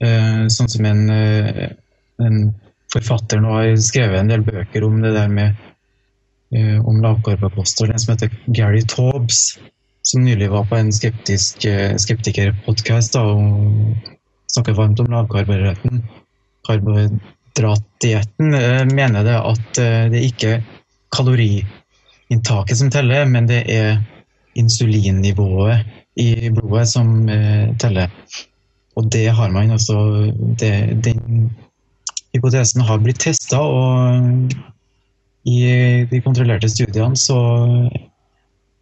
sånn 0.03 0.67
som 0.67 0.87
en, 0.89 1.03
en 1.13 2.39
forfatter 2.91 3.39
nå 3.39 3.53
har 3.55 3.77
skrevet 3.79 4.19
en 4.19 4.33
del 4.33 4.43
bøker 4.43 4.83
om 4.83 4.97
det 5.05 5.13
der 5.15 5.29
med 5.31 5.55
om 6.83 6.99
lavkarbokost, 7.05 7.85
en 7.87 8.03
som 8.03 8.11
heter 8.17 8.33
Gary 8.51 8.83
Taubes, 8.91 9.61
som 10.03 10.25
nylig 10.27 10.49
var 10.51 10.67
på 10.67 10.81
en 10.81 10.91
skeptisk 10.91 11.63
skeptikerpodkast 12.03 13.15
og 13.21 13.47
snakket 14.51 14.81
varmt 14.81 15.05
om 15.05 15.15
lavkarbohydraten. 15.15 16.03
Karbohydratdietten 17.53 18.55
eh, 18.55 18.85
mener 18.85 19.25
det 19.25 19.37
at 19.37 19.79
eh, 19.79 20.11
det 20.11 20.23
ikke 20.25 20.49
er 20.57 20.63
kaloriinntaket 21.13 22.79
som 22.79 22.91
teller, 22.91 23.27
men 23.27 23.47
det 23.47 23.65
er 23.69 24.01
insulinnivået 24.55 25.85
i 26.17 26.51
blodet 26.51 26.89
som 26.89 27.29
eh, 27.29 27.77
teller. 27.79 28.09
Og 28.97 29.11
det 29.13 29.29
har 29.33 29.51
man 29.51 29.71
altså 29.71 30.31
Den 30.41 31.51
hypotesen 32.35 32.81
har 32.81 32.99
blitt 32.99 33.21
testa, 33.21 33.61
og 33.61 34.53
i 35.45 36.07
de 36.11 36.21
kontrollerte 36.21 36.69
studiene 36.69 37.17
så, 37.17 37.39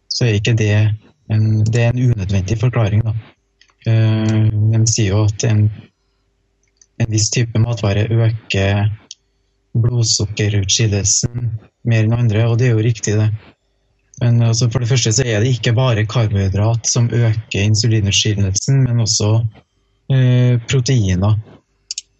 så 0.07 0.25
er 0.25 0.35
ikke 0.35 0.53
det 0.53 0.73
en, 1.31 1.63
det 1.65 1.81
er 1.81 1.91
en 1.91 2.11
unødvendig 2.11 2.59
forklaring. 2.59 3.03
Da. 3.03 3.13
Den 3.85 4.85
sier 4.87 5.15
jo 5.15 5.23
at 5.25 5.43
en, 5.47 5.71
en 7.01 7.11
viss 7.13 7.29
type 7.33 7.59
matvare 7.59 8.07
øker 8.09 8.89
blodsukkerutskillelsen 9.81 11.51
mer 11.87 12.05
enn 12.05 12.17
andre, 12.17 12.45
og 12.49 12.59
det 12.59 12.69
er 12.69 12.75
jo 12.75 12.85
riktig, 12.85 13.15
det. 13.17 13.29
Men 14.21 14.41
altså, 14.45 14.67
for 14.69 14.83
det 14.83 14.89
første 14.91 15.13
så 15.17 15.23
er 15.25 15.41
det 15.41 15.55
ikke 15.55 15.73
bare 15.73 16.05
karbohydrat 16.05 16.85
som 16.87 17.07
øker 17.09 17.63
insulinutskillelsen, 17.63 18.83
men 18.85 18.99
også 19.01 19.31
eh, 20.13 20.59
proteiner. 20.69 21.39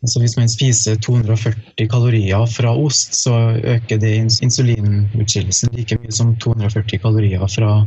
Altså 0.01 0.19
Hvis 0.19 0.38
man 0.38 0.49
spiser 0.49 0.95
240 0.97 1.88
kalorier 1.89 2.45
fra 2.49 2.73
ost, 2.73 3.13
så 3.13 3.36
øker 3.73 3.99
det 4.01 4.15
ins- 4.17 4.39
insulinutskillelsen 4.41 5.69
like 5.77 5.99
mye 6.01 6.11
som 6.11 6.34
240 6.41 6.97
kalorier 7.03 7.45
fra, 7.45 7.86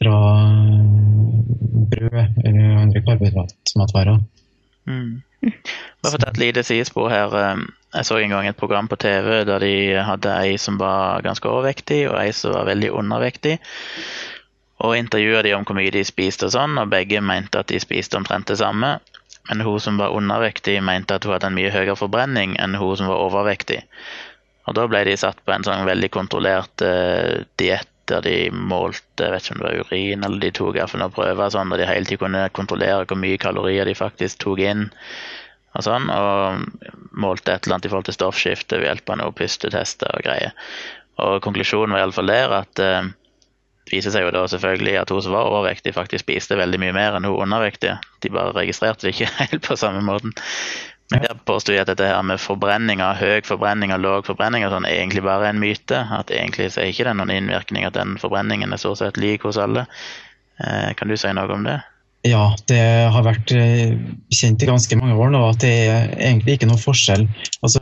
fra 0.00 0.16
brød 1.92 2.18
eller 2.44 2.78
andre 2.82 3.04
karbohydratmatvarer. 3.06 4.18
Mm. 4.90 5.22
Bare 5.42 6.12
for 6.12 6.18
å 6.18 6.22
ta 6.22 6.30
et 6.32 6.40
lite 6.42 6.64
sidespor 6.66 7.10
her. 7.12 7.34
eh, 7.38 7.66
Jeg 7.94 8.04
så 8.04 8.18
en 8.18 8.34
gang 8.34 8.46
et 8.46 8.56
program 8.56 8.88
på 8.88 8.98
TV 9.00 9.44
der 9.48 9.62
de 9.64 9.74
hadde 10.04 10.34
ei 10.42 10.56
som 10.60 10.76
var 10.78 11.22
ganske 11.24 11.48
overvektig, 11.48 12.02
og 12.10 12.18
ei 12.20 12.32
som 12.36 12.52
var 12.52 12.68
veldig 12.68 12.90
undervektig. 12.92 13.58
Og 14.84 14.96
intervjua 14.98 15.42
de 15.42 15.54
om 15.56 15.64
hvor 15.64 15.78
mye 15.78 15.90
de 15.90 16.04
spiste 16.04 16.46
og 16.46 16.52
sånn, 16.54 16.76
og 16.78 16.90
begge 16.92 17.22
mente 17.24 17.58
at 17.58 17.70
de 17.72 17.80
spiste 17.80 18.18
omtrent 18.18 18.46
det 18.50 18.58
samme. 18.60 18.98
Men 19.48 19.64
hun 19.64 19.80
som 19.80 19.96
var 19.98 20.12
undervektig, 20.14 20.76
mente 20.84 21.16
at 21.16 21.24
hun 21.24 21.32
hadde 21.32 21.48
en 21.48 21.56
mye 21.56 21.72
høyere 21.72 21.96
forbrenning 21.96 22.58
enn 22.60 22.76
hun 22.76 22.96
som 23.00 23.08
var 23.08 23.24
overvektig. 23.24 23.80
Og 24.68 24.76
da 24.76 24.84
ble 24.86 25.00
de 25.08 25.16
satt 25.16 25.40
på 25.44 25.54
en 25.54 25.64
sånn 25.64 25.88
veldig 25.88 26.10
kontrollert 26.12 26.84
uh, 26.84 27.40
diett 27.56 27.88
der 28.08 28.24
de 28.24 28.36
målte 28.52 29.24
jeg 29.24 29.34
vet 29.34 29.44
ikke 29.44 29.54
om 29.54 29.60
det 29.60 29.68
var 29.68 29.88
urin, 29.88 30.24
eller 30.24 30.42
de 30.42 30.50
tok 30.54 30.78
prøver 31.14 31.52
sånn, 31.52 31.74
der 31.74 31.82
de 31.82 31.88
hele 31.88 32.08
tiden 32.08 32.24
kunne 32.24 32.48
kontrollere 32.56 33.04
hvor 33.04 33.20
mye 33.20 33.40
kalorier 33.40 33.88
de 33.88 33.94
faktisk 33.98 34.40
tok 34.44 34.62
inn. 34.64 34.88
Og 35.76 35.84
sånn, 35.84 36.08
og 36.10 36.64
målte 37.12 37.52
et 37.52 37.66
eller 37.66 37.76
annet 37.76 37.86
i 37.86 37.92
forhold 37.92 38.08
til 38.08 38.16
stoffskifte 38.16 38.80
ved 38.80 38.88
hjelp 38.88 39.12
av 39.12 39.20
noen 39.20 39.36
pustetester 39.36 40.10
og 40.16 40.24
greier. 40.24 40.54
Og 41.22 41.40
konklusjonen 41.44 41.94
var 41.94 42.04
iallfall 42.04 42.30
der 42.30 42.54
at 42.60 42.82
eh, 42.82 43.10
viser 43.92 44.14
seg 44.14 44.26
jo 44.26 44.32
da 44.34 44.44
selvfølgelig 44.50 44.96
at 45.00 45.12
hun 45.12 45.22
som 45.24 45.34
var 45.36 45.50
overvektig, 45.50 45.94
faktisk 45.96 46.24
spiste 46.24 46.58
veldig 46.58 46.80
mye 46.82 46.96
mer 46.96 47.18
enn 47.18 47.26
hun 47.28 47.42
undervektige. 47.46 47.98
De 48.24 48.32
bare 48.32 48.54
registrerte 48.56 49.06
det 49.06 49.16
ikke 49.16 49.32
helt 49.42 49.66
på 49.66 49.78
samme 49.78 50.02
måten. 50.06 50.34
Der 51.08 51.38
påstår 51.48 51.74
jeg 51.74 51.84
at 51.86 51.88
dette 51.88 52.04
her 52.04 52.24
med 52.26 52.40
forbrenning 52.42 53.00
av 53.00 53.16
høy 53.16 53.40
forbrenning 53.46 53.94
og 53.94 54.02
lav 54.04 54.26
forbrenning 54.26 54.66
og 54.66 54.74
sånn, 54.74 54.86
egentlig 54.88 55.22
bare 55.24 55.48
en 55.48 55.60
myte. 55.62 56.02
At 56.12 56.32
egentlig 56.34 56.68
så 56.74 56.82
er 56.82 56.90
ikke 56.92 57.06
det 57.08 57.14
noen 57.16 57.32
innvirkning 57.32 57.86
at 57.88 57.96
den 57.96 58.18
forbrenningen 58.20 58.74
er 58.74 58.80
stort 58.82 59.00
sett 59.00 59.20
lik 59.20 59.46
hos 59.48 59.56
alle. 59.60 59.86
Eh, 60.60 60.90
kan 60.98 61.08
du 61.08 61.16
si 61.16 61.32
noe 61.32 61.54
om 61.54 61.64
det? 61.64 61.78
Ja, 62.28 62.50
det 62.68 62.82
har 63.14 63.24
vært 63.24 63.54
eh, 63.56 63.94
kjent 64.34 64.64
i 64.64 64.68
ganske 64.68 64.98
mange 65.00 65.16
år 65.16 65.32
nå 65.32 65.40
at 65.48 65.62
det 65.64 65.72
er 65.86 66.12
egentlig 66.18 66.58
ikke 66.58 66.68
noe 66.68 66.82
forskjell. 66.82 67.24
Altså, 67.64 67.80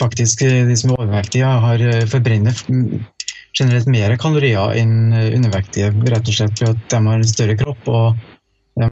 faktisk, 0.00 0.46
eh, 0.48 0.64
De 0.70 0.78
som 0.78 0.94
er 0.94 1.02
overvektige, 1.02 1.52
har 1.66 1.84
forbrenner 2.08 2.64
generelt 3.58 3.92
mer 3.92 4.16
kalorier 4.16 4.72
enn 4.78 5.12
undervektige. 5.12 5.92
Rett 6.08 6.32
og 6.32 6.40
slett 6.40 6.64
fordi 6.64 6.80
de 6.80 7.04
har 7.10 7.20
en 7.20 7.32
større 7.34 7.60
kropp 7.60 7.92
og 7.92 8.26
de 8.78 8.88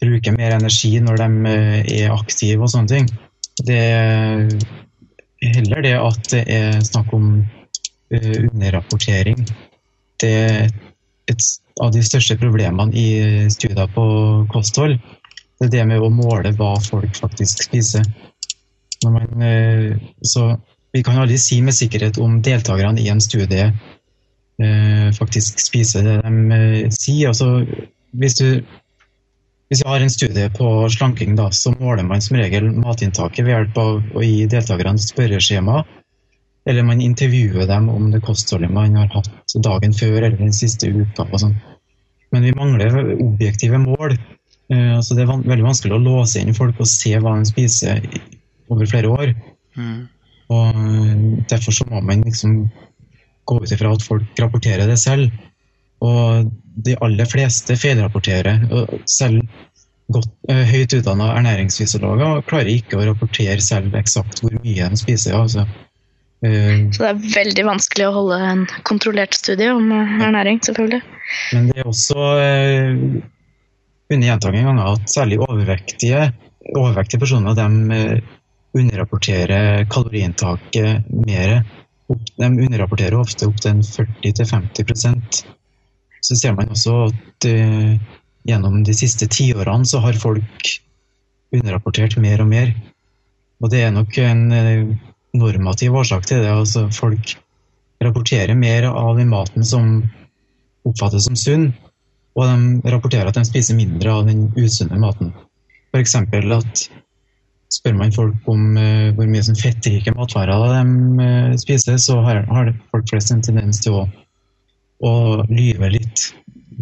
bruker 0.00 0.36
mer 0.36 0.56
energi 0.56 0.94
når 1.04 1.20
de 1.20 1.54
er 2.00 2.14
aktive 2.14 2.64
og 2.64 2.72
sånne 2.72 2.92
ting. 2.94 3.08
Det 3.60 3.80
er 3.80 4.46
heller 5.40 5.84
det 5.84 5.96
at 5.98 6.30
det 6.32 6.44
er 6.48 6.78
snakk 6.84 7.12
om 7.16 7.32
underrapportering. 8.10 9.44
Det 10.20 10.30
er 10.30 10.70
et 11.30 11.44
av 11.80 11.92
de 11.94 12.02
største 12.04 12.36
problemene 12.40 12.96
i 12.96 13.06
studier 13.52 13.88
på 13.94 14.04
kosthold. 14.52 14.98
Det 15.60 15.68
er 15.68 15.72
det 15.76 15.86
med 15.92 16.02
å 16.02 16.10
måle 16.12 16.52
hva 16.56 16.74
folk 16.82 17.16
faktisk 17.20 17.64
spiser. 17.66 18.04
Man, 19.04 19.42
eh, 19.42 19.96
så 20.24 20.50
vi 20.92 21.02
kan 21.04 21.20
aldri 21.20 21.38
si 21.40 21.60
med 21.64 21.76
sikkerhet 21.76 22.18
om 22.20 22.40
deltakerne 22.44 23.00
i 23.00 23.08
en 23.12 23.20
studie 23.20 23.70
eh, 24.60 25.08
faktisk 25.16 25.60
spiser 25.62 26.04
det 26.04 26.16
de 26.24 26.56
eh, 26.56 26.90
sier. 26.92 27.30
Altså, 27.30 27.64
hvis, 28.12 28.36
du, 28.40 28.60
hvis 29.70 29.84
vi 29.84 29.86
har 29.86 30.02
en 30.02 30.10
studie 30.10 30.50
på 30.50 30.68
slanking, 30.90 31.36
da, 31.38 31.46
så 31.54 31.70
måler 31.78 32.02
man 32.02 32.22
som 32.24 32.40
regel 32.40 32.72
matinntaket 32.74 33.44
ved 33.46 33.54
hjelp 33.54 33.76
av 33.78 34.16
å 34.18 34.22
gi 34.24 34.48
deltakerne 34.50 34.98
spørreskjema. 34.98 35.84
Eller 36.66 36.86
man 36.86 37.00
intervjuer 37.00 37.68
dem 37.70 37.86
om 37.92 38.08
det 38.10 38.20
kostholdet 38.26 38.72
man 38.74 38.98
har 38.98 39.06
hatt 39.14 39.30
dagen 39.62 39.94
før 39.94 40.18
eller 40.18 40.36
den 40.40 40.52
siste 40.52 40.90
uka. 40.90 41.22
og 41.22 41.38
sånn. 41.44 41.54
Men 42.34 42.48
vi 42.48 42.54
mangler 42.58 42.98
objektive 43.14 43.78
mål. 43.78 44.16
Uh, 44.70 44.98
altså 44.98 45.14
det 45.14 45.22
er 45.24 45.30
veldig 45.38 45.66
vanskelig 45.66 45.94
å 45.96 46.02
låse 46.02 46.42
inn 46.42 46.54
folk 46.54 46.82
og 46.82 46.90
se 46.90 47.14
hva 47.18 47.36
de 47.38 47.46
spiser 47.46 48.02
over 48.70 48.90
flere 48.90 49.14
år. 49.14 49.32
Mm. 49.78 50.00
Og 50.50 50.82
uh, 50.82 51.46
Derfor 51.46 51.78
så 51.78 51.86
må 51.90 52.02
man 52.02 52.26
liksom 52.26 52.64
gå 53.46 53.62
ut 53.62 53.70
ifra 53.70 53.94
at 53.94 54.02
folk 54.02 54.42
rapporterer 54.42 54.90
det 54.90 54.98
selv. 54.98 55.30
Og 56.00 56.48
de 56.80 56.96
aller 57.04 57.28
fleste 57.28 57.76
feilrapporterer. 57.76 58.64
Selv 59.10 59.42
godt, 60.10 60.30
uh, 60.50 60.64
høyt 60.70 60.96
utdanna 60.96 61.34
ernæringsfysiologer 61.38 62.42
klarer 62.48 62.72
ikke 62.72 62.98
å 62.98 63.06
rapportere 63.10 63.60
selv 63.64 63.94
eksakt 64.00 64.42
hvor 64.42 64.56
mye 64.62 64.88
de 64.90 65.00
spiser. 65.00 65.36
Altså. 65.36 65.66
Så 66.40 67.02
det 67.02 67.08
er 67.10 67.18
veldig 67.34 67.66
vanskelig 67.68 68.06
å 68.08 68.14
holde 68.14 68.38
en 68.48 68.62
kontrollert 68.88 69.36
studie 69.36 69.68
om 69.74 69.90
ernæring, 69.92 70.62
selvfølgelig. 70.64 71.02
Men 71.52 71.66
det 71.68 71.82
er 71.82 71.90
også 71.90 72.30
funnet 74.10 74.26
gjentagende 74.26 74.66
ganger 74.66 74.94
at 74.94 75.12
særlig 75.12 75.38
overvektige, 75.44 76.30
overvektige 76.74 77.22
personer 77.22 77.54
de 77.58 77.66
eh, 77.96 78.32
underrapporterer 78.78 79.84
kaloriinntaket 79.90 81.06
mer. 81.26 81.60
De 82.10 82.48
underrapporterer 82.48 83.18
ofte 83.20 83.46
opptil 83.46 83.84
40-50 83.86 85.44
Så 86.24 86.36
ser 86.38 86.56
man 86.56 86.72
også 86.72 86.96
at 87.08 87.48
uh, 87.48 87.94
gjennom 88.48 88.80
de 88.86 88.94
siste 88.96 89.28
tiårene 89.30 89.88
så 89.88 90.02
har 90.04 90.18
folk 90.20 90.72
underrapportert 91.54 92.16
mer 92.22 92.42
og 92.44 92.50
mer. 92.50 92.74
Og 93.60 93.72
det 93.72 93.84
er 93.84 93.94
nok 93.94 94.16
en 94.22 94.46
uh, 94.52 94.94
normativ 95.36 95.96
årsak 95.96 96.26
til 96.28 96.42
det. 96.44 96.52
altså 96.52 96.88
Folk 96.94 97.36
rapporterer 98.04 98.56
mer 98.56 98.88
av 98.88 99.18
den 99.18 99.28
maten 99.28 99.66
som 99.66 100.00
oppfattes 100.88 101.26
som 101.28 101.36
sunn, 101.36 101.70
og 102.38 102.46
de 102.48 102.92
rapporterer 102.92 103.28
at 103.28 103.36
de 103.36 103.44
spiser 103.44 103.76
mindre 103.76 104.12
av 104.14 104.28
den 104.30 104.46
usunne 104.56 104.96
maten. 105.00 105.34
F.eks. 105.92 106.14
at 106.16 106.84
spør 107.70 107.96
man 107.98 108.14
folk 108.14 108.48
om 108.50 108.76
uh, 108.78 109.10
hvor 109.14 109.28
mye 109.30 109.44
sånn 109.46 109.58
fettrike 109.58 110.14
matvarer 110.16 110.64
de 110.74 110.82
uh, 111.20 111.58
spiser, 111.60 111.98
så 112.02 112.18
har, 112.24 112.42
har, 112.50 112.72
folk 112.90 113.10
flest 113.10 113.34
en 113.34 113.44
tendens 113.44 113.82
til 113.84 114.00
å, 114.00 114.06
å 115.00 115.42
lyve 115.48 115.90
litt. 115.94 116.30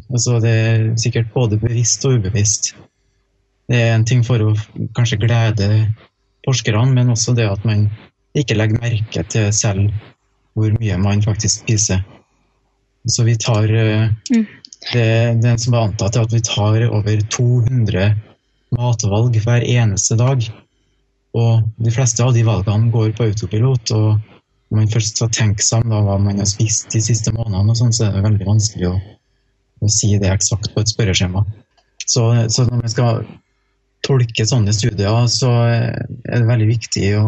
Altså, 0.09 0.39
det 0.43 0.53
er 0.53 0.85
sikkert 1.01 1.33
både 1.35 1.59
bevisst 1.61 2.05
og 2.09 2.19
ubevisst. 2.19 2.73
Det 3.69 3.79
er 3.79 3.95
en 3.95 4.07
ting 4.09 4.25
for 4.27 4.43
å 4.43 4.55
kanskje 4.97 5.21
glede 5.23 5.69
forskerne, 6.47 6.95
men 6.97 7.13
også 7.13 7.35
det 7.37 7.49
at 7.51 7.67
man 7.69 7.89
ikke 8.39 8.57
legger 8.57 8.81
merke 8.81 9.25
til 9.31 9.51
selv 9.55 9.91
hvor 10.59 10.73
mye 10.81 10.97
man 11.01 11.23
faktisk 11.23 11.65
spiser. 11.65 12.01
Så 13.09 13.25
vi 13.25 13.37
tar 13.41 13.69
eh, 13.73 14.09
mm. 14.33 14.47
det, 14.93 15.11
Den 15.45 15.61
som 15.61 15.75
er 15.75 15.87
antatt, 15.87 16.17
er 16.17 16.27
at 16.27 16.35
vi 16.35 16.43
tar 16.45 16.89
over 16.89 17.21
200 17.37 18.09
matvalg 18.77 19.39
hver 19.45 19.65
eneste 19.65 20.19
dag. 20.19 20.43
Og 21.39 21.69
de 21.79 21.93
fleste 21.95 22.25
av 22.25 22.35
de 22.35 22.43
valgene 22.45 22.91
går 22.93 23.15
på 23.17 23.29
autopilot. 23.29 23.93
og 23.97 24.38
når 24.69 24.81
man 24.81 24.91
først 24.93 25.17
skal 25.17 25.31
tenke 25.33 25.65
seg 25.65 25.87
om 25.87 26.07
hva 26.07 26.19
man 26.21 26.41
har 26.43 26.49
spist 26.49 26.91
de 26.93 27.01
siste 27.03 27.33
månedene, 27.33 27.73
og 27.73 27.79
sånn, 27.79 27.95
så 27.97 28.09
er 28.09 28.19
det 28.19 28.25
veldig 28.27 28.49
vanskelig 28.49 28.91
å, 28.91 28.97
å, 29.81 29.91
si 29.93 30.13
det 30.21 30.31
eksakt 30.33 30.73
på 30.75 30.85
et 30.85 30.93
spørreskjema. 30.93 31.45
Så, 32.05 32.25
så 32.53 32.67
når 32.69 32.83
man 32.83 32.93
skal 32.93 33.23
tolke 34.07 34.47
sånne 34.49 34.75
studier, 34.77 35.25
så 35.33 35.51
er 35.69 36.05
det 36.35 36.49
veldig 36.49 36.69
viktig 36.69 37.09
å 37.19 37.25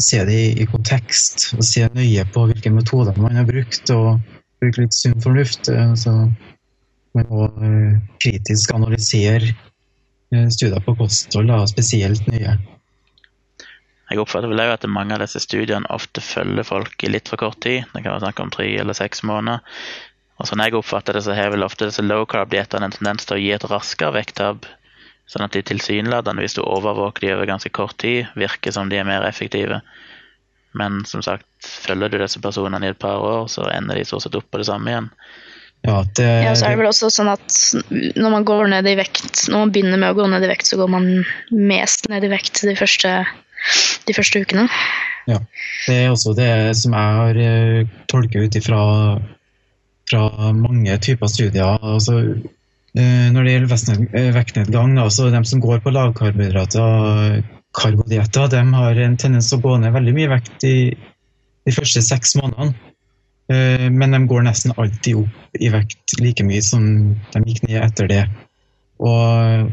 se 0.00 0.22
det 0.24 0.36
i, 0.36 0.50
i 0.64 0.68
kontekst. 0.68 1.50
og 1.56 1.64
Se 1.68 1.86
nøye 1.94 2.24
på 2.32 2.46
hvilke 2.48 2.72
metoder 2.72 3.16
man 3.20 3.36
har 3.36 3.48
brukt. 3.48 3.92
og 3.94 4.20
bruke 4.60 4.84
litt 4.84 4.96
sunn 4.96 5.20
fornuft. 5.22 5.70
Så 6.00 6.12
man 7.16 7.30
må 7.30 7.46
eh, 7.48 7.96
kritisk 8.22 8.74
analysere 8.76 9.50
eh, 9.50 10.48
studier 10.52 10.82
på 10.84 10.96
kosthold, 10.98 11.50
da, 11.50 11.62
spesielt 11.70 12.28
nye. 12.30 12.56
Jeg 14.10 14.18
oppfatter 14.18 14.50
vel 14.50 14.62
at 14.64 14.86
mange 14.90 15.14
av 15.14 15.22
disse 15.22 15.38
studiene 15.42 15.86
ofte 15.94 16.22
følger 16.24 16.66
folk 16.66 17.04
i 17.06 17.12
litt 17.12 17.30
for 17.30 17.38
kort 17.38 17.60
tid. 17.62 17.86
Det 17.92 18.02
kan 18.02 18.16
være 18.16 18.24
snakk 18.24 18.42
om 18.42 18.50
tre 18.50 18.66
eller 18.82 18.96
seks 18.98 19.22
måneder. 19.26 19.62
Og 20.40 20.48
sånn 20.48 20.62
jeg 20.64 20.74
oppfatter 20.74 21.14
det, 21.14 21.22
så 21.26 21.36
har 21.36 21.52
vel 21.52 21.66
ofte 21.66 21.86
disse 21.86 22.02
low 22.02 22.24
carb-diettene 22.26 22.88
en 22.88 22.94
tendens 22.96 23.28
til 23.28 23.36
å 23.36 23.40
gi 23.42 23.50
et 23.54 23.66
raskere 23.70 24.16
vekttap. 24.16 24.66
Sånn 25.30 25.44
at 25.46 25.54
de 25.54 25.62
tilsynelatende, 25.62 26.42
hvis 26.42 26.56
du 26.58 26.64
overvåker 26.64 27.22
de 27.22 27.34
over 27.36 27.46
ganske 27.52 27.70
kort 27.76 27.98
tid, 28.02 28.26
virker 28.40 28.74
som 28.74 28.90
de 28.90 28.98
er 28.98 29.06
mer 29.06 29.26
effektive. 29.28 29.78
Men 30.74 31.04
som 31.06 31.22
sagt, 31.22 31.46
følger 31.62 32.10
du 32.10 32.18
disse 32.18 32.40
personene 32.42 32.88
i 32.88 32.94
et 32.94 32.98
par 32.98 33.22
år, 33.22 33.46
så 33.52 33.68
ender 33.70 34.00
de 34.00 34.06
stort 34.08 34.26
sett 34.26 34.38
opp 34.38 34.48
på 34.50 34.62
det 34.62 34.66
samme 34.70 34.90
igjen. 34.90 35.10
Ja, 35.86 36.00
det... 36.16 36.26
ja, 36.44 36.56
så 36.58 36.66
er 36.66 36.74
det 36.74 36.82
vel 36.82 36.90
også 36.90 37.08
sånn 37.12 37.30
at 37.32 37.60
når 38.18 38.34
man 38.34 38.48
går 38.48 38.66
ned 38.74 38.88
i 38.90 38.96
vekt, 38.98 39.46
når 39.48 39.62
man 39.62 39.72
begynner 39.76 40.02
med 40.02 40.12
å 40.12 40.18
gå 40.18 40.26
ned 40.32 40.44
i 40.44 40.50
vekt, 40.50 40.68
så 40.68 40.80
går 40.80 40.90
man 40.92 41.08
mest 41.54 42.10
ned 42.12 42.26
i 42.26 42.32
vekt 42.32 42.64
de 42.66 42.74
første, 42.76 43.14
de 44.10 44.16
første 44.16 44.42
ukene. 44.42 44.66
Ja, 45.30 45.38
det 45.86 45.96
er 45.96 46.08
også 46.10 46.34
det 46.36 46.50
som 46.80 46.96
jeg 46.96 47.18
har 47.20 47.38
uh, 47.38 47.98
tolket 48.10 48.48
ut 48.48 48.58
ifra 48.58 48.80
fra 50.10 50.50
mange 50.56 50.96
typer 50.98 51.30
studier. 51.30 51.78
altså 51.78 52.16
uh, 52.18 53.26
Når 53.30 53.46
det 53.46 53.52
gjelder 53.54 54.18
eh, 54.18 54.34
vektnedgang, 54.34 54.98
altså 54.98 55.30
de 55.30 55.44
som 55.46 55.62
går 55.62 55.82
på 55.84 55.94
lavkarbohydrater 55.94 57.42
karbodietter 57.76 58.48
de 58.50 58.62
har 58.74 58.98
en 58.98 59.16
tendens 59.20 59.52
å 59.54 59.60
gå 59.62 59.76
ned 59.78 59.94
veldig 59.94 60.14
mye 60.16 60.30
vekt 60.32 60.56
de, 60.64 60.74
de 61.66 61.74
første 61.74 62.02
seks 62.02 62.34
månedene. 62.40 62.74
Eh, 63.50 63.86
men 63.90 64.14
de 64.14 64.22
går 64.30 64.44
nesten 64.46 64.74
alltid 64.76 65.22
opp 65.24 65.62
i 65.62 65.70
vekt 65.72 66.18
like 66.22 66.44
mye 66.46 66.62
som 66.62 66.84
de 67.34 67.44
gikk 67.46 67.64
ned 67.68 67.80
etter 67.82 68.10
det. 68.10 68.24
Og, 69.02 69.70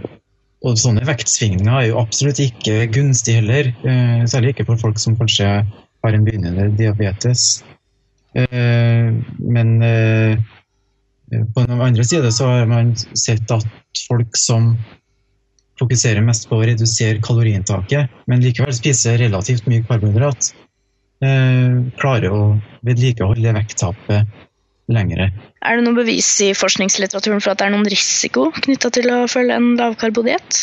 og 0.65 0.77
sånne 0.81 1.05
vektsvingninger 1.05 1.73
er 1.73 1.87
jo 1.91 1.99
absolutt 2.01 2.39
ikke 2.41 2.87
gunstig 2.93 3.37
heller. 3.39 3.69
Eh, 3.85 4.23
særlig 4.29 4.55
ikke 4.55 4.67
for 4.71 4.81
folk 4.87 5.01
som 5.01 5.17
kanskje 5.19 5.49
har 5.61 6.15
en 6.15 6.25
begynnende 6.25 6.69
diabetes. 6.77 7.63
Eh, 8.37 9.13
men 9.37 9.73
på 11.27 11.65
den 11.65 11.81
andre 11.83 12.03
side 12.07 12.31
så 12.31 12.47
har 12.47 12.69
man 12.69 12.93
sett 12.97 13.51
at 13.51 13.65
folk 14.07 14.37
som 14.39 14.71
fokuserer 15.77 16.25
mest 16.25 16.47
på 16.49 16.57
å 16.57 16.65
redusere 16.65 17.21
kaloriinntaket, 17.23 18.13
men 18.29 18.43
likevel 18.43 18.73
spiser 18.75 19.19
relativt 19.21 19.67
mye 19.69 19.85
karbohydrat, 19.85 20.51
eh, 21.21 21.77
klarer 22.01 22.33
å 22.33 22.41
vedlikeholde 22.87 23.53
vekttapet 23.59 24.46
lengre. 24.91 25.29
Er 25.65 25.77
det 25.77 25.85
noe 25.85 25.97
bevis 25.97 26.29
i 26.45 26.53
forskningslitteraturen 26.57 27.41
for 27.43 27.53
at 27.53 27.61
det 27.61 27.67
er 27.67 27.75
noen 27.75 27.89
risiko 27.91 28.49
knytta 28.55 28.91
til 28.95 29.09
å 29.13 29.23
følge 29.31 29.57
en 29.57 29.73
lavkarbodiett? 29.79 30.61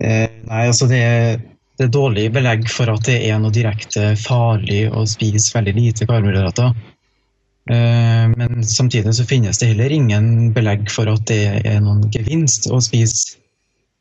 Eh, 0.00 0.28
nei, 0.46 0.62
altså 0.66 0.88
det 0.90 1.00
er, 1.04 1.42
det 1.78 1.88
er 1.88 1.92
dårlig 1.92 2.28
belegg 2.34 2.68
for 2.72 2.92
at 2.92 3.04
det 3.08 3.18
er 3.28 3.40
noe 3.42 3.54
direkte 3.54 4.14
farlig 4.20 4.84
å 4.92 5.04
spise 5.08 5.52
veldig 5.56 5.76
lite 5.76 6.08
karbohydrater. 6.08 6.72
Eh, 7.70 8.26
men 8.32 8.64
samtidig 8.64 9.12
så 9.18 9.26
finnes 9.28 9.60
det 9.60 9.72
heller 9.74 9.92
ingen 9.92 10.50
belegg 10.56 10.88
for 10.92 11.10
at 11.12 11.26
det 11.28 11.42
er 11.60 11.82
noen 11.84 12.06
gevinst 12.14 12.70
å 12.72 12.80
spise 12.82 13.36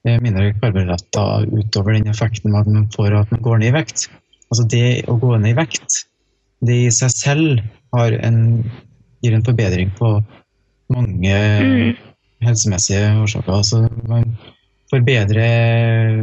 eh, 0.08 0.18
mindre 0.24 0.54
karbohydrater 0.62 1.50
utover 1.52 1.98
den 1.98 2.10
effekten 2.12 2.56
man 2.56 2.88
får 2.96 3.12
av 3.12 3.26
at 3.26 3.36
man 3.36 3.44
går 3.46 3.62
ned 3.62 3.74
i 3.74 3.78
vekt. 3.82 4.08
Altså 4.50 4.66
det 4.72 5.04
å 5.12 5.18
gå 5.22 5.36
ned 5.38 5.52
i 5.52 5.58
vekt, 5.60 6.06
det 6.66 6.78
i 6.88 6.94
seg 6.94 7.12
selv 7.14 7.60
har 7.96 8.16
en, 8.26 8.64
gir 9.24 9.36
en 9.36 9.46
forbedring 9.46 9.92
på 9.98 10.14
mange 10.94 11.36
mm. 11.64 11.98
helsemessige 12.46 13.12
årsaker. 13.22 13.54
Altså 13.54 13.84
man 14.10 14.32
forbedrer 14.90 16.20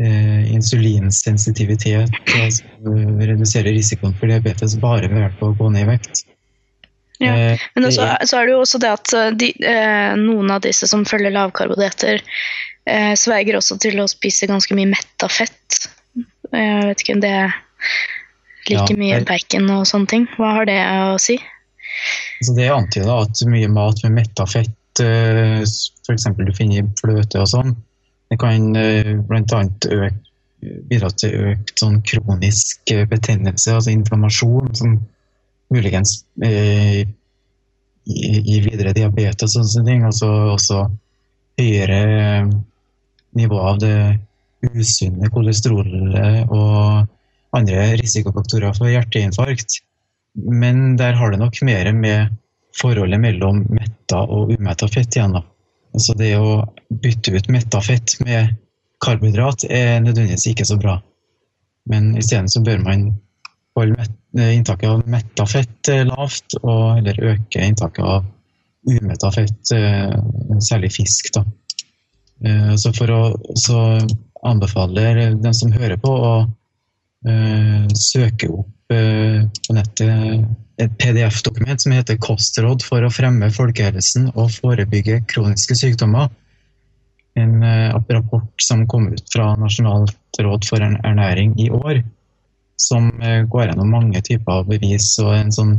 eh, 0.00 0.52
insulinsensitivitet, 0.54 2.14
altså 2.40 2.94
reduserer 3.20 3.74
risikoen 3.76 4.14
for 4.18 4.30
diabetes 4.30 4.78
bare 4.80 5.10
ved 5.10 5.24
hjelp 5.24 5.42
av 5.42 5.52
å 5.52 5.58
gå 5.58 5.72
ned 5.74 5.86
i 5.86 5.90
vekt. 5.94 6.24
Ja. 7.22 7.34
Eh, 7.34 7.66
Men 7.76 7.88
også, 7.88 8.08
så 8.26 8.40
er 8.40 8.48
det 8.48 8.56
jo 8.56 8.62
også 8.64 8.80
det 8.82 8.92
at 8.96 9.14
eh, 9.14 9.30
de, 9.38 9.52
eh, 9.62 10.12
noen 10.20 10.50
av 10.54 10.64
disse 10.64 10.88
som 10.90 11.04
følger 11.08 11.34
lavkarbodietter, 11.34 12.24
eh, 12.90 13.12
sverger 13.18 13.60
også 13.60 13.78
til 13.82 14.00
å 14.02 14.10
spise 14.10 14.50
ganske 14.50 14.76
mye 14.76 14.94
metta 14.96 15.30
fett. 15.30 15.84
Jeg 16.54 16.88
vet 16.88 17.02
ikke 17.02 17.16
om 17.16 17.22
det 17.24 17.32
er 17.34 17.54
like 18.70 18.94
ja, 18.94 18.98
mye 18.98 19.20
bacon 19.28 19.68
og 19.74 19.86
sånne 19.88 20.10
ting. 20.10 20.26
Hva 20.38 20.54
har 20.58 20.68
det 20.68 20.78
å 20.80 21.18
si? 21.20 21.38
Altså 22.44 22.54
det 22.58 22.68
antyder 22.68 23.24
at 23.24 23.42
mye 23.48 23.70
mat 23.72 24.02
med 24.04 24.18
metta 24.20 24.44
fett, 24.44 25.00
eh, 25.00 25.64
f.eks. 25.64 26.28
du 26.36 26.52
finner 26.52 26.82
i 26.82 26.86
fløte 27.00 27.40
og 27.40 27.48
sånn, 27.48 27.72
det 28.28 28.36
kan 28.40 28.70
bl.a. 29.24 29.60
bidra 30.90 31.10
til 31.16 31.48
økt 31.54 31.72
sånn 31.80 32.02
kronisk 32.04 32.92
betennelse, 33.08 33.78
altså 33.78 33.94
inflammasjon. 33.94 34.74
som 34.76 34.98
muligens 35.72 36.24
eh, 36.44 37.04
gir 38.04 38.66
videre 38.66 38.94
diabetes 38.96 39.56
og 39.56 39.66
sånne 39.68 39.88
ting. 39.88 40.04
Altså 40.06 40.28
også 40.54 40.84
høyere 41.60 42.00
eh, 42.20 42.52
nivå 43.38 43.60
av 43.72 43.80
det 43.82 43.96
usunne 44.64 45.28
kolesterolet 45.32 46.52
og 46.52 47.10
andre 47.54 47.90
risikofaktorer 48.00 48.76
for 48.76 48.90
hjerteinfarkt. 48.90 49.80
Men 50.34 50.96
der 50.96 51.14
har 51.18 51.30
det 51.30 51.38
nok 51.38 51.60
mer 51.62 51.92
med 51.94 52.34
forholdet 52.74 53.20
mellom 53.22 53.62
metta 53.70 54.24
og 54.26 54.50
umetta 54.54 54.88
fett 54.90 55.16
igjen. 55.16 55.36
Altså 55.94 56.16
det 56.18 56.32
å 56.38 56.64
bytte 56.90 57.36
ut 57.36 57.50
metta 57.54 57.80
fett 57.84 58.16
med 58.24 58.56
karbohydrat 59.04 59.66
er 59.70 60.00
nødvendigvis 60.02 60.48
ikke 60.50 60.66
så 60.66 60.78
bra. 60.80 60.98
Men 61.90 62.14
isteden 62.18 62.48
så 62.50 62.64
bør 62.64 62.82
man 62.82 63.12
holde 63.78 64.06
eh, 64.38 64.54
inntaket 64.56 64.90
av 64.90 65.02
metta 65.10 65.46
fett 65.46 65.90
eh, 65.92 66.04
lavt, 66.08 66.56
og, 66.62 66.98
eller 66.98 67.20
øke 67.34 67.62
inntaket 67.62 68.04
av 68.04 68.24
umetta 68.90 69.30
fett, 69.34 69.72
eh, 69.76 70.14
særlig 70.62 70.92
fisk. 70.94 71.30
Da. 71.34 71.44
Så 72.76 72.90
å 72.90 73.20
så 73.56 73.80
anbefaler 74.44 75.20
den 75.40 75.54
som 75.56 75.72
hører 75.72 75.96
på, 76.02 76.10
å 76.12 76.32
søke 77.96 78.50
opp 78.52 78.73
på 78.90 79.74
nettet 79.76 80.44
et 80.82 80.96
PDF-dokument 80.98 81.80
som 81.80 81.92
heter 81.94 82.18
'Kostråd 82.18 82.82
for 82.84 83.06
å 83.06 83.12
fremme 83.12 83.50
folkehelsen 83.54 84.32
og 84.34 84.50
forebygge 84.50 85.22
kroniske 85.30 85.76
sykdommer'. 85.78 86.28
En 87.38 87.62
rapport 88.10 88.62
som 88.62 88.86
kom 88.86 89.08
ut 89.12 89.24
fra 89.32 89.54
Nasjonalt 89.58 90.42
råd 90.42 90.68
for 90.68 90.82
ernæring 90.82 91.54
i 91.58 91.70
år 91.70 92.02
som 92.76 93.22
eh, 93.22 93.42
går 93.42 93.68
gjennom 93.68 93.90
mange 93.90 94.22
typer 94.24 94.60
av 94.60 94.68
bevis 94.68 95.14
og 95.22 95.32
en 95.36 95.52
sånn 95.54 95.74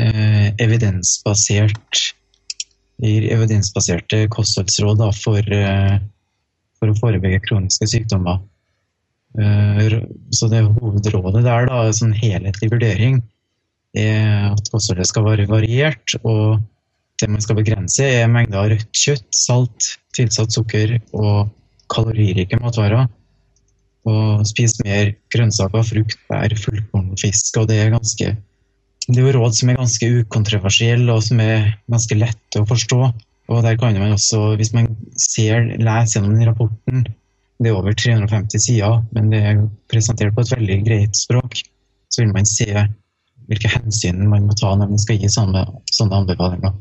eh, 0.00 0.52
evidensbasert 0.62 2.02
gir 3.02 3.26
evidensbaserte 3.34 4.22
kostholdsråd 4.32 5.02
da, 5.02 5.10
for, 5.12 5.40
eh, 5.52 5.98
for, 6.80 6.92
å 6.92 6.98
forebygge 7.02 7.42
kroniske 7.44 7.88
sykdommer. 7.92 8.40
Eh, 9.36 9.98
så 10.34 10.48
det 10.52 10.64
hovedrådet 10.66 11.44
der, 11.44 11.68
da, 11.70 11.82
sånn 11.94 12.14
helhetlig 12.16 12.70
vurdering, 12.72 13.20
er 13.96 14.50
at 14.52 14.72
kostholdet 14.72 15.08
skal 15.08 15.26
være 15.26 15.48
variert. 15.50 16.16
og 16.22 16.62
det 17.20 17.30
man 17.32 17.40
skal 17.40 17.56
begrense, 17.56 18.04
er 18.04 18.28
mengder 18.28 18.58
av 18.60 18.72
rødt 18.74 18.90
kjøtt, 18.92 19.28
salt, 19.32 19.92
tilsatt 20.16 20.52
sukker 20.52 20.98
og 21.16 21.48
kaloririke 21.92 22.58
matvarer 22.60 23.06
og 24.06 24.44
spise 24.46 24.84
mer 24.86 25.14
grønnsaker, 25.34 25.82
frukt, 25.86 26.18
bær, 26.30 26.52
fullkorn, 26.60 27.14
fisk. 27.18 27.56
og 27.56 27.70
det 27.70 27.80
er 27.82 27.94
ganske 27.94 28.34
det 29.06 29.20
er 29.20 29.28
jo 29.28 29.34
råd 29.36 29.54
som 29.54 29.70
er 29.70 29.78
ganske 29.78 30.06
ukontroversielle 30.20 31.14
og 31.14 31.22
som 31.22 31.40
er 31.42 31.68
ganske 31.86 32.16
lette 32.18 32.58
å 32.58 32.66
forstå. 32.66 33.00
Og 33.46 33.60
der 33.62 33.76
kan 33.78 33.94
man 33.94 34.16
også, 34.16 34.56
Hvis 34.58 34.72
man 34.74 34.88
ser, 35.14 35.62
leser 35.78 36.18
gjennom 36.18 36.34
den 36.34 36.48
rapporten, 36.48 37.04
det 37.58 37.70
er 37.70 37.78
over 37.78 37.96
350 37.96 38.62
sider, 38.62 39.02
men 39.16 39.30
det 39.32 39.42
er 39.42 39.62
presentert 39.90 40.34
på 40.36 40.44
et 40.44 40.52
veldig 40.56 40.78
greit 40.86 41.16
språk, 41.16 41.60
så 42.12 42.22
vil 42.22 42.34
man 42.34 42.48
se 42.48 42.68
hvilke 43.46 43.70
hensyn 43.70 44.26
man 44.28 44.48
må 44.48 44.56
ta 44.58 44.72
når 44.74 44.90
man 44.90 45.00
skal 45.00 45.20
gi 45.22 45.30
sånne, 45.30 45.62
sånne 45.94 46.20
anbefalinger. 46.22 46.74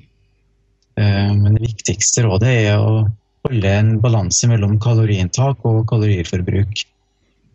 Eh, 0.99 1.31
men 1.37 1.55
det 1.55 1.69
viktigste 1.69 2.25
rådet 2.25 2.51
er 2.65 2.81
å 2.81 3.05
holde 3.45 3.71
en 3.79 3.95
balanse 4.01 4.49
mellom 4.49 4.79
kaloriinntak 4.81 5.63
og 5.69 5.85
kaloriforbruk 5.91 6.85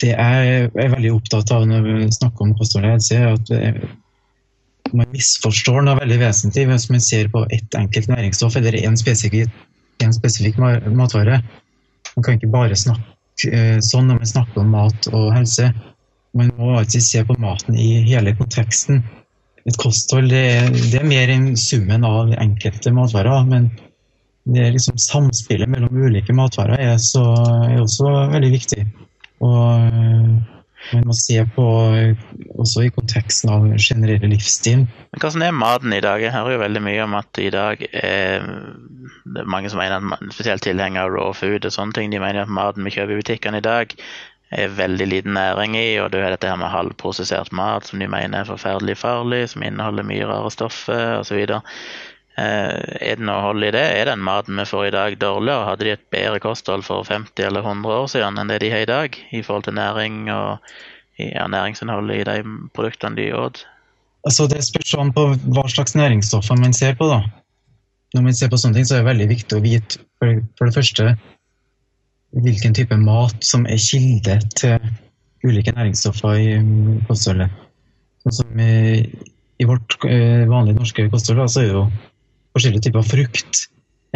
det 0.00 0.12
jeg 0.14 0.68
er 0.68 0.92
veldig 0.94 1.12
opptatt 1.12 1.50
av 1.54 1.66
når 1.68 1.84
vi 1.86 2.12
snakker 2.14 2.46
om 2.46 2.54
kosthold 2.56 2.86
og 2.86 2.94
helse, 2.94 3.16
er 3.18 3.34
at 3.36 4.94
man 4.96 5.10
misforstår 5.12 5.84
noe 5.84 5.98
veldig 6.00 6.18
vesentlig 6.22 6.66
hvis 6.70 6.88
man 6.90 7.02
ser 7.04 7.28
på 7.32 7.44
ett 7.54 7.76
enkelt 7.78 8.08
næringsstoff 8.10 8.56
eller 8.58 8.78
én 8.80 8.96
spesifikk, 8.98 9.52
en 10.00 10.16
spesifikk 10.16 10.58
matvare. 10.60 11.42
Man 12.16 12.26
kan 12.26 12.38
ikke 12.38 12.52
bare 12.52 12.78
snakke 12.78 13.50
eh, 13.50 13.78
sånn 13.84 14.10
når 14.10 14.20
man 14.22 14.32
snakker 14.32 14.62
om 14.62 14.74
mat 14.74 15.10
og 15.12 15.30
helse. 15.34 15.70
Man 16.36 16.52
må 16.58 16.74
alltid 16.78 17.04
se 17.04 17.22
på 17.26 17.36
maten 17.42 17.78
i 17.78 18.02
hele 18.06 18.34
konteksten. 18.38 19.02
Et 19.68 19.76
kosthold 19.80 20.30
det 20.32 20.42
er, 20.54 20.68
det 20.72 21.00
er 21.02 21.08
mer 21.08 21.30
enn 21.32 21.52
summen 21.58 22.06
av 22.06 22.32
enkelte 22.38 22.92
matvarer. 22.96 23.44
men 23.48 23.70
det 24.50 24.62
er 24.64 24.72
liksom 24.72 24.96
samspillet 24.98 25.68
mellom 25.68 25.98
ulike 26.00 26.32
matvarer 26.34 26.80
er, 26.80 26.96
så, 26.98 27.22
er 27.68 27.82
også 27.82 28.08
veldig 28.32 28.50
viktig. 28.54 28.86
Og 29.44 29.84
eh, 29.84 30.30
man 30.92 31.10
må 31.10 31.14
se 31.16 31.38
på 31.54 31.64
også 32.60 32.86
i 32.86 32.92
konteksten 32.94 33.52
av 33.52 33.66
generell 33.76 34.30
livsstil. 34.32 34.86
Men 34.86 35.22
Hvordan 35.22 35.44
er 35.46 35.56
maten 35.56 35.94
i 35.94 36.02
dag? 36.04 36.22
Jeg 36.22 36.34
hører 36.34 36.56
jo 36.56 36.64
veldig 36.64 36.82
mye 36.86 37.04
om 37.04 37.16
at 37.18 37.42
i 37.42 37.50
dag 37.54 37.84
er 37.92 38.48
det 39.30 39.42
er 39.42 39.50
mange 39.50 39.70
som 39.70 39.78
mener 39.80 40.00
at 40.00 40.34
spesielt 40.34 40.64
tilhengere 40.64 41.06
av 41.06 41.14
raw 41.14 41.32
food 41.36 41.66
og 41.66 41.74
sånne 41.74 41.96
ting. 41.96 42.10
De 42.12 42.20
mener 42.22 42.44
at 42.44 42.52
maten 42.52 42.86
vi 42.86 42.92
kjøper 42.94 43.14
i 43.14 43.22
butikkene 43.22 43.60
i 43.60 43.64
dag 43.66 43.94
er 44.50 44.72
veldig 44.74 45.06
liten 45.06 45.36
næring 45.38 45.76
i, 45.78 45.98
og 46.02 46.10
det 46.10 46.24
er 46.24 46.32
dette 46.34 46.48
her 46.50 46.58
med 46.58 46.72
halvprosessert 46.72 47.52
mat 47.54 47.86
som 47.86 48.02
de 48.02 48.08
mener 48.10 48.40
er 48.40 48.48
forferdelig 48.48 48.96
farlig, 48.98 49.44
som 49.52 49.62
inneholder 49.62 50.06
mye 50.06 50.26
rare 50.26 50.50
stoffer 50.50 51.20
osv. 51.20 51.44
Eh, 52.40 52.76
er 53.10 53.18
det 53.18 53.26
noe 53.26 53.40
hold 53.44 53.66
i 53.66 53.72
det? 53.74 53.82
Er 53.98 54.08
den 54.08 54.22
maten 54.24 54.56
vi 54.60 54.64
får 54.68 54.86
i 54.86 54.94
dag 54.94 55.16
dårligere? 55.20 55.66
Hadde 55.68 55.86
de 55.86 55.92
et 55.96 56.06
bedre 56.14 56.40
kosthold 56.40 56.86
for 56.86 57.04
50 57.04 57.44
eller 57.48 57.66
100 57.66 57.96
år 57.96 58.06
siden 58.12 58.40
enn 58.40 58.52
det 58.52 58.60
de 58.62 58.70
har 58.72 58.86
i 58.86 58.88
dag, 58.88 59.18
i 59.36 59.42
forhold 59.44 59.66
til 59.66 59.76
næring 59.76 60.30
og 60.32 60.72
ja, 61.20 61.44
næringsinnholdet 61.52 62.22
i 62.22 62.28
de 62.30 62.54
produktene 62.76 63.18
de 63.18 63.28
åt? 63.36 63.64
Altså, 64.24 64.46
det 64.48 64.62
spørs 64.64 64.94
an 65.00 65.12
på 65.16 65.26
hva 65.52 65.66
slags 65.68 65.96
næringsstoffer 65.96 66.56
man 66.60 66.76
ser 66.76 66.96
på. 66.96 67.08
da. 67.10 67.20
Når 68.14 68.22
man 68.22 68.36
ser 68.36 68.48
på 68.52 68.58
sånne 68.60 68.78
ting, 68.78 68.88
så 68.88 68.96
er 68.96 69.02
det 69.02 69.10
veldig 69.10 69.28
viktig 69.34 69.58
å 69.58 69.64
vite 69.64 70.00
for, 70.20 70.40
for 70.58 70.68
det 70.70 70.76
første 70.76 71.12
hvilken 72.40 72.76
type 72.78 72.96
mat 72.96 73.42
som 73.42 73.66
er 73.66 73.80
kilde 73.82 74.36
til 74.54 74.78
ulike 75.44 75.74
næringsstoffer 75.74 76.38
i 76.38 76.50
kostholdet. 77.08 77.50
Sånn 78.22 78.36
som 78.36 78.62
i, 78.62 79.02
i 79.60 79.66
vårt 79.66 79.96
eh, 80.06 80.46
vanlige 80.48 80.78
norske 80.78 81.08
kosthold, 81.10 81.42
så 81.50 81.64
er 81.64 81.68
det 81.68 81.76
jo 81.78 81.84
forskjellige 82.54 82.88
typer 82.88 83.04
frukt 83.06 83.54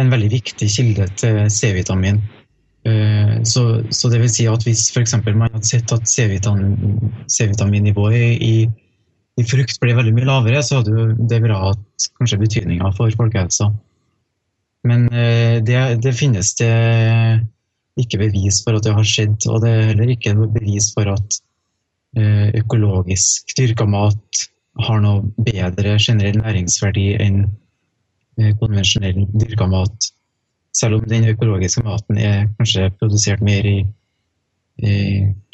en 0.01 0.09
veldig 0.11 0.31
viktig 0.33 0.67
kilde 0.71 1.05
til 1.19 1.35
C-vitamin. 1.51 2.17
Eh, 2.85 3.43
så, 3.47 3.83
så, 3.89 4.09
det 4.11 4.19
vil 4.21 4.29
si 4.29 4.45
at 4.49 4.63
hvis 4.65 4.91
f.eks. 4.93 5.13
man 5.25 5.47
hadde 5.47 5.67
sett 5.67 5.91
at 5.95 6.09
C-vitaminnivået 6.09 8.43
i, 8.45 8.69
i, 9.39 9.43
frukt 9.49 9.81
ble 9.81 9.97
veldig 9.97 10.13
mye 10.17 10.29
lavere, 10.29 10.61
så 10.63 10.73
hadde 10.81 10.93
det 11.29 11.43
bra 11.43 11.57
hatt 11.69 11.99
kanskje 12.19 12.41
betydninga 12.43 12.87
for 12.97 13.07
folkehelsa. 13.17 13.65
Men 14.85 14.99
eh, 15.09 15.55
det, 15.65 15.77
det, 16.03 16.13
finnes 16.13 16.47
det 16.59 16.75
ikke 17.97 18.21
bevis 18.27 18.63
for 18.65 18.73
at 18.77 18.83
det 18.85 18.93
har 18.93 19.07
skjedd, 19.07 19.39
og 19.49 19.55
det 19.63 19.69
er 19.71 19.89
heller 19.93 20.09
ikke 20.13 20.31
bevis 20.43 20.87
for 20.93 21.05
at 21.15 21.29
eh, 22.19 22.47
økologisk 22.61 23.41
dyrka 23.57 23.85
mat 23.89 24.29
har 24.85 24.99
noe 25.01 25.19
bedre 25.39 25.97
generell 26.03 26.39
næringsverdi 26.43 27.07
enn 27.23 27.37
konvensjonell 28.59 29.25
dyrka 29.33 29.67
mat. 29.71 30.09
Selv 30.75 30.99
om 30.99 31.07
den 31.07 31.29
økologiske 31.31 31.83
maten 31.85 32.19
er 32.19 32.49
kanskje 32.57 32.89
produsert 32.99 33.43
mer 33.45 33.67
i, 33.69 33.77
i 34.83 34.95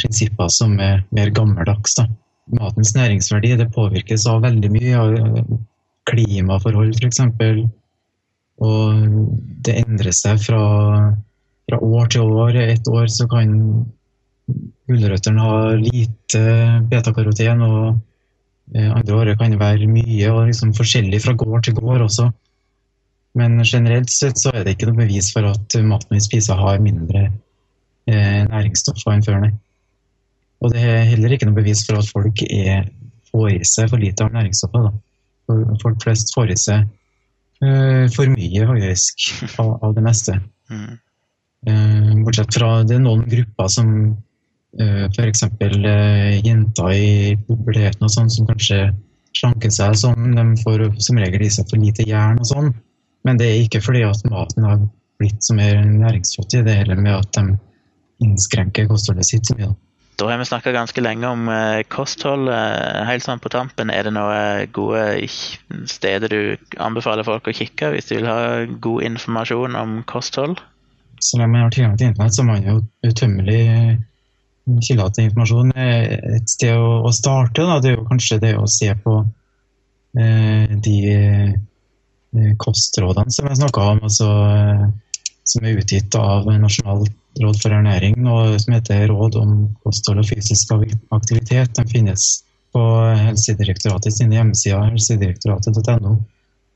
prinsipper 0.01 0.49
som 0.49 0.79
er 0.81 1.03
mer 1.13 1.29
gammeldags. 1.35 1.99
Da. 1.99 2.07
Matens 2.57 2.95
næringsverdi 2.97 3.53
det 3.59 3.69
påvirkes 3.75 4.25
av 4.27 4.41
veldig 4.47 4.71
mye 4.73 4.97
av 4.97 5.51
klimaforhold, 6.09 6.97
f.eks. 6.97 7.21
Og 8.61 9.05
det 9.65 9.77
endrer 9.83 10.13
seg 10.15 10.41
fra, 10.41 10.63
fra 11.69 11.81
år 11.85 12.11
til 12.13 12.33
år. 12.41 12.57
Et 12.65 12.89
år 12.89 13.09
så 13.13 13.27
kan 13.29 13.53
gulrøttene 14.89 15.45
ha 15.45 15.59
lite 15.79 16.41
betakaroten, 16.89 17.61
og 17.61 18.75
eh, 18.75 18.89
andre 18.89 19.17
året 19.21 19.39
kan 19.39 19.53
det 19.53 19.61
være 19.61 19.89
mye 19.89 20.33
og 20.33 20.47
liksom 20.49 20.73
forskjellig 20.77 21.21
fra 21.23 21.37
gård 21.37 21.67
til 21.67 21.77
gård 21.77 22.07
også. 22.09 22.31
Men 23.37 23.61
generelt 23.63 24.11
sett 24.11 24.39
så 24.41 24.51
er 24.51 24.65
det 24.65 24.75
ikke 24.75 24.89
noe 24.89 24.99
bevis 25.03 25.31
for 25.31 25.47
at 25.47 25.75
maten 25.87 26.17
vi 26.17 26.23
spiser 26.23 26.59
har 26.59 26.81
mindre 26.83 27.29
eh, 28.09 28.41
næringsstoffer 28.49 29.13
enn 29.13 29.23
før, 29.25 29.43
nei. 29.45 29.53
Og 30.61 30.73
det 30.73 30.81
er 30.85 31.07
heller 31.09 31.33
ikke 31.33 31.47
noe 31.49 31.57
bevis 31.57 31.85
for 31.87 32.01
at 32.01 32.09
folk 32.11 32.43
er, 32.47 32.89
får 33.31 33.47
i 33.53 33.61
seg 33.65 33.89
for 33.89 34.01
lite 34.01 34.25
av 34.25 34.35
næringsstoffer. 34.35 34.89
Da. 34.89 35.77
Folk 35.81 36.03
flest 36.03 36.33
får 36.35 36.51
i 36.53 36.57
seg 36.59 36.83
eh, 37.63 38.05
for 38.13 38.33
mye, 38.33 38.67
faktisk, 38.73 39.31
av, 39.61 39.71
av 39.87 39.95
det 39.97 40.03
meste. 40.05 40.37
Mm. 40.71 40.91
Eh, 41.71 42.11
bortsett 42.25 42.53
fra 42.57 42.75
det 42.87 42.97
er 42.97 43.03
noen 43.05 43.23
grupper 43.31 43.71
som 43.71 43.89
eh, 44.81 45.07
f.eks. 45.07 45.43
Uh, 45.61 46.37
jenter 46.41 46.93
i 46.95 47.35
puberteten 47.47 48.07
og 48.07 48.13
sånn, 48.13 48.31
som 48.33 48.47
kanskje 48.49 48.83
slanker 49.37 49.73
seg 49.73 49.97
sånn. 50.03 50.35
De 50.37 50.45
får 50.61 50.87
som 51.01 51.19
regel 51.21 51.47
i 51.47 51.51
seg 51.53 51.69
for 51.69 51.81
lite 51.81 52.05
jern 52.07 52.41
og 52.41 52.49
sånn. 52.51 52.73
Men 53.27 53.37
det 53.37 53.47
er 53.49 53.61
ikke 53.61 53.83
fordi 53.83 54.01
at 54.07 54.23
maten 54.29 54.65
har 54.65 54.81
blitt 55.21 55.45
så 55.45 55.53
mer 55.57 55.83
næringsfattig, 55.85 56.63
det 56.65 56.73
er 56.73 56.83
heller 56.83 57.01
med 57.01 57.13
at 57.19 57.37
de 57.37 57.57
innskrenker 58.25 58.89
kostholdet 58.89 59.27
sitt 59.29 59.49
så 59.49 59.57
mye. 59.57 59.73
Da 60.19 60.27
har 60.29 60.37
vi 60.37 60.45
snakka 60.45 60.73
ganske 60.75 61.01
lenge 61.01 61.29
om 61.33 61.47
eh, 61.49 61.81
kosthold. 61.89 62.49
Eh, 62.53 62.99
helt 63.07 63.25
sånn 63.25 63.41
på 63.41 63.49
tampen, 63.49 63.89
er 63.89 64.05
det 64.05 64.13
noen 64.13 64.69
gode 64.75 65.05
steder 65.89 66.29
du 66.29 66.75
anbefaler 66.77 67.25
folk 67.25 67.49
å 67.49 67.55
kikke 67.57 67.93
hvis 67.95 68.11
de 68.11 68.19
vil 68.19 68.29
ha 68.29 68.41
god 68.85 69.07
informasjon 69.07 69.77
om 69.79 70.01
kosthold? 70.09 70.61
Så 71.21 71.39
lenge 71.39 71.55
man 71.55 71.65
har 71.65 71.73
tilgang 71.73 71.97
til 71.97 72.11
internett, 72.11 72.35
så 72.35 72.43
har 72.43 72.51
man 72.51 72.67
jo 72.67 72.77
utømmelig 73.05 73.63
kilder 74.85 75.09
til 75.09 75.29
informasjon. 75.29 75.73
Et 75.77 76.53
sted 76.53 76.77
å, 76.77 77.09
starte 77.15 77.65
da, 77.65 77.79
det 77.81 77.93
er 77.93 77.97
jo 77.97 78.07
kanskje 78.09 78.39
det 78.41 78.53
å 78.57 78.69
se 78.69 78.91
på 79.01 79.17
eh, 80.21 80.77
de 80.85 80.97
kostrådene 82.57 83.33
som 83.33 83.47
jeg 83.47 83.59
snakka 83.59 83.87
om. 83.93 84.03
altså 84.07 84.27
eh, 84.27 84.85
som 85.51 85.65
er 85.65 85.79
utgitt 85.81 86.15
av 86.15 86.47
Nasjonalt 86.47 87.11
råd 87.41 87.57
for 87.59 87.73
ernæring, 87.75 88.27
og 88.27 88.59
som 88.61 88.75
heter 88.75 89.07
Råd 89.09 89.37
om 89.39 89.53
kosthold 89.83 90.21
og 90.21 90.27
fysisk 90.29 90.71
aktivitet. 91.11 91.73
De 91.75 91.85
finnes 91.89 92.27
på 92.71 92.83
Helsedirektoratet 93.25 94.15
sine 94.15 94.37
hjemmesider, 94.37 94.91
helsedirektoratet.no. 94.91 96.13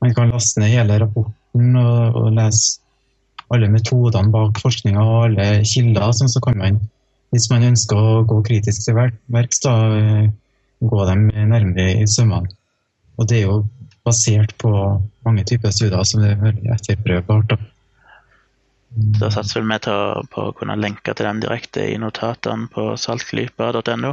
Man 0.04 0.16
kan 0.16 0.32
laste 0.32 0.60
ned 0.60 0.74
hele 0.74 0.98
rapporten 1.00 1.78
og, 1.80 2.18
og 2.20 2.34
lese 2.36 2.82
alle 3.54 3.70
metodene 3.70 4.32
bak 4.34 4.58
forskninga 4.60 5.04
og 5.04 5.28
alle 5.28 5.46
kilder. 5.64 6.10
Sånn 6.16 6.32
så 6.32 6.42
kan 6.44 6.58
man, 6.60 6.80
hvis 7.32 7.48
man 7.52 7.64
ønsker 7.70 7.96
å 7.96 8.24
gå 8.28 8.42
kritisk 8.48 8.84
til 8.84 8.98
verks, 8.98 9.62
da 9.64 9.76
gå 10.80 11.08
dem 11.08 11.28
nærmere 11.32 12.02
i 12.02 12.08
sømmene. 12.10 12.52
Og 13.16 13.28
det 13.30 13.38
er 13.40 13.46
jo 13.46 13.60
basert 14.06 14.54
på 14.62 14.70
mange 15.26 15.44
typer 15.48 15.74
studier 15.74 16.04
som 16.06 16.24
er 16.24 16.38
veldig 16.40 16.70
etterprøvbart. 16.76 17.56
Da. 17.56 19.28
Satser 19.28 19.64
vi 19.66 19.78
på 20.32 20.42
å 20.42 20.52
kunne 20.56 20.78
lenke 20.80 21.12
til 21.12 21.28
den 21.28 21.42
direkte 21.42 21.84
i 21.90 21.98
notatene 22.00 22.70
på 22.72 22.94
saltklypa.no. 23.00 24.12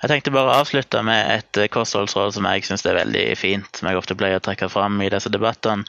Jeg 0.00 0.08
tenkte 0.08 0.32
bare 0.32 0.48
å 0.48 0.62
avslutte 0.62 1.02
med 1.04 1.28
et 1.28 1.60
kostholdsråd 1.74 2.32
som 2.34 2.48
jeg 2.48 2.64
syns 2.64 2.86
er 2.88 2.96
veldig 2.96 3.26
fint, 3.36 3.68
som 3.76 3.90
jeg 3.90 4.00
ofte 4.00 4.16
pleier 4.16 4.40
å 4.40 4.44
trekke 4.44 4.70
fram 4.72 4.96
i 5.04 5.10
disse 5.12 5.30
debattene. 5.32 5.84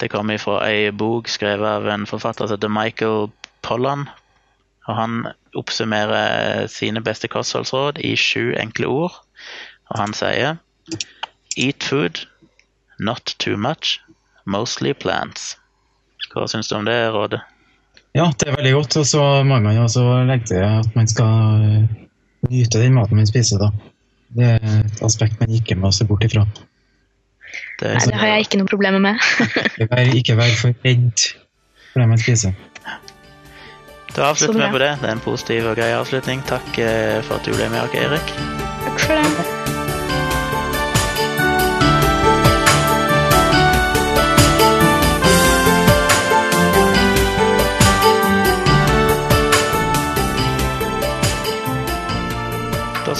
Det 0.00 0.08
kommer 0.08 0.40
fra 0.40 0.62
ei 0.64 0.88
bok 0.96 1.28
skrevet 1.28 1.68
av 1.68 1.88
en 1.92 2.08
forfatter 2.08 2.48
som 2.48 2.56
heter 2.56 2.72
Michael 2.72 3.28
Pollan. 3.60 4.06
Og 4.88 4.96
han 4.96 5.18
oppsummerer 5.60 6.64
sine 6.72 7.04
beste 7.04 7.28
kostholdsråd 7.28 8.00
i 8.00 8.14
sju 8.16 8.56
enkle 8.56 8.88
ord. 8.88 9.20
Og 9.92 10.00
han 10.00 10.16
sier 10.16 10.56
Eat 11.58 11.84
food, 11.84 12.22
not 13.00 13.34
too 13.38 13.56
much, 13.56 13.98
mostly 14.44 14.94
plants. 14.94 15.56
Hva 16.30 16.46
syns 16.48 16.68
du 16.70 16.76
om 16.78 16.86
det 16.86 16.98
rådet? 17.14 17.40
Ja, 18.12 18.30
det 18.38 18.48
er 18.48 18.56
veldig 18.56 18.72
godt. 18.74 18.96
Og 19.00 19.06
så 19.06 19.22
må 19.46 19.60
man 19.62 19.76
jo 19.76 19.86
også 19.86 20.04
legge 20.28 20.52
til 20.52 20.64
at 20.66 20.96
man 20.98 21.10
skal 21.10 21.66
eh, 21.66 22.00
nyte 22.50 22.82
den 22.82 22.96
maten 22.98 23.18
man 23.18 23.30
spiser. 23.30 23.62
da. 23.62 23.70
Det 24.36 24.50
er 24.56 24.80
et 24.84 25.02
aspekt 25.06 25.40
man 25.42 25.54
ikke 25.54 25.78
må 25.78 25.92
se 25.94 26.06
bort 26.06 26.24
ifra. 26.26 26.46
Det, 27.80 27.88
Nei, 27.88 28.06
det 28.06 28.18
har 28.20 28.34
jeg 28.34 28.46
ikke 28.46 28.60
noe 28.60 28.70
problemer 28.70 29.02
med. 29.02 29.22
ikke 30.20 30.36
vær 30.38 30.52
for 30.58 30.74
redd 30.86 31.30
for 31.90 32.02
det 32.02 32.10
man 32.12 32.20
spiser. 32.22 32.54
Da 34.14 34.30
avslutter 34.30 34.58
vi 34.58 34.72
på 34.74 34.82
det. 34.82 34.90
Det 35.02 35.08
er 35.08 35.16
en 35.16 35.24
positiv 35.24 35.70
og 35.70 35.78
grei 35.78 35.92
avslutning. 35.94 36.42
Takk 36.50 36.82
eh, 36.82 37.22
for 37.22 37.38
at 37.38 37.46
du 37.46 37.54
ble 37.54 37.70
med 37.72 37.98
Erik. 38.02 38.36
Takk 38.84 39.02
for 39.06 39.18
det. 39.18 39.59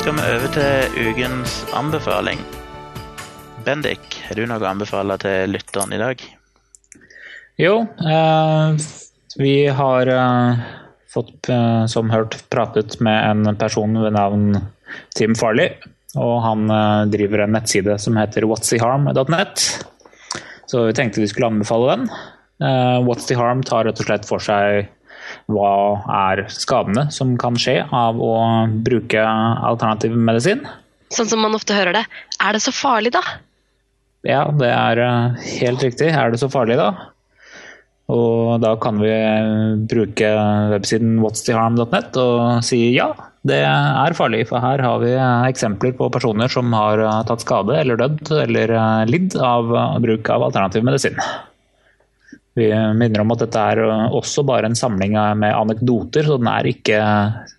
Skal 0.01 0.15
vi 0.17 0.23
over 0.33 0.53
til 0.55 1.09
ukens 1.11 1.55
anbefaling. 1.77 2.39
Bendik, 3.67 4.15
har 4.25 4.39
du 4.39 4.47
noe 4.49 4.63
å 4.63 4.69
anbefale 4.71 5.19
til 5.21 5.53
lytteren 5.53 5.93
i 5.93 5.99
dag? 6.01 6.23
Jo, 7.61 7.75
eh, 7.85 8.79
vi 9.37 9.53
har 9.69 10.09
eh, 10.15 10.63
fått, 11.13 11.51
eh, 11.53 11.85
som 11.93 12.09
hørt, 12.15 12.39
pratet 12.49 12.97
med 13.05 13.19
en 13.29 13.61
person 13.61 13.99
ved 14.01 14.17
navn 14.17 14.57
Tim 15.19 15.37
Farley. 15.37 15.77
Og 16.17 16.33
han 16.47 16.73
eh, 16.73 17.05
driver 17.13 17.45
en 17.45 17.53
nettside 17.59 17.99
som 18.01 18.17
heter 18.17 18.49
whatsyharm.net. 18.49 19.67
Så 20.65 20.87
vi 20.87 20.97
tenkte 20.97 21.21
vi 21.21 21.29
skulle 21.29 21.53
anbefale 21.53 21.93
den. 21.93 22.09
Eh, 22.65 22.97
What's 23.05 23.29
the 23.29 23.37
Harm 23.37 23.61
tar 23.69 23.85
rett 23.85 24.01
og 24.01 24.09
slett 24.09 24.25
for 24.33 24.41
seg 24.49 24.89
hva 25.51 25.73
er 26.31 26.45
skadene 26.53 27.09
som 27.15 27.37
kan 27.41 27.59
skje 27.61 27.81
av 27.87 28.21
å 28.21 28.35
bruke 28.87 29.23
alternativ 29.23 30.17
medisin? 30.17 30.65
Sånn 31.11 31.31
som 31.31 31.43
man 31.43 31.57
ofte 31.59 31.75
hører 31.75 32.01
det. 32.01 32.05
Er 32.39 32.55
det 32.55 32.63
så 32.65 32.75
farlig, 32.75 33.15
da? 33.17 33.23
Ja, 34.27 34.45
det 34.53 34.69
er 34.69 35.01
eh, 35.03 35.49
helt 35.63 35.83
riktig. 35.83 36.13
Er 36.13 36.31
det 36.33 36.43
så 36.43 36.51
farlig, 36.53 36.79
da? 36.81 36.93
Og 38.11 38.59
da 38.63 38.75
kan 38.83 38.99
vi 38.99 39.11
bruke 39.91 40.31
websiden 40.73 41.19
what'stheharm.net 41.23 42.17
og 42.19 42.65
si 42.67 42.81
ja, 42.97 43.13
det 43.47 43.61
er 43.65 44.17
farlig. 44.19 44.43
For 44.51 44.63
her 44.63 44.83
har 44.83 44.99
vi 45.03 45.13
eksempler 45.51 45.95
på 45.99 46.11
personer 46.13 46.51
som 46.51 46.75
har 46.75 47.05
tatt 47.29 47.47
skade 47.47 47.79
eller 47.79 48.01
dødd 48.01 48.33
eller 48.41 48.75
lidd 49.11 49.39
av 49.39 49.71
bruk 50.03 50.33
av 50.35 50.49
alternativ 50.49 50.87
medisin. 50.91 51.23
Vi 52.61 52.69
minner 52.99 53.23
om 53.23 53.33
at 53.33 53.45
dette 53.45 53.63
er 53.73 53.81
også 53.89 54.45
bare 54.49 54.69
en 54.69 54.77
samling 54.77 55.17
med 55.41 55.55
anekdoter, 55.55 56.27
så 56.27 56.37
den 56.41 56.51
er 56.51 56.69
ikke 56.69 57.01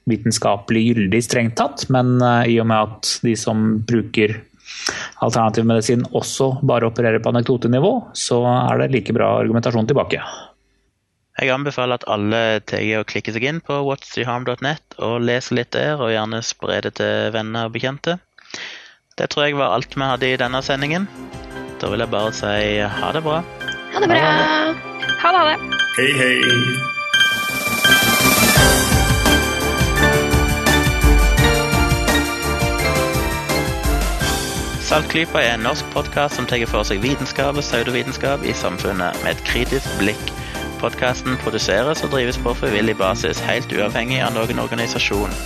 vitenskapelig 0.10 0.84
gyldig 0.92 1.24
strengt 1.26 1.58
tatt. 1.60 1.88
Men 1.94 2.20
eh, 2.22 2.54
i 2.54 2.60
og 2.62 2.70
med 2.70 2.92
at 2.92 3.18
de 3.26 3.36
som 3.40 3.82
bruker 3.88 4.38
alternativ 5.22 5.66
medisin 5.68 6.06
også 6.18 6.56
bare 6.66 6.90
opererer 6.90 7.22
på 7.22 7.34
anekdotenivå, 7.34 7.94
så 8.18 8.42
er 8.46 8.82
det 8.82 8.92
like 8.96 9.16
bra 9.16 9.34
argumentasjon 9.42 9.90
tilbake. 9.90 10.22
Jeg 11.42 11.54
anbefaler 11.54 11.98
at 11.98 12.06
alle 12.12 12.42
tar 12.70 12.84
og 13.00 13.08
klikker 13.10 13.34
seg 13.34 13.48
inn 13.48 13.62
på 13.66 13.80
what'stheharm.net 13.88 15.00
og 15.02 15.24
leser 15.26 15.62
litt 15.62 15.72
der, 15.74 15.96
og 15.98 16.14
gjerne 16.14 16.44
spre 16.46 16.82
det 16.86 16.98
til 17.00 17.32
venner 17.34 17.70
og 17.70 17.76
bekjente. 17.78 18.20
Det 19.18 19.32
tror 19.32 19.48
jeg 19.48 19.58
var 19.60 19.76
alt 19.76 19.96
vi 19.96 20.06
hadde 20.06 20.30
i 20.30 20.38
denne 20.40 20.62
sendingen. 20.66 21.10
Da 21.82 21.90
vil 21.90 22.04
jeg 22.04 22.14
bare 22.14 22.36
si 22.36 22.78
ha 22.86 23.12
det 23.16 23.26
bra. 23.26 23.42
Ha 23.96 24.06
det 24.06 24.14
bra. 24.14 24.91
Ha 25.22 25.32
det. 25.32 25.38
Ha 25.38 25.46
det. 25.46 25.58
Hei, 25.98 26.12
hei. 26.18 26.42
Saltklypa 34.82 35.44
er 35.44 35.54
en 35.54 35.60
norsk 35.60 35.86
podkast 35.94 36.36
som 36.36 36.48
tar 36.50 36.66
for 36.66 36.82
seg 36.90 37.04
vitenskap 37.06 37.54
og 37.54 37.62
pseudovitenskap 37.62 38.42
i 38.42 38.58
samfunnet 38.58 39.22
med 39.22 39.36
et 39.36 39.46
kritisk 39.46 39.94
blikk. 40.02 40.34
Podkasten 40.82 41.38
produseres 41.46 42.02
og 42.02 42.10
drives 42.18 42.42
på 42.42 42.58
frivillig 42.58 42.98
basis, 42.98 43.46
helt 43.46 43.70
uavhengig 43.78 44.24
av 44.26 44.34
noen 44.34 44.66
organisasjon. 44.66 45.38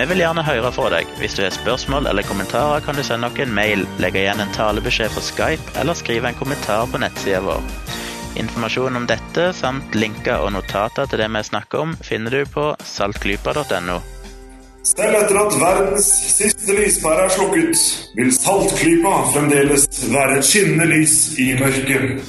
Vi 0.00 0.08
vil 0.08 0.24
gjerne 0.24 0.48
høre 0.48 0.72
fra 0.72 0.88
deg. 0.96 1.16
Hvis 1.20 1.36
du 1.36 1.44
har 1.44 1.52
spørsmål 1.52 2.08
eller 2.08 2.24
kommentarer, 2.24 2.80
kan 2.80 2.96
du 2.96 3.04
sende 3.04 3.28
oss 3.28 3.44
en 3.44 3.52
mail, 3.60 3.84
legge 4.00 4.24
igjen 4.24 4.40
en 4.40 4.56
talebeskjed 4.56 5.12
på 5.12 5.28
Skype 5.28 5.80
eller 5.82 6.00
skrive 6.00 6.32
en 6.32 6.40
kommentar 6.40 6.88
på 6.88 7.04
nettsida 7.04 7.44
vår. 7.44 7.91
Informasjon 8.40 8.96
om 8.96 9.06
dette 9.08 9.50
samt 9.56 9.94
linker 9.94 10.40
og 10.40 10.54
notater 10.54 11.08
til 11.10 11.20
det 11.20 11.28
vi 11.34 11.42
snakker 11.44 11.84
om, 11.84 11.96
finner 12.00 12.32
du 12.32 12.42
på 12.48 12.70
saltklypa.no. 12.80 14.00
Selv 14.82 15.14
etter 15.14 15.38
at 15.38 15.56
verdens 15.60 16.08
siste 16.32 16.74
lyspære 16.74 17.26
er 17.28 17.34
slukket, 17.36 17.82
vil 18.18 18.32
saltklypa 18.34 19.12
fremdeles 19.34 19.86
være 20.10 20.40
et 20.40 20.48
skinnende 20.48 20.88
lys 20.90 21.18
i 21.38 21.52
mørket. 21.60 22.24